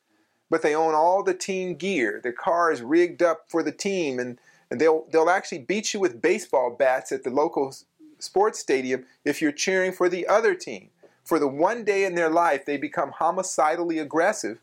but 0.49 0.61
they 0.61 0.75
own 0.75 0.93
all 0.93 1.23
the 1.23 1.33
team 1.33 1.75
gear. 1.75 2.19
Their 2.21 2.33
car 2.33 2.71
is 2.71 2.81
rigged 2.81 3.23
up 3.23 3.45
for 3.47 3.63
the 3.63 3.71
team, 3.71 4.19
and, 4.19 4.37
and 4.69 4.79
they'll 4.79 5.05
they'll 5.11 5.29
actually 5.29 5.59
beat 5.59 5.93
you 5.93 5.99
with 5.99 6.21
baseball 6.21 6.75
bats 6.77 7.11
at 7.11 7.23
the 7.23 7.29
local 7.29 7.73
sports 8.19 8.59
stadium 8.59 9.05
if 9.23 9.41
you're 9.41 9.51
cheering 9.51 9.91
for 9.91 10.09
the 10.09 10.27
other 10.27 10.55
team. 10.55 10.89
For 11.23 11.39
the 11.39 11.47
one 11.47 11.83
day 11.83 12.05
in 12.05 12.13
their 12.13 12.29
life, 12.29 12.65
they 12.65 12.77
become 12.77 13.11
homicidally 13.11 13.97
aggressive 13.97 14.59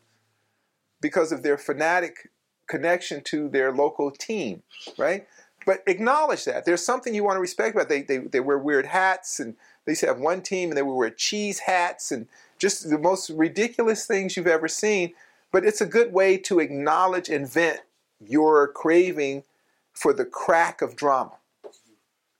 because 1.01 1.33
of 1.33 1.43
their 1.43 1.57
fanatic 1.57 2.31
connection 2.67 3.21
to 3.21 3.49
their 3.49 3.73
local 3.73 4.09
team, 4.09 4.63
right? 4.97 5.27
But 5.65 5.83
acknowledge 5.87 6.45
that. 6.45 6.65
There's 6.65 6.85
something 6.85 7.13
you 7.13 7.23
want 7.23 7.35
to 7.35 7.41
respect 7.41 7.75
about. 7.75 7.89
They, 7.89 8.01
they, 8.01 8.19
they 8.19 8.39
wear 8.39 8.57
weird 8.57 8.85
hats, 8.85 9.39
and 9.39 9.55
they 9.85 9.91
used 9.91 10.01
to 10.01 10.07
have 10.07 10.19
one 10.19 10.41
team, 10.41 10.69
and 10.69 10.77
they 10.77 10.81
would 10.81 10.95
wear 10.95 11.09
cheese 11.09 11.59
hats, 11.59 12.11
and 12.11 12.27
just 12.63 12.89
the 12.89 12.97
most 12.97 13.29
ridiculous 13.29 14.05
things 14.05 14.37
you've 14.37 14.47
ever 14.47 14.69
seen. 14.69 15.13
But 15.51 15.65
it's 15.65 15.81
a 15.81 15.85
good 15.85 16.13
way 16.13 16.37
to 16.37 16.61
acknowledge 16.61 17.27
and 17.27 17.47
vent 17.47 17.81
your 18.21 18.69
craving 18.69 19.43
for 19.91 20.13
the 20.13 20.23
crack 20.23 20.81
of 20.81 20.95
drama. 20.95 21.33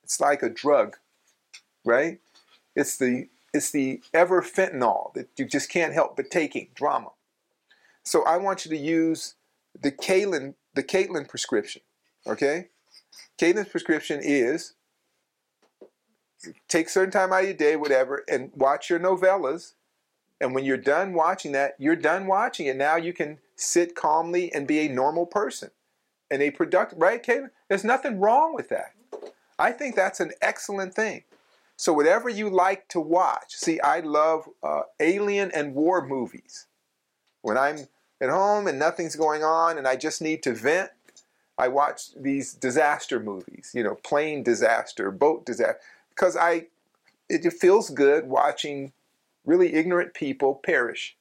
It's 0.02 0.22
like 0.22 0.42
a 0.42 0.50
drug, 0.50 0.96
right? 1.84 2.20
It's 2.74 2.96
the 2.96 3.28
it's 3.54 3.70
the 3.70 4.02
ever 4.14 4.42
fentanyl 4.42 5.14
that 5.14 5.28
you 5.36 5.46
just 5.46 5.70
can't 5.70 5.94
help 5.94 6.16
but 6.16 6.32
taking 6.32 6.70
drama. 6.74 7.10
So 8.04 8.24
I 8.24 8.38
want 8.38 8.64
you 8.64 8.72
to 8.72 8.78
use 8.78 9.36
the 9.80 9.92
Caitlin 9.92 10.56
the 10.74 10.84
Caitlin 10.84 11.28
prescription. 11.28 11.82
Okay, 12.26 12.70
Caitlin's 13.38 13.68
prescription 13.68 14.22
is 14.24 14.74
take 16.70 16.88
certain 16.88 17.12
time 17.12 17.34
out 17.34 17.42
of 17.42 17.46
your 17.46 17.54
day, 17.54 17.76
whatever, 17.76 18.24
and 18.30 18.52
watch 18.56 18.90
your 18.90 19.00
novelas. 19.00 19.74
And 20.44 20.54
when 20.54 20.66
you're 20.66 20.76
done 20.76 21.14
watching 21.14 21.54
that, 21.54 21.76
you're 21.80 21.96
done 21.96 22.28
watching 22.28 22.66
it. 22.66 22.76
Now 22.76 22.98
you 22.98 23.14
can 23.14 23.40
sit 23.56 23.96
calmly 23.96 24.54
and 24.54 24.68
be 24.68 24.80
a 24.80 24.90
normal 24.90 25.26
person 25.26 25.72
and 26.30 26.42
a 26.42 26.52
productive, 26.52 27.00
right, 27.00 27.24
Caitlin? 27.24 27.50
There's 27.70 27.86
nothing 27.86 28.20
wrong 28.20 28.54
with 28.54 28.68
that. 28.68 28.92
I 29.58 29.72
think 29.72 29.96
that's 29.96 30.20
an 30.20 30.34
excellent 30.42 30.96
thing. 30.96 31.24
So 31.78 31.94
whatever 31.94 32.28
you 32.28 32.50
like 32.50 32.90
to 32.90 33.00
watch, 33.00 33.56
see, 33.56 33.80
I 33.80 34.02
love 34.02 34.50
uh, 34.62 34.82
alien 35.00 35.50
and 35.52 35.76
war 35.76 36.06
movies. 36.06 36.68
When 37.42 37.58
I'm 37.58 37.88
at 38.20 38.30
home 38.30 38.68
and 38.68 38.78
nothing's 38.78 39.16
going 39.16 39.46
on 39.46 39.78
and 39.78 39.88
I 39.88 39.96
just 39.96 40.22
need 40.22 40.44
to 40.44 40.54
vent, 40.54 40.92
I 41.58 41.70
watch 41.70 42.14
these 42.18 42.54
disaster 42.54 43.18
movies, 43.18 43.72
you 43.74 43.82
know, 43.82 43.96
plane 43.96 44.44
disaster, 44.44 45.10
boat 45.10 45.46
disaster, 45.46 45.80
because 46.10 46.36
I, 46.36 46.68
it 47.30 47.50
feels 47.54 47.90
good 47.90 48.28
watching 48.28 48.92
really 49.46 49.74
ignorant 49.74 50.14
people 50.14 50.56
perish. 50.64 51.16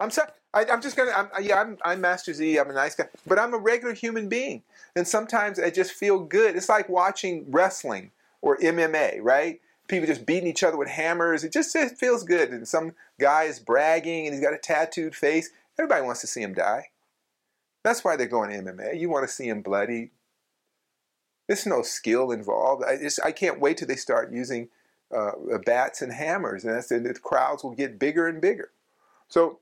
I'm 0.00 0.10
sorry. 0.10 0.30
I, 0.52 0.64
am 0.64 0.80
just 0.80 0.96
gonna. 0.96 1.12
I'm, 1.12 1.28
yeah, 1.44 1.60
I'm, 1.60 1.78
I'm 1.84 2.00
Master 2.00 2.32
Zi. 2.32 2.58
I'm 2.58 2.70
a 2.70 2.74
nice 2.74 2.94
guy, 2.94 3.08
but 3.26 3.38
I'm 3.38 3.52
a 3.52 3.58
regular 3.58 3.94
human 3.94 4.28
being, 4.28 4.62
and 4.94 5.06
sometimes 5.06 5.58
I 5.58 5.70
just 5.70 5.92
feel 5.92 6.18
good. 6.20 6.56
It's 6.56 6.68
like 6.68 6.88
watching 6.88 7.44
wrestling 7.48 8.10
or 8.40 8.56
MMA, 8.58 9.18
right? 9.20 9.60
People 9.88 10.06
just 10.06 10.26
beating 10.26 10.48
each 10.48 10.62
other 10.62 10.76
with 10.76 10.88
hammers. 10.88 11.44
It 11.44 11.52
just 11.52 11.76
it 11.76 11.98
feels 11.98 12.24
good. 12.24 12.50
And 12.50 12.66
some 12.66 12.94
guy 13.20 13.44
is 13.44 13.58
bragging, 13.58 14.26
and 14.26 14.34
he's 14.34 14.42
got 14.42 14.54
a 14.54 14.58
tattooed 14.58 15.14
face. 15.14 15.50
Everybody 15.78 16.02
wants 16.02 16.22
to 16.22 16.26
see 16.26 16.42
him 16.42 16.54
die. 16.54 16.88
That's 17.84 18.02
why 18.02 18.16
they're 18.16 18.26
going 18.26 18.50
to 18.50 18.72
MMA. 18.72 18.98
You 18.98 19.10
want 19.10 19.28
to 19.28 19.32
see 19.32 19.48
him 19.48 19.62
bloody. 19.62 20.10
There's 21.46 21.66
no 21.66 21.82
skill 21.82 22.32
involved. 22.32 22.82
I 22.82 22.96
just 22.96 23.20
I 23.24 23.30
can't 23.30 23.60
wait 23.60 23.76
till 23.76 23.88
they 23.88 23.96
start 23.96 24.32
using 24.32 24.68
uh, 25.14 25.32
bats 25.64 26.02
and 26.02 26.12
hammers, 26.12 26.64
and, 26.64 26.74
that's, 26.74 26.90
and 26.90 27.06
the 27.06 27.14
crowds 27.14 27.62
will 27.62 27.74
get 27.74 27.98
bigger 27.98 28.26
and 28.26 28.40
bigger. 28.40 28.70
So 29.28 29.60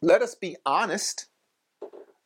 let 0.00 0.22
us 0.22 0.34
be 0.34 0.56
honest 0.64 1.26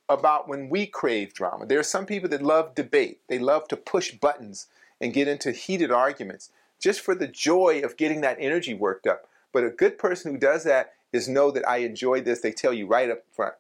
about 0.09 0.49
when 0.49 0.69
we 0.69 0.87
crave 0.87 1.35
drama. 1.35 1.67
There 1.67 1.79
are 1.79 1.85
some 1.85 2.07
people 2.07 2.29
that 2.31 2.43
love 2.43 2.75
debate. 2.75 3.21
They 3.29 3.39
love 3.39 3.69
to 3.69 3.77
push 3.77 4.13
buttons 4.13 4.69
and 5.01 5.13
get 5.13 5.29
into 5.29 5.53
heated 5.53 5.91
arguments 5.91 6.51
just 6.81 7.01
for 7.01 7.15
the 7.15 7.27
joy 7.27 7.81
of 7.83 7.97
getting 7.97 8.21
that 8.21 8.37
energy 8.41 8.75
worked 8.75 9.07
up. 9.07 9.29
But 9.53 9.65
a 9.65 9.71
good 9.71 9.99
person 9.99 10.33
who 10.33 10.39
does 10.39 10.65
that 10.65 10.93
is 11.13 11.29
know 11.29 11.51
that 11.51 11.69
I 11.69 11.79
enjoy 11.79 12.21
this. 12.21 12.41
They 12.41 12.53
tell 12.53 12.73
you 12.73 12.87
right 12.87 13.11
up 13.11 13.25
front, 13.33 13.55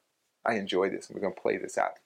I 0.44 0.54
enjoy 0.54 0.90
this. 0.90 1.10
We're 1.10 1.20
going 1.20 1.34
to 1.34 1.40
play 1.40 1.56
this 1.56 1.76
out. 1.78 1.98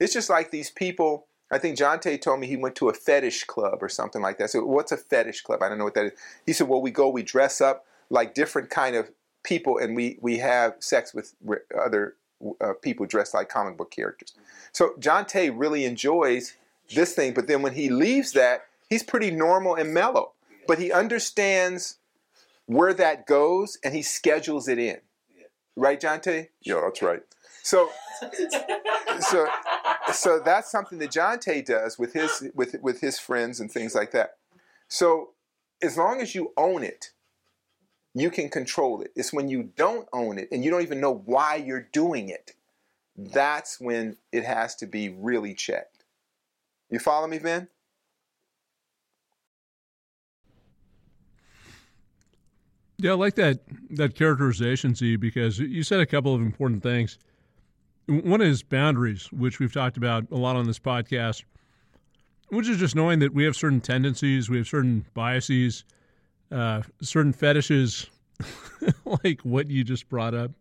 It's 0.00 0.12
just 0.12 0.30
like 0.30 0.50
these 0.50 0.70
people. 0.70 1.26
I 1.50 1.58
think 1.58 1.78
Jonte 1.78 2.20
told 2.20 2.40
me 2.40 2.46
he 2.46 2.56
went 2.56 2.74
to 2.76 2.88
a 2.88 2.94
fetish 2.94 3.44
club 3.44 3.82
or 3.82 3.88
something 3.88 4.20
like 4.20 4.38
that. 4.38 4.50
So 4.50 4.64
what's 4.64 4.92
a 4.92 4.96
fetish 4.96 5.42
club? 5.42 5.62
I 5.62 5.68
don't 5.68 5.78
know 5.78 5.84
what 5.84 5.94
that 5.94 6.06
is. 6.06 6.12
He 6.44 6.52
said, 6.52 6.68
well, 6.68 6.82
we 6.82 6.90
go, 6.90 7.08
we 7.08 7.22
dress 7.22 7.60
up 7.60 7.86
like 8.10 8.34
different 8.34 8.70
kind 8.70 8.96
of 8.96 9.10
people 9.42 9.78
and 9.78 9.96
we, 9.96 10.18
we 10.20 10.38
have 10.38 10.74
sex 10.80 11.14
with 11.14 11.34
other 11.76 12.16
uh, 12.60 12.74
people 12.82 13.06
dressed 13.06 13.34
like 13.34 13.48
comic 13.48 13.76
book 13.76 13.90
characters. 13.90 14.34
So 14.72 14.94
Jonte 15.00 15.52
really 15.54 15.84
enjoys 15.84 16.56
this 16.94 17.14
thing, 17.14 17.34
but 17.34 17.46
then 17.48 17.62
when 17.62 17.74
he 17.74 17.88
leaves 17.88 18.32
that, 18.32 18.66
he's 18.88 19.02
pretty 19.02 19.30
normal 19.30 19.74
and 19.74 19.92
mellow. 19.92 20.32
But 20.66 20.78
he 20.78 20.92
understands 20.92 21.96
where 22.66 22.92
that 22.94 23.26
goes 23.26 23.78
and 23.82 23.94
he 23.94 24.02
schedules 24.02 24.68
it 24.68 24.78
in. 24.78 24.98
Right, 25.76 26.00
Jonte? 26.00 26.48
Yeah, 26.62 26.80
that's 26.84 27.02
right. 27.02 27.22
So, 27.62 27.90
so, 29.20 29.46
so 30.12 30.40
that's 30.44 30.70
something 30.70 30.98
that 30.98 31.10
Jonte 31.10 31.64
does 31.64 31.98
with 31.98 32.12
his 32.12 32.50
with 32.54 32.76
with 32.82 33.00
his 33.00 33.18
friends 33.18 33.60
and 33.60 33.70
things 33.70 33.94
like 33.94 34.12
that. 34.12 34.36
So, 34.88 35.30
as 35.82 35.96
long 35.96 36.20
as 36.20 36.34
you 36.34 36.52
own 36.56 36.82
it, 36.82 37.10
you 38.14 38.30
can 38.30 38.48
control 38.48 39.02
it. 39.02 39.12
It's 39.14 39.32
when 39.32 39.48
you 39.48 39.70
don't 39.76 40.08
own 40.12 40.38
it 40.38 40.48
and 40.50 40.64
you 40.64 40.70
don't 40.70 40.82
even 40.82 41.00
know 41.00 41.22
why 41.24 41.56
you're 41.56 41.88
doing 41.92 42.28
it. 42.28 42.52
That's 43.16 43.80
when 43.80 44.16
it 44.32 44.44
has 44.44 44.74
to 44.76 44.86
be 44.86 45.08
really 45.10 45.54
checked. 45.54 46.04
You 46.90 46.98
follow 46.98 47.26
me, 47.26 47.38
Vin? 47.38 47.68
Yeah, 53.00 53.12
I 53.12 53.14
like 53.14 53.36
that 53.36 53.60
that 53.90 54.14
characterization, 54.16 54.94
Zi, 54.94 55.16
because 55.16 55.58
you 55.58 55.82
said 55.84 56.00
a 56.00 56.06
couple 56.06 56.34
of 56.34 56.40
important 56.40 56.82
things. 56.82 57.18
One 58.08 58.40
is 58.40 58.62
boundaries, 58.62 59.30
which 59.32 59.58
we've 59.58 59.72
talked 59.72 59.98
about 59.98 60.30
a 60.30 60.36
lot 60.36 60.56
on 60.56 60.66
this 60.66 60.78
podcast, 60.78 61.44
which 62.48 62.66
is 62.66 62.78
just 62.78 62.96
knowing 62.96 63.18
that 63.18 63.34
we 63.34 63.44
have 63.44 63.54
certain 63.54 63.82
tendencies, 63.82 64.48
we 64.48 64.56
have 64.56 64.66
certain 64.66 65.04
biases, 65.12 65.84
uh, 66.50 66.80
certain 67.02 67.34
fetishes, 67.34 68.06
like 69.24 69.42
what 69.42 69.68
you 69.68 69.84
just 69.84 70.08
brought 70.08 70.34
up, 70.34 70.52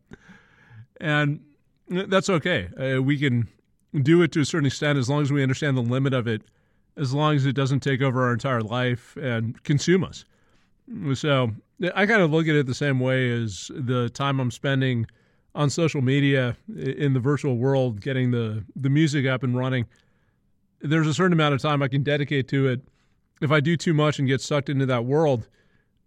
and 0.99 1.39
that's 1.89 2.29
okay. 2.29 2.67
Uh, 2.77 3.01
we 3.01 3.17
can 3.17 3.47
do 4.01 4.21
it 4.23 4.33
to 4.33 4.41
a 4.41 4.45
certain 4.45 4.65
extent 4.65 4.99
as 4.99 5.09
long 5.09 5.21
as 5.21 5.31
we 5.31 5.41
understand 5.41 5.77
the 5.77 5.81
limit 5.81 6.13
of 6.13 6.27
it, 6.27 6.41
as 6.97 7.13
long 7.13 7.33
as 7.33 7.45
it 7.45 7.53
doesn't 7.53 7.79
take 7.79 8.01
over 8.01 8.25
our 8.25 8.33
entire 8.33 8.61
life 8.61 9.15
and 9.15 9.63
consume 9.63 10.03
us. 10.03 10.25
So 11.13 11.51
I 11.95 12.05
kind 12.05 12.21
of 12.21 12.29
look 12.29 12.49
at 12.49 12.55
it 12.55 12.65
the 12.65 12.75
same 12.75 12.99
way 12.99 13.31
as 13.31 13.71
the 13.73 14.09
time 14.09 14.41
I'm 14.41 14.51
spending 14.51 15.07
on 15.57 15.71
social 15.71 16.01
media 16.01 16.55
in 16.77 17.13
the 17.13 17.19
virtual 17.19 17.57
world, 17.57 17.99
getting 17.99 18.31
the 18.31 18.63
the 18.75 18.89
music 18.89 19.25
up 19.25 19.43
and 19.43 19.57
running. 19.57 19.87
There's 20.79 21.07
a 21.07 21.13
certain 21.13 21.33
amount 21.33 21.55
of 21.55 21.61
time 21.61 21.81
I 21.81 21.87
can 21.87 22.03
dedicate 22.03 22.47
to 22.49 22.67
it. 22.67 22.81
If 23.41 23.51
I 23.51 23.59
do 23.59 23.75
too 23.75 23.93
much 23.93 24.19
and 24.19 24.27
get 24.27 24.39
sucked 24.39 24.69
into 24.69 24.85
that 24.85 25.05
world, 25.05 25.47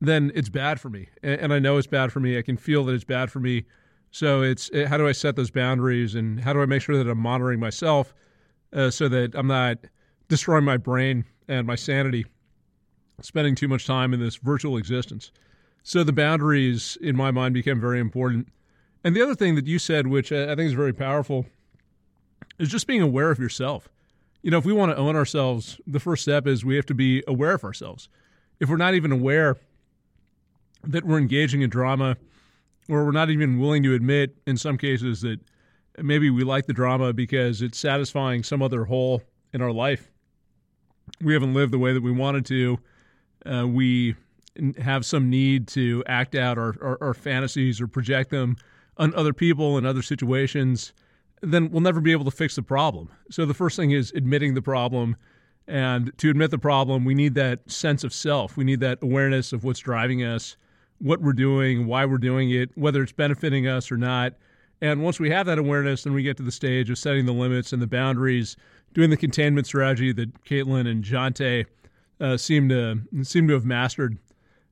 then 0.01 0.30
it's 0.36 0.48
bad 0.48 0.80
for 0.80 0.88
me. 0.88 1.09
And 1.22 1.53
I 1.53 1.59
know 1.59 1.76
it's 1.76 1.88
bad 1.88 2.12
for 2.12 2.20
me. 2.20 2.38
I 2.38 2.42
can 2.42 2.57
feel 2.57 2.84
that 2.84 2.94
it's 2.94 3.05
bad 3.05 3.30
for 3.30 3.40
me. 3.40 3.64
So 4.12 4.42
it's 4.42 4.70
how 4.86 4.96
do 4.96 5.07
I 5.07 5.12
set 5.12 5.34
those 5.34 5.51
boundaries 5.51 6.14
and 6.14 6.40
how 6.40 6.53
do 6.53 6.62
I 6.62 6.66
make 6.66 6.82
sure 6.82 6.96
that 6.96 7.11
I'm 7.11 7.18
monitoring 7.18 7.59
myself 7.59 8.14
uh, 8.72 8.90
so 8.90 9.09
that 9.09 9.34
I'm 9.34 9.48
not 9.48 9.78
destroying 10.28 10.64
my 10.64 10.76
brain 10.76 11.24
and 11.48 11.66
my 11.66 11.74
sanity, 11.74 12.24
spending 13.20 13.57
too 13.57 13.68
much 13.68 13.84
time 13.84 14.14
in 14.14 14.20
this 14.20 14.36
virtual 14.36 14.76
existence. 14.76 15.32
So 15.82 16.05
the 16.05 16.12
boundaries, 16.12 16.96
in 17.01 17.16
my 17.16 17.32
mind, 17.32 17.55
became 17.55 17.80
very 17.80 17.98
important. 17.98 18.48
And 19.03 19.16
the 19.16 19.22
other 19.22 19.34
thing 19.34 19.55
that 19.55 19.66
you 19.66 19.78
said, 19.78 20.07
which 20.07 20.30
I 20.32 20.55
think 20.55 20.68
is 20.68 20.72
very 20.72 20.92
powerful, 20.92 21.46
is 22.59 22.68
just 22.68 22.86
being 22.86 23.03
aware 23.03 23.30
of 23.30 23.38
yourself. 23.38 23.88
You 24.42 24.51
know, 24.51 24.59
if 24.59 24.64
we 24.64 24.72
want 24.72 24.92
to 24.92 24.96
own 24.96 25.16
ourselves, 25.16 25.80
the 25.86 26.01
first 26.01 26.22
step 26.22 26.46
is 26.46 26.64
we 26.64 26.76
have 26.76 26.86
to 26.86 26.94
be 26.94 27.22
aware 27.26 27.55
of 27.55 27.64
ourselves. 27.64 28.09
If 28.59 28.68
we're 28.68 28.76
not 28.76 28.94
even 28.94 29.12
aware 29.12 29.57
that 30.84 31.05
we're 31.05 31.18
engaging 31.18 31.62
in 31.62 31.70
drama, 31.70 32.16
or 32.88 33.05
we're 33.05 33.12
not 33.12 33.30
even 33.30 33.59
willing 33.59 33.82
to 33.84 33.94
admit 33.94 34.36
in 34.46 34.57
some 34.57 34.76
cases 34.76 35.20
that 35.20 35.38
maybe 35.98 36.30
we 36.30 36.42
like 36.42 36.66
the 36.66 36.72
drama 36.72 37.12
because 37.12 37.62
it's 37.62 37.78
satisfying 37.78 38.42
some 38.42 38.62
other 38.62 38.84
hole 38.84 39.22
in 39.53 39.62
our 39.62 39.72
life. 39.72 40.11
We 41.22 41.34
haven't 41.34 41.55
lived 41.55 41.72
the 41.72 41.78
way 41.78 41.92
that 41.92 42.03
we 42.03 42.12
wanted 42.12 42.46
to. 42.46 42.78
Uh, 43.44 43.66
we 43.66 44.16
have 44.78 45.07
some 45.07 45.30
need 45.30 45.68
to 45.68 46.03
act 46.07 46.34
out 46.34 46.59
our, 46.59 46.74
our, 46.82 46.98
our 47.01 47.14
fantasies 47.14 47.80
or 47.80 47.86
project 47.86 48.30
them 48.30 48.57
on 49.01 49.12
other 49.14 49.32
people 49.32 49.76
and 49.76 49.86
other 49.86 50.03
situations. 50.03 50.92
Then 51.40 51.70
we'll 51.70 51.80
never 51.80 52.01
be 52.01 52.12
able 52.12 52.26
to 52.26 52.30
fix 52.30 52.55
the 52.55 52.62
problem. 52.62 53.09
So 53.30 53.46
the 53.46 53.55
first 53.55 53.74
thing 53.74 53.90
is 53.90 54.12
admitting 54.14 54.55
the 54.55 54.62
problem. 54.62 55.16
And 55.66 56.16
to 56.18 56.30
admit 56.30 56.51
the 56.51 56.59
problem, 56.59 57.05
we 57.05 57.14
need 57.14 57.34
that 57.34 57.68
sense 57.68 58.05
of 58.05 58.12
self. 58.12 58.57
We 58.57 58.64
need 58.64 58.80
that 58.80 58.98
awareness 59.03 59.53
of 59.53 59.64
what's 59.64 59.80
driving 59.80 60.22
us 60.22 60.57
what 61.01 61.22
we're 61.22 61.32
doing, 61.32 61.86
why 61.86 62.05
we're 62.05 62.18
doing 62.18 62.51
it, 62.51 62.70
whether 62.76 63.03
it's 63.03 63.12
benefiting 63.12 63.66
us 63.66 63.90
or 63.90 63.96
not. 63.96 64.34
And 64.82 65.03
once 65.03 65.18
we 65.18 65.30
have 65.30 65.46
that 65.46 65.59
awareness, 65.59 66.05
then 66.05 66.12
we 66.12 66.22
get 66.22 66.36
to 66.38 66.42
the 66.42 66.53
stage 66.53 66.90
of 66.90 66.98
setting 66.98 67.26
the 67.26 67.32
limits 67.32 67.72
and 67.72 67.80
the 67.80 67.86
boundaries, 67.86 68.57
doing 68.92 69.11
the 69.11 69.16
containment 69.16 69.66
strategy 69.66 70.12
that 70.12 70.44
Caitlin 70.44 70.86
and 70.86 71.03
Jonte 71.03 71.66
uh, 72.20 72.36
seem 72.36 72.68
to 72.68 73.01
seem 73.22 73.48
to 73.48 73.55
have 73.55 73.64
mastered. 73.64 74.18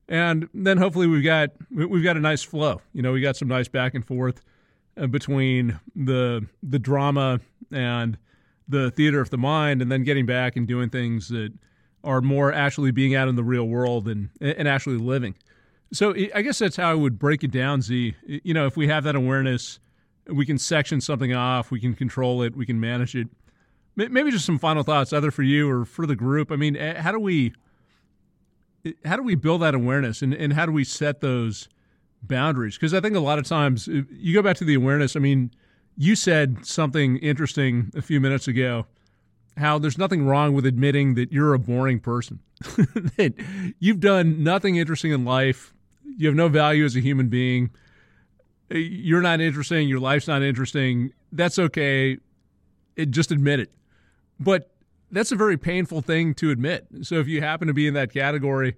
And 0.09 0.49
then 0.55 0.77
hopefully 0.77 1.05
we've 1.05 1.23
got 1.23 1.51
we've 1.71 2.03
got 2.03 2.17
a 2.17 2.19
nice 2.19 2.41
flow. 2.41 2.81
You 2.93 3.03
know, 3.03 3.13
we 3.13 3.21
got 3.21 3.37
some 3.37 3.47
nice 3.47 3.67
back 3.67 3.93
and 3.93 4.05
forth 4.05 4.41
uh, 4.97 5.05
between 5.05 5.79
the 5.95 6.47
the 6.63 6.79
drama 6.79 7.39
and 7.71 8.17
the 8.67 8.89
theater 8.89 9.21
of 9.21 9.29
the 9.29 9.37
mind, 9.37 9.83
and 9.83 9.91
then 9.91 10.03
getting 10.03 10.25
back 10.25 10.55
and 10.55 10.67
doing 10.67 10.89
things 10.89 11.29
that 11.29 11.53
are 12.03 12.21
more 12.21 12.51
actually 12.51 12.91
being 12.91 13.13
out 13.13 13.27
in 13.27 13.35
the 13.35 13.43
real 13.43 13.65
world 13.65 14.07
and 14.07 14.29
and 14.41 14.67
actually 14.67 14.97
living. 14.97 15.35
So 15.93 16.15
I 16.33 16.41
guess 16.41 16.57
that's 16.57 16.75
how 16.75 16.89
I 16.89 16.95
would 16.95 17.19
break 17.19 17.43
it 17.43 17.51
down, 17.51 17.81
Zi. 17.81 18.15
You 18.25 18.53
know, 18.53 18.65
if 18.65 18.75
we 18.75 18.87
have 18.87 19.03
that 19.03 19.15
awareness, 19.15 19.79
we 20.25 20.45
can 20.45 20.57
section 20.57 21.01
something 21.01 21.33
off, 21.33 21.69
we 21.69 21.79
can 21.79 21.93
control 21.93 22.41
it, 22.41 22.55
we 22.55 22.65
can 22.65 22.79
manage 22.79 23.15
it. 23.15 23.27
Maybe 23.95 24.31
just 24.31 24.45
some 24.45 24.59
final 24.59 24.83
thoughts, 24.83 25.13
either 25.13 25.29
for 25.29 25.43
you 25.43 25.69
or 25.69 25.85
for 25.85 26.05
the 26.05 26.15
group. 26.15 26.51
I 26.51 26.55
mean, 26.55 26.75
how 26.75 27.11
do 27.11 27.19
we 27.19 27.53
how 29.05 29.15
do 29.15 29.23
we 29.23 29.35
build 29.35 29.61
that 29.61 29.75
awareness, 29.75 30.21
and, 30.21 30.33
and 30.33 30.53
how 30.53 30.65
do 30.65 30.71
we 30.71 30.83
set 30.83 31.21
those 31.21 31.69
boundaries? 32.21 32.75
Because 32.75 32.93
I 32.93 32.99
think 32.99 33.15
a 33.15 33.19
lot 33.19 33.39
of 33.39 33.45
times 33.45 33.87
eh, 33.87 34.01
you 34.11 34.33
go 34.33 34.41
back 34.41 34.57
to 34.57 34.65
the 34.65 34.75
awareness. 34.75 35.15
I 35.15 35.19
mean, 35.19 35.51
you 35.97 36.15
said 36.15 36.65
something 36.65 37.17
interesting 37.17 37.91
a 37.95 38.01
few 38.01 38.19
minutes 38.19 38.47
ago. 38.47 38.85
How 39.57 39.77
there's 39.77 39.97
nothing 39.97 40.25
wrong 40.25 40.53
with 40.53 40.65
admitting 40.65 41.15
that 41.15 41.31
you're 41.31 41.53
a 41.53 41.59
boring 41.59 41.99
person, 41.99 42.39
that 42.61 43.33
you've 43.79 43.99
done 43.99 44.43
nothing 44.43 44.77
interesting 44.77 45.11
in 45.11 45.25
life 45.25 45.73
you 46.19 46.27
have 46.27 46.35
no 46.35 46.49
value 46.49 46.83
as 46.83 46.97
a 46.97 46.99
human 46.99 47.29
being. 47.29 47.71
You're 48.69 49.21
not 49.21 49.39
interesting. 49.39 49.87
Your 49.87 50.01
life's 50.01 50.27
not 50.27 50.43
interesting. 50.43 51.13
That's 51.31 51.57
okay. 51.57 52.17
It, 52.97 53.11
just 53.11 53.31
admit 53.31 53.61
it. 53.61 53.71
But 54.37 54.69
that's 55.11 55.31
a 55.31 55.35
very 55.35 55.57
painful 55.57 56.01
thing 56.01 56.33
to 56.35 56.51
admit. 56.51 56.87
So 57.01 57.15
if 57.15 57.27
you 57.27 57.41
happen 57.41 57.67
to 57.67 57.73
be 57.73 57.87
in 57.87 57.93
that 57.95 58.13
category, 58.13 58.75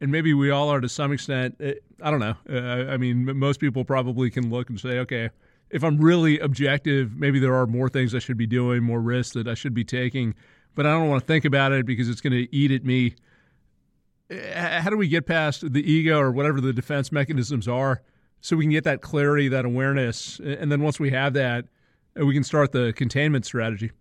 and 0.00 0.10
maybe 0.10 0.34
we 0.34 0.50
all 0.50 0.68
are 0.68 0.80
to 0.80 0.88
some 0.88 1.12
extent, 1.12 1.56
it, 1.58 1.82
I 2.02 2.10
don't 2.10 2.20
know. 2.20 2.34
Uh, 2.48 2.90
I 2.90 2.96
mean, 2.96 3.38
most 3.38 3.60
people 3.60 3.84
probably 3.84 4.30
can 4.30 4.50
look 4.50 4.68
and 4.68 4.78
say, 4.78 4.98
okay, 4.98 5.30
if 5.70 5.82
I'm 5.82 5.98
really 5.98 6.38
objective, 6.38 7.16
maybe 7.16 7.38
there 7.38 7.54
are 7.54 7.66
more 7.66 7.88
things 7.88 8.14
I 8.14 8.18
should 8.18 8.36
be 8.36 8.46
doing, 8.46 8.82
more 8.82 9.00
risks 9.00 9.34
that 9.34 9.48
I 9.48 9.54
should 9.54 9.74
be 9.74 9.84
taking, 9.84 10.34
but 10.74 10.86
I 10.86 10.90
don't 10.90 11.08
want 11.08 11.22
to 11.22 11.26
think 11.26 11.44
about 11.44 11.72
it 11.72 11.86
because 11.86 12.08
it's 12.08 12.20
going 12.20 12.32
to 12.32 12.54
eat 12.54 12.70
at 12.70 12.84
me. 12.84 13.14
Eh, 14.30 14.80
how 14.80 14.90
do 14.90 14.96
we 14.96 15.08
get 15.08 15.26
past 15.26 15.72
the 15.72 15.90
ego 15.90 16.18
or 16.18 16.30
whatever 16.30 16.60
the 16.60 16.72
defense 16.72 17.10
mechanisms 17.10 17.68
are 17.68 18.02
so 18.40 18.56
we 18.56 18.64
can 18.64 18.72
get 18.72 18.84
that 18.84 19.02
clarity, 19.02 19.48
that 19.48 19.64
awareness, 19.64 20.40
and 20.44 20.70
then 20.70 20.82
once 20.82 20.98
we 21.00 21.10
have 21.10 21.32
that, 21.34 21.66
eh, 22.16 22.22
we 22.22 22.34
can 22.34 22.44
start 22.44 22.72
the 22.72 22.92
containment 22.94 23.46
strategy? 23.46 23.92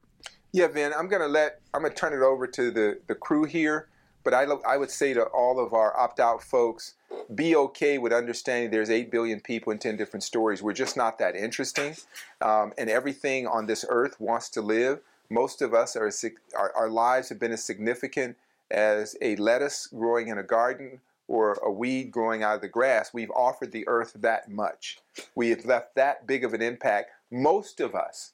Yeah, 0.54 0.68
Vin, 0.68 0.91
I'm 0.97 1.08
going 1.08 1.22
to 1.22 1.30
let, 1.30 1.62
I'm 1.74 1.84
to 1.84 1.89
turn 1.89 2.14
it 2.14 2.22
over 2.22 2.45
to 2.45 2.72
the, 2.72 2.99
the 3.08 3.16
crew 3.16 3.45
here, 3.45 3.88
but 4.24 4.34
I, 4.34 4.43
I 4.68 4.76
would 4.76 4.91
say 4.91 5.14
to 5.14 5.24
all 5.24 5.60
of 5.60 5.74
our 5.74 5.97
opt 5.97 6.20
out 6.20 6.43
folks, 6.43 6.95
be 7.34 7.56
okay 7.56 7.97
with 7.97 8.12
understanding 8.12 8.70
there's 8.70 8.89
8 8.89 9.10
billion 9.10 9.39
people 9.39 9.72
in 9.72 9.80
10 9.80 9.95
different 9.95 10.24
stories. 10.24 10.62
We're 10.62 10.74
just 10.74 10.97
not 10.97 11.20
that 11.20 11.38
interesting. 11.38 11.95
Um, 12.41 12.74
and 12.78 12.89
everything 12.89 13.47
on 13.47 13.66
this 13.66 13.86
earth 13.88 14.20
wants 14.20 14.49
to 14.49 14.62
live. 14.62 14.99
Most 15.30 15.62
of 15.62 15.74
us, 15.74 15.95
are, 15.95 16.12
our, 16.58 16.74
our 16.76 16.89
lives 16.89 17.30
have 17.30 17.39
been 17.39 17.54
as 17.54 17.64
significant 17.64 18.36
as 18.70 19.16
a 19.22 19.38
lettuce 19.38 19.88
growing 19.88 20.28
in 20.28 20.38
a 20.38 20.43
garden 20.43 20.99
or 21.30 21.54
a 21.64 21.72
weed 21.72 22.12
growing 22.12 22.43
out 22.43 22.56
of 22.56 22.62
the 22.62 22.68
grass. 22.68 23.14
We've 23.14 23.32
offered 23.32 23.72
the 23.72 23.88
earth 23.88 24.12
that 24.16 24.52
much. 24.52 24.99
We 25.34 25.49
have 25.52 25.64
left 25.64 25.95
that 25.95 26.28
big 26.28 26.43
of 26.43 26.54
an 26.54 26.62
impact. 26.62 27.12
Most 27.32 27.80
of 27.80 27.95
us 27.95 28.34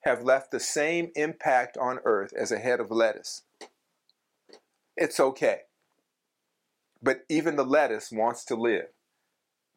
have 0.00 0.22
left 0.22 0.50
the 0.50 0.60
same 0.60 1.10
impact 1.14 1.76
on 1.76 1.98
earth 2.04 2.32
as 2.32 2.50
a 2.50 2.58
head 2.58 2.80
of 2.80 2.90
lettuce. 2.90 3.42
It's 4.96 5.20
okay. 5.20 5.60
But 7.02 7.24
even 7.28 7.56
the 7.56 7.64
lettuce 7.64 8.10
wants 8.10 8.44
to 8.46 8.54
live. 8.54 8.88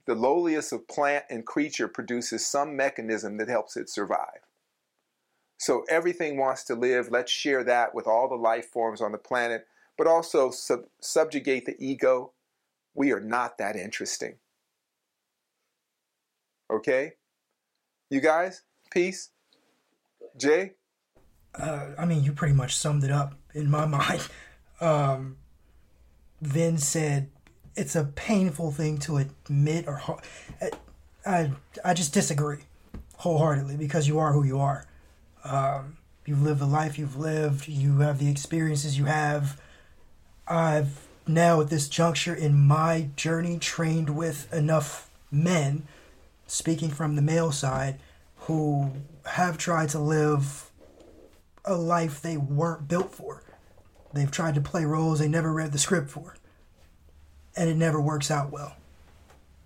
The 0.05 0.15
lowliest 0.15 0.73
of 0.73 0.87
plant 0.87 1.25
and 1.29 1.45
creature 1.45 1.87
produces 1.87 2.45
some 2.45 2.75
mechanism 2.75 3.37
that 3.37 3.47
helps 3.47 3.77
it 3.77 3.89
survive. 3.89 4.41
So 5.57 5.85
everything 5.89 6.37
wants 6.37 6.65
to 6.65 6.75
live. 6.75 7.09
Let's 7.09 7.31
share 7.31 7.63
that 7.63 7.95
with 7.95 8.05
all 8.05 8.27
the 8.27 8.35
life 8.35 8.65
forms 8.65 8.99
on 9.01 9.13
the 9.13 9.17
planet, 9.17 9.65
but 9.97 10.07
also 10.07 10.51
sub- 10.51 10.87
subjugate 10.99 11.65
the 11.65 11.77
ego. 11.79 12.33
We 12.93 13.13
are 13.13 13.21
not 13.21 13.57
that 13.59 13.77
interesting. 13.77 14.35
Okay? 16.69 17.13
You 18.09 18.19
guys, 18.19 18.63
peace. 18.91 19.29
Jay? 20.37 20.71
Uh, 21.55 21.89
I 21.97 22.05
mean, 22.05 22.23
you 22.23 22.33
pretty 22.33 22.53
much 22.53 22.75
summed 22.75 23.03
it 23.03 23.11
up 23.11 23.35
in 23.53 23.69
my 23.69 23.85
mind. 23.97 24.27
Um, 24.81 25.37
Vin 26.41 26.77
said 26.77 27.29
it's 27.75 27.95
a 27.95 28.03
painful 28.03 28.71
thing 28.71 28.97
to 28.99 29.17
admit 29.17 29.87
or 29.87 30.01
I 31.25 31.51
I 31.83 31.93
just 31.93 32.13
disagree 32.13 32.59
wholeheartedly 33.17 33.77
because 33.77 34.07
you 34.07 34.19
are 34.19 34.33
who 34.33 34.43
you 34.43 34.59
are. 34.59 34.85
Um, 35.43 35.97
you've 36.25 36.41
lived 36.41 36.59
the 36.59 36.65
life 36.65 36.99
you've 36.99 37.17
lived. 37.17 37.67
You 37.67 37.99
have 37.99 38.19
the 38.19 38.29
experiences 38.29 38.97
you 38.97 39.05
have. 39.05 39.61
I've 40.47 41.07
now 41.25 41.61
at 41.61 41.69
this 41.69 41.87
juncture 41.87 42.35
in 42.35 42.59
my 42.59 43.09
journey 43.15 43.57
trained 43.57 44.09
with 44.09 44.51
enough 44.53 45.09
men, 45.31 45.87
speaking 46.47 46.89
from 46.89 47.15
the 47.15 47.21
male 47.21 47.51
side, 47.51 47.99
who 48.39 48.91
have 49.25 49.57
tried 49.57 49.89
to 49.89 49.99
live 49.99 50.71
a 51.65 51.75
life 51.75 52.21
they 52.21 52.37
weren't 52.37 52.87
built 52.87 53.13
for. 53.13 53.43
They've 54.13 54.29
tried 54.29 54.55
to 54.55 54.61
play 54.61 54.85
roles 54.85 55.19
they 55.19 55.27
never 55.27 55.51
read 55.51 55.71
the 55.71 55.79
script 55.79 56.09
for. 56.09 56.35
And 57.55 57.69
it 57.69 57.77
never 57.77 58.01
works 58.01 58.29
out 58.29 58.51
well. 58.51 58.75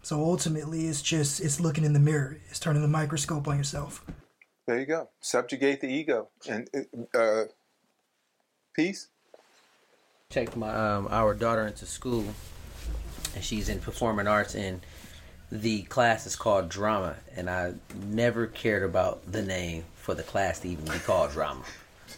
So 0.01 0.23
ultimately, 0.23 0.87
it's 0.87 1.01
just 1.01 1.41
it's 1.41 1.59
looking 1.59 1.83
in 1.83 1.93
the 1.93 1.99
mirror. 1.99 2.37
It's 2.49 2.59
turning 2.59 2.81
the 2.81 2.87
microscope 2.87 3.47
on 3.47 3.57
yourself. 3.57 4.05
There 4.65 4.79
you 4.79 4.85
go. 4.85 5.09
Subjugate 5.19 5.81
the 5.81 5.87
ego 5.87 6.29
and 6.47 6.69
uh, 7.13 7.43
peace. 8.73 9.09
Checked 10.29 10.55
my 10.55 10.73
um, 10.73 11.07
our 11.09 11.33
daughter 11.33 11.67
into 11.67 11.85
school, 11.85 12.25
and 13.35 13.43
she's 13.43 13.67
in 13.67 13.79
performing 13.79 14.27
arts, 14.27 14.55
and 14.55 14.81
the 15.51 15.83
class 15.83 16.25
is 16.25 16.35
called 16.35 16.69
drama, 16.69 17.15
and 17.35 17.49
I 17.49 17.73
never 18.07 18.47
cared 18.47 18.83
about 18.83 19.31
the 19.31 19.41
name 19.41 19.85
for 19.95 20.13
the 20.13 20.23
class 20.23 20.59
to 20.59 20.69
even 20.69 20.85
be 20.85 20.99
called 20.99 21.31
drama 21.31 21.63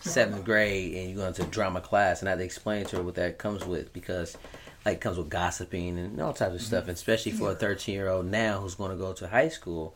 seventh 0.01 0.45
grade 0.45 0.95
and 0.95 1.09
you 1.09 1.15
go 1.15 1.27
into 1.27 1.43
drama 1.43 1.81
class, 1.81 2.21
and 2.21 2.29
I 2.29 2.31
had 2.31 2.39
to 2.39 2.45
explain 2.45 2.85
to 2.85 2.97
her 2.97 3.03
what 3.03 3.15
that 3.15 3.37
comes 3.37 3.65
with 3.65 3.93
because 3.93 4.37
like 4.85 4.95
it 4.95 5.01
comes 5.01 5.17
with 5.17 5.29
gossiping 5.29 5.97
and 5.97 6.21
all 6.21 6.33
types 6.33 6.55
of 6.55 6.61
stuff, 6.61 6.83
and 6.83 6.93
especially 6.93 7.31
for 7.31 7.51
a 7.51 7.55
thirteen 7.55 7.95
year 7.95 8.09
old 8.09 8.25
now 8.25 8.59
who's 8.59 8.75
going 8.75 8.91
to 8.91 8.97
go 8.97 9.13
to 9.13 9.27
high 9.27 9.49
school. 9.49 9.95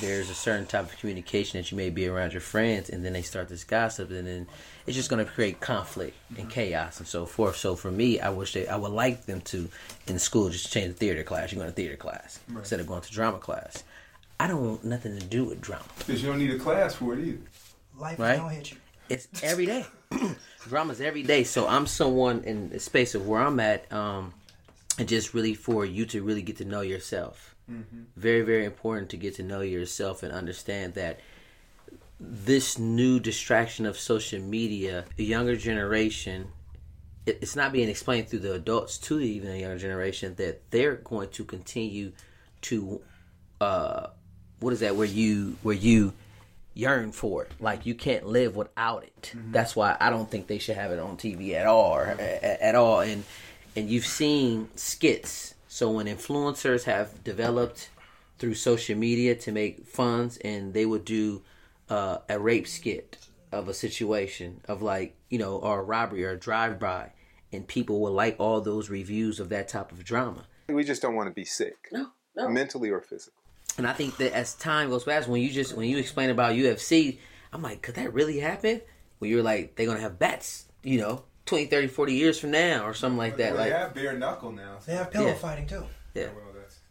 There's 0.00 0.30
a 0.30 0.34
certain 0.34 0.66
type 0.66 0.92
of 0.92 0.98
communication 0.98 1.58
that 1.58 1.70
you 1.70 1.76
may 1.76 1.90
be 1.90 2.06
around 2.06 2.32
your 2.32 2.40
friends, 2.40 2.88
and 2.88 3.04
then 3.04 3.12
they 3.12 3.22
start 3.22 3.48
this 3.48 3.64
gossip, 3.64 4.10
and 4.10 4.26
then 4.26 4.46
it's 4.86 4.96
just 4.96 5.10
going 5.10 5.24
to 5.24 5.30
create 5.30 5.60
conflict 5.60 6.16
and 6.36 6.48
chaos 6.48 6.98
and 6.98 7.06
so 7.06 7.26
forth. 7.26 7.56
So 7.56 7.76
for 7.76 7.90
me, 7.90 8.20
I 8.20 8.30
wish 8.30 8.52
they, 8.54 8.66
I 8.66 8.76
would 8.76 8.92
like 8.92 9.26
them 9.26 9.40
to 9.42 9.68
in 10.06 10.18
school 10.18 10.48
just 10.50 10.72
change 10.72 10.88
the 10.88 10.98
theater 10.98 11.22
class. 11.22 11.52
You're 11.52 11.60
going 11.60 11.70
to 11.70 11.76
theater 11.76 11.96
class 11.96 12.40
right. 12.48 12.60
instead 12.60 12.80
of 12.80 12.86
going 12.86 13.02
to 13.02 13.10
drama 13.10 13.38
class. 13.38 13.84
I 14.40 14.46
don't 14.46 14.66
want 14.66 14.84
nothing 14.84 15.18
to 15.18 15.24
do 15.24 15.44
with 15.44 15.60
drama 15.60 15.84
because 15.98 16.22
you 16.22 16.28
don't 16.28 16.38
need 16.38 16.50
a 16.50 16.58
class 16.58 16.94
for 16.94 17.14
it 17.14 17.20
either. 17.20 17.38
Life 17.98 18.18
right? 18.18 18.36
don't 18.36 18.50
hit 18.50 18.72
you 18.72 18.76
it's 19.12 19.28
every 19.42 19.66
day. 19.66 19.84
Drama's 20.68 21.00
every 21.00 21.22
day. 21.22 21.44
So 21.44 21.68
I'm 21.68 21.86
someone 21.86 22.44
in 22.44 22.70
the 22.70 22.80
space 22.80 23.14
of 23.14 23.26
where 23.26 23.42
I'm 23.42 23.60
at, 23.60 23.90
um, 23.92 24.32
and 24.98 25.08
just 25.08 25.34
really 25.34 25.54
for 25.54 25.84
you 25.84 26.06
to 26.06 26.22
really 26.22 26.42
get 26.42 26.56
to 26.58 26.64
know 26.64 26.80
yourself. 26.80 27.51
Mm-hmm. 27.70 28.02
Very, 28.16 28.42
very 28.42 28.64
important 28.64 29.10
to 29.10 29.16
get 29.16 29.36
to 29.36 29.42
know 29.42 29.60
yourself 29.60 30.22
and 30.22 30.32
understand 30.32 30.94
that 30.94 31.20
this 32.20 32.78
new 32.78 33.18
distraction 33.20 33.86
of 33.86 33.98
social 33.98 34.40
media, 34.40 35.04
the 35.16 35.24
younger 35.24 35.56
generation, 35.56 36.48
it's 37.26 37.56
not 37.56 37.72
being 37.72 37.88
explained 37.88 38.28
through 38.28 38.40
the 38.40 38.52
adults 38.54 38.98
to 38.98 39.20
even 39.20 39.50
the 39.50 39.58
younger 39.58 39.78
generation 39.78 40.34
that 40.36 40.70
they're 40.70 40.96
going 40.96 41.28
to 41.30 41.44
continue 41.44 42.12
to, 42.62 43.00
uh, 43.60 44.08
what 44.60 44.72
is 44.72 44.80
that? 44.80 44.96
Where 44.96 45.06
you, 45.06 45.56
where 45.62 45.74
you 45.74 46.12
yearn 46.74 47.12
for 47.12 47.44
it. 47.44 47.52
Like 47.60 47.86
you 47.86 47.94
can't 47.94 48.26
live 48.26 48.56
without 48.56 49.04
it. 49.04 49.32
Mm-hmm. 49.34 49.52
That's 49.52 49.76
why 49.76 49.96
I 50.00 50.10
don't 50.10 50.30
think 50.30 50.46
they 50.46 50.58
should 50.58 50.76
have 50.76 50.90
it 50.90 50.98
on 50.98 51.16
TV 51.16 51.54
at 51.54 51.66
all, 51.66 51.98
at, 51.98 52.20
at 52.20 52.74
all. 52.74 53.00
And 53.00 53.24
and 53.74 53.88
you've 53.88 54.06
seen 54.06 54.68
skits. 54.74 55.54
So 55.72 55.90
when 55.90 56.04
influencers 56.04 56.84
have 56.84 57.24
developed 57.24 57.88
through 58.38 58.56
social 58.56 58.94
media 58.94 59.34
to 59.36 59.50
make 59.50 59.86
funds, 59.86 60.36
and 60.44 60.74
they 60.74 60.84
would 60.84 61.06
do 61.06 61.40
uh, 61.88 62.18
a 62.28 62.38
rape 62.38 62.68
skit 62.68 63.16
of 63.50 63.68
a 63.70 63.74
situation 63.74 64.60
of 64.68 64.82
like 64.82 65.16
you 65.30 65.38
know, 65.38 65.56
or 65.56 65.80
a 65.80 65.82
robbery 65.82 66.26
or 66.26 66.32
a 66.32 66.38
drive 66.38 66.78
by, 66.78 67.12
and 67.50 67.66
people 67.66 68.02
will 68.02 68.12
like 68.12 68.36
all 68.38 68.60
those 68.60 68.90
reviews 68.90 69.40
of 69.40 69.48
that 69.48 69.68
type 69.68 69.92
of 69.92 70.04
drama. 70.04 70.44
We 70.68 70.84
just 70.84 71.00
don't 71.00 71.14
want 71.14 71.30
to 71.30 71.34
be 71.34 71.46
sick, 71.46 71.88
no, 71.90 72.08
no, 72.36 72.50
mentally 72.50 72.90
or 72.90 73.00
physically. 73.00 73.32
And 73.78 73.86
I 73.86 73.94
think 73.94 74.18
that 74.18 74.34
as 74.34 74.54
time 74.54 74.90
goes 74.90 75.04
past, 75.04 75.26
when 75.26 75.40
you 75.40 75.48
just 75.48 75.74
when 75.74 75.88
you 75.88 75.96
explain 75.96 76.28
about 76.28 76.54
UFC, 76.54 77.16
I'm 77.50 77.62
like, 77.62 77.80
could 77.80 77.94
that 77.94 78.12
really 78.12 78.40
happen? 78.40 78.82
When 79.20 79.30
you're 79.30 79.42
like, 79.42 79.76
they're 79.76 79.86
gonna 79.86 80.00
have 80.00 80.18
bats, 80.18 80.66
you 80.82 80.98
know, 80.98 81.24
20, 81.52 81.66
30, 81.66 81.86
40 81.88 82.14
years 82.14 82.40
from 82.40 82.50
now, 82.50 82.86
or 82.86 82.94
something 82.94 83.18
like 83.18 83.36
that. 83.36 83.52
Well, 83.52 83.60
like 83.60 83.72
they 83.72 83.78
have 83.78 83.94
bare 83.94 84.18
knuckle 84.18 84.52
now. 84.52 84.78
So. 84.80 84.90
They 84.90 84.96
have 84.96 85.10
pillow 85.10 85.26
yeah. 85.26 85.34
fighting 85.34 85.66
too. 85.66 85.84
Yeah. 86.14 86.28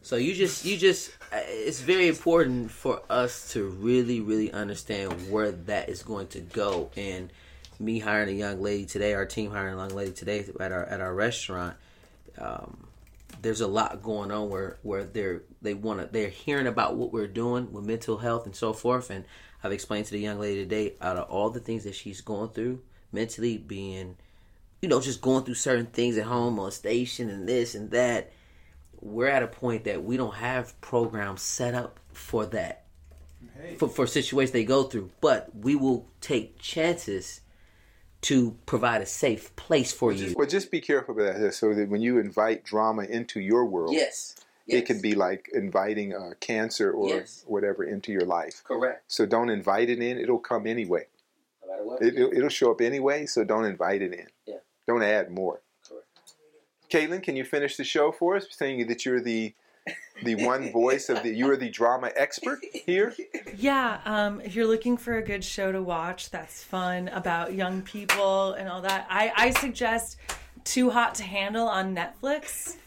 So 0.03 0.17
you 0.17 0.35
just 0.35 0.65
you 0.65 0.77
just 0.77 1.11
uh, 1.31 1.39
it's 1.45 1.81
very 1.81 2.07
important 2.07 2.69
for 2.69 3.01
us 3.09 3.51
to 3.53 3.69
really 3.69 4.19
really 4.19 4.51
understand 4.51 5.31
where 5.31 5.51
that 5.51 5.89
is 5.89 6.03
going 6.03 6.27
to 6.29 6.41
go. 6.41 6.91
And 6.95 7.31
me 7.79 7.97
hiring 7.97 8.29
a 8.29 8.37
young 8.37 8.61
lady 8.61 8.85
today, 8.85 9.15
our 9.15 9.25
team 9.25 9.49
hiring 9.49 9.73
a 9.73 9.77
young 9.77 9.89
lady 9.95 10.11
today 10.11 10.45
at 10.59 10.71
our 10.71 10.85
at 10.85 11.01
our 11.01 11.13
restaurant. 11.13 11.75
Um, 12.37 12.85
there's 13.41 13.61
a 13.61 13.67
lot 13.67 14.03
going 14.03 14.31
on 14.31 14.49
where 14.49 14.77
where 14.83 15.03
they're 15.03 15.41
they 15.61 15.73
want 15.73 15.99
to 16.01 16.05
they're 16.05 16.29
hearing 16.29 16.67
about 16.67 16.95
what 16.95 17.11
we're 17.11 17.25
doing 17.25 17.71
with 17.71 17.83
mental 17.83 18.17
health 18.19 18.45
and 18.45 18.55
so 18.55 18.71
forth 18.71 19.09
and 19.09 19.25
i've 19.63 19.71
explained 19.71 20.05
to 20.05 20.11
the 20.11 20.19
young 20.19 20.39
lady 20.39 20.61
today 20.61 20.93
out 21.01 21.17
of 21.17 21.27
all 21.29 21.49
the 21.49 21.59
things 21.59 21.83
that 21.83 21.95
she's 21.95 22.21
going 22.21 22.49
through 22.49 22.79
mentally 23.11 23.57
being 23.57 24.15
you 24.81 24.89
know 24.89 25.01
just 25.01 25.21
going 25.21 25.43
through 25.43 25.55
certain 25.55 25.87
things 25.87 26.17
at 26.17 26.25
home 26.25 26.59
on 26.59 26.71
station 26.71 27.29
and 27.29 27.47
this 27.47 27.75
and 27.75 27.91
that 27.91 28.31
we're 28.99 29.27
at 29.27 29.43
a 29.43 29.47
point 29.47 29.83
that 29.83 30.03
we 30.03 30.17
don't 30.17 30.35
have 30.35 30.79
programs 30.81 31.41
set 31.41 31.73
up 31.73 31.99
for 32.13 32.45
that 32.45 32.85
hey. 33.59 33.75
for, 33.75 33.87
for 33.87 34.07
situations 34.07 34.51
they 34.51 34.63
go 34.63 34.83
through 34.83 35.09
but 35.21 35.49
we 35.55 35.75
will 35.75 36.07
take 36.19 36.57
chances 36.59 37.41
to 38.21 38.55
provide 38.65 39.01
a 39.01 39.05
safe 39.05 39.55
place 39.55 39.91
for 39.91 40.11
you. 40.11 40.33
Well, 40.37 40.47
just 40.47 40.71
be 40.71 40.79
careful 40.79 41.15
with 41.15 41.25
that, 41.25 41.53
so 41.53 41.73
that 41.73 41.89
when 41.89 42.01
you 42.01 42.19
invite 42.19 42.63
drama 42.63 43.03
into 43.03 43.39
your 43.39 43.65
world, 43.65 43.93
yes, 43.93 44.35
yes. 44.65 44.81
it 44.81 44.85
can 44.85 45.01
be 45.01 45.15
like 45.15 45.49
inviting 45.53 46.13
uh, 46.13 46.31
cancer 46.39 46.91
or 46.91 47.09
yes. 47.09 47.43
whatever 47.47 47.83
into 47.83 48.11
your 48.11 48.25
life. 48.25 48.61
Correct. 48.63 49.03
So 49.07 49.25
don't 49.25 49.49
invite 49.49 49.89
it 49.89 49.99
in; 49.99 50.19
it'll 50.19 50.39
come 50.39 50.67
anyway. 50.67 51.07
No 51.63 51.71
matter 51.71 51.85
what. 51.85 52.01
It, 52.01 52.15
will 52.15 52.31
it'll 52.31 52.49
show 52.49 52.71
up 52.71 52.81
anyway, 52.81 53.25
so 53.25 53.43
don't 53.43 53.65
invite 53.65 54.03
it 54.03 54.13
in. 54.13 54.27
Yeah. 54.45 54.57
Don't 54.87 55.03
add 55.03 55.31
more. 55.31 55.61
Caitlin, 56.91 57.23
can 57.23 57.35
you 57.35 57.45
finish 57.45 57.77
the 57.77 57.83
show 57.83 58.11
for 58.11 58.35
us, 58.35 58.45
saying 58.49 58.87
that 58.87 59.05
you're 59.05 59.21
the 59.21 59.53
the 60.23 60.35
one 60.45 60.71
voice 60.71 61.09
of 61.09 61.23
the. 61.23 61.33
You 61.33 61.49
are 61.49 61.57
the 61.57 61.69
drama 61.69 62.11
expert 62.15 62.59
here. 62.85 63.15
Yeah, 63.57 63.99
um, 64.05 64.41
if 64.41 64.55
you're 64.55 64.67
looking 64.67 64.97
for 64.97 65.17
a 65.17 65.23
good 65.23 65.43
show 65.43 65.71
to 65.71 65.81
watch 65.81 66.29
that's 66.29 66.63
fun 66.63 67.07
about 67.09 67.53
young 67.53 67.81
people 67.81 68.53
and 68.53 68.69
all 68.69 68.81
that, 68.81 69.07
I, 69.09 69.31
I 69.35 69.49
suggest 69.51 70.17
Too 70.63 70.89
Hot 70.89 71.15
to 71.15 71.23
Handle 71.23 71.67
on 71.67 71.95
Netflix. 71.95 72.77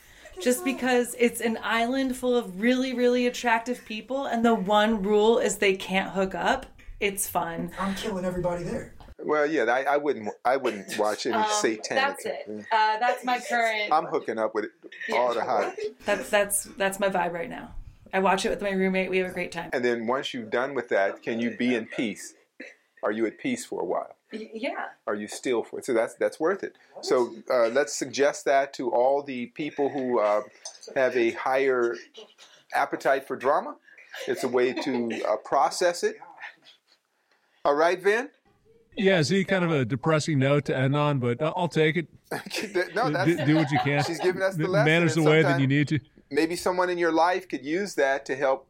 Just 0.42 0.64
because 0.64 1.14
it's 1.16 1.40
an 1.40 1.58
island 1.62 2.16
full 2.16 2.36
of 2.36 2.60
really, 2.60 2.92
really 2.92 3.28
attractive 3.28 3.84
people, 3.84 4.26
and 4.26 4.44
the 4.44 4.54
one 4.54 5.02
rule 5.02 5.38
is 5.38 5.58
they 5.58 5.76
can't 5.76 6.10
hook 6.10 6.34
up. 6.34 6.66
It's 6.98 7.28
fun. 7.28 7.70
I'm 7.78 7.94
killing 7.94 8.24
everybody 8.24 8.64
there. 8.64 8.93
Well, 9.24 9.46
yeah, 9.46 9.64
I, 9.64 9.82
I 9.84 9.96
wouldn't. 9.96 10.28
I 10.44 10.56
wouldn't 10.56 10.96
watch 10.98 11.26
any 11.26 11.34
Um, 11.34 11.46
satanic. 11.50 11.88
that's 11.88 12.26
it. 12.26 12.66
Uh, 12.70 12.98
that's 12.98 13.24
my 13.24 13.38
current. 13.40 13.92
I'm 13.92 14.04
hooking 14.06 14.38
up 14.38 14.54
with 14.54 14.66
all 15.14 15.34
the 15.34 15.42
hot. 15.44 15.74
That's 16.04 16.28
that's 16.30 16.64
that's 16.76 17.00
my 17.00 17.08
vibe 17.08 17.32
right 17.32 17.48
now. 17.48 17.74
I 18.12 18.20
watch 18.20 18.44
it 18.46 18.50
with 18.50 18.62
my 18.62 18.70
roommate. 18.70 19.10
We 19.10 19.18
have 19.18 19.30
a 19.30 19.34
great 19.34 19.50
time. 19.50 19.70
And 19.72 19.84
then 19.84 20.06
once 20.06 20.32
you've 20.34 20.50
done 20.50 20.74
with 20.74 20.88
that, 20.90 21.22
can 21.22 21.40
you 21.40 21.56
be 21.56 21.74
in 21.74 21.86
peace? 21.86 22.34
Are 23.02 23.10
you 23.10 23.26
at 23.26 23.38
peace 23.38 23.64
for 23.66 23.80
a 23.82 23.84
while? 23.84 24.14
Yeah. 24.30 24.86
Are 25.06 25.14
you 25.14 25.26
still 25.28 25.62
for 25.64 25.78
it? 25.78 25.84
So 25.84 25.92
that's 25.94 26.14
that's 26.14 26.38
worth 26.38 26.62
it. 26.62 26.76
So 27.00 27.34
uh, 27.50 27.68
let's 27.68 27.94
suggest 27.94 28.44
that 28.44 28.72
to 28.74 28.90
all 28.90 29.22
the 29.22 29.46
people 29.46 29.88
who 29.88 30.20
uh, 30.20 30.42
have 30.94 31.16
a 31.16 31.32
higher 31.32 31.96
appetite 32.72 33.26
for 33.26 33.36
drama. 33.36 33.76
It's 34.28 34.44
a 34.44 34.48
way 34.48 34.72
to 34.72 35.22
uh, 35.28 35.36
process 35.36 36.02
it. 36.04 36.16
All 37.64 37.74
right, 37.74 38.00
Vin. 38.02 38.28
Yeah, 38.96 39.22
Zi, 39.22 39.44
kind 39.44 39.64
of 39.64 39.70
a 39.72 39.84
depressing 39.84 40.38
note 40.38 40.66
to 40.66 40.76
end 40.76 40.94
on, 40.96 41.18
but 41.18 41.42
I'll 41.42 41.52
I'll 41.56 41.68
take 41.68 41.96
it. 41.96 42.06
no, 42.94 43.10
that's 43.10 43.26
do, 43.26 43.44
do 43.44 43.56
what 43.56 43.70
you 43.70 43.78
can. 43.80 44.02
She's 44.04 44.20
giving 44.20 44.42
us 44.42 44.56
the 44.56 44.64
M- 44.64 44.70
lesson, 44.70 44.84
Manage 44.86 45.14
the 45.14 45.22
way 45.22 45.42
that 45.42 45.60
you 45.60 45.66
need 45.66 45.88
to. 45.88 45.98
maybe 46.30 46.56
someone 46.56 46.90
in 46.90 46.98
your 46.98 47.12
life 47.12 47.48
could 47.48 47.64
use 47.64 47.94
that 47.96 48.24
to 48.26 48.36
help 48.36 48.68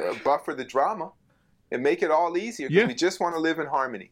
uh, 0.00 0.14
buffer 0.24 0.54
the 0.54 0.64
drama 0.64 1.12
and 1.70 1.82
make 1.82 2.02
it 2.02 2.10
all 2.10 2.36
easier. 2.36 2.68
Yeah. 2.70 2.86
We 2.86 2.94
just 2.94 3.20
want 3.20 3.34
to 3.34 3.40
live 3.40 3.58
in 3.58 3.66
harmony. 3.66 4.10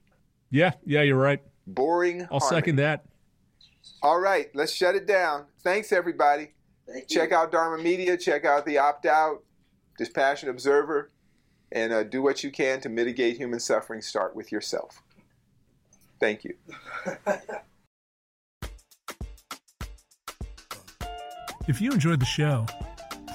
Yeah, 0.51 0.73
yeah, 0.85 1.03
you're 1.03 1.17
right. 1.19 1.41
Boring. 1.67 2.23
I'll 2.31 2.41
harmony. 2.41 2.57
second 2.61 2.77
that. 2.77 3.05
All 4.03 4.19
right, 4.21 4.51
let's 4.55 4.73
shut 4.73 4.95
it 4.95 5.07
down. 5.07 5.47
Thanks, 5.63 5.93
everybody. 5.93 6.53
Check 7.09 7.33
out 7.33 7.53
Dharma 7.53 7.83
Media. 7.83 8.17
Check 8.17 8.45
out 8.45 8.67
the 8.67 8.79
Opt 8.79 9.07
Out, 9.07 9.45
Dispassionate 9.97 10.51
Observer, 10.51 11.11
and 11.71 11.93
uh, 11.93 12.03
do 12.03 12.21
what 12.23 12.43
you 12.43 12.51
can 12.51 12.81
to 12.81 12.89
mitigate 12.89 13.37
human 13.37 13.61
suffering. 13.61 14.01
Start 14.03 14.35
with 14.35 14.51
yourself. 14.51 15.03
Thank 16.21 16.45
you. 16.45 16.55
If 21.69 21.81
you 21.81 21.93
enjoyed 21.93 22.21
the 22.21 22.27
show, 22.27 22.67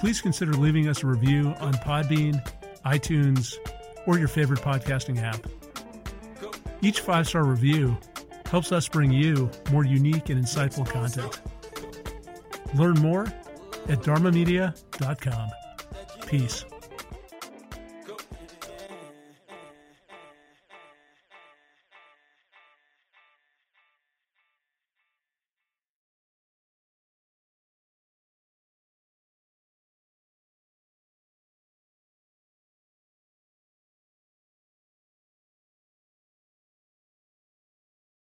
please 0.01 0.19
consider 0.19 0.51
leaving 0.53 0.89
us 0.89 1.03
a 1.03 1.07
review 1.07 1.55
on 1.59 1.73
Podbean, 1.75 2.45
iTunes, 2.85 3.55
or 4.05 4.19
your 4.19 4.27
favorite 4.27 4.59
podcasting 4.59 5.21
app. 5.21 5.45
Each 6.81 6.99
five 6.99 7.27
star 7.27 7.45
review 7.45 7.97
helps 8.47 8.71
us 8.71 8.87
bring 8.87 9.11
you 9.11 9.49
more 9.71 9.85
unique 9.85 10.29
and 10.29 10.43
insightful 10.43 10.85
content. 10.87 11.39
Learn 12.75 12.95
more 12.99 13.23
at 13.87 14.01
dharmamedia.com. 14.01 15.49
Peace. 16.27 16.65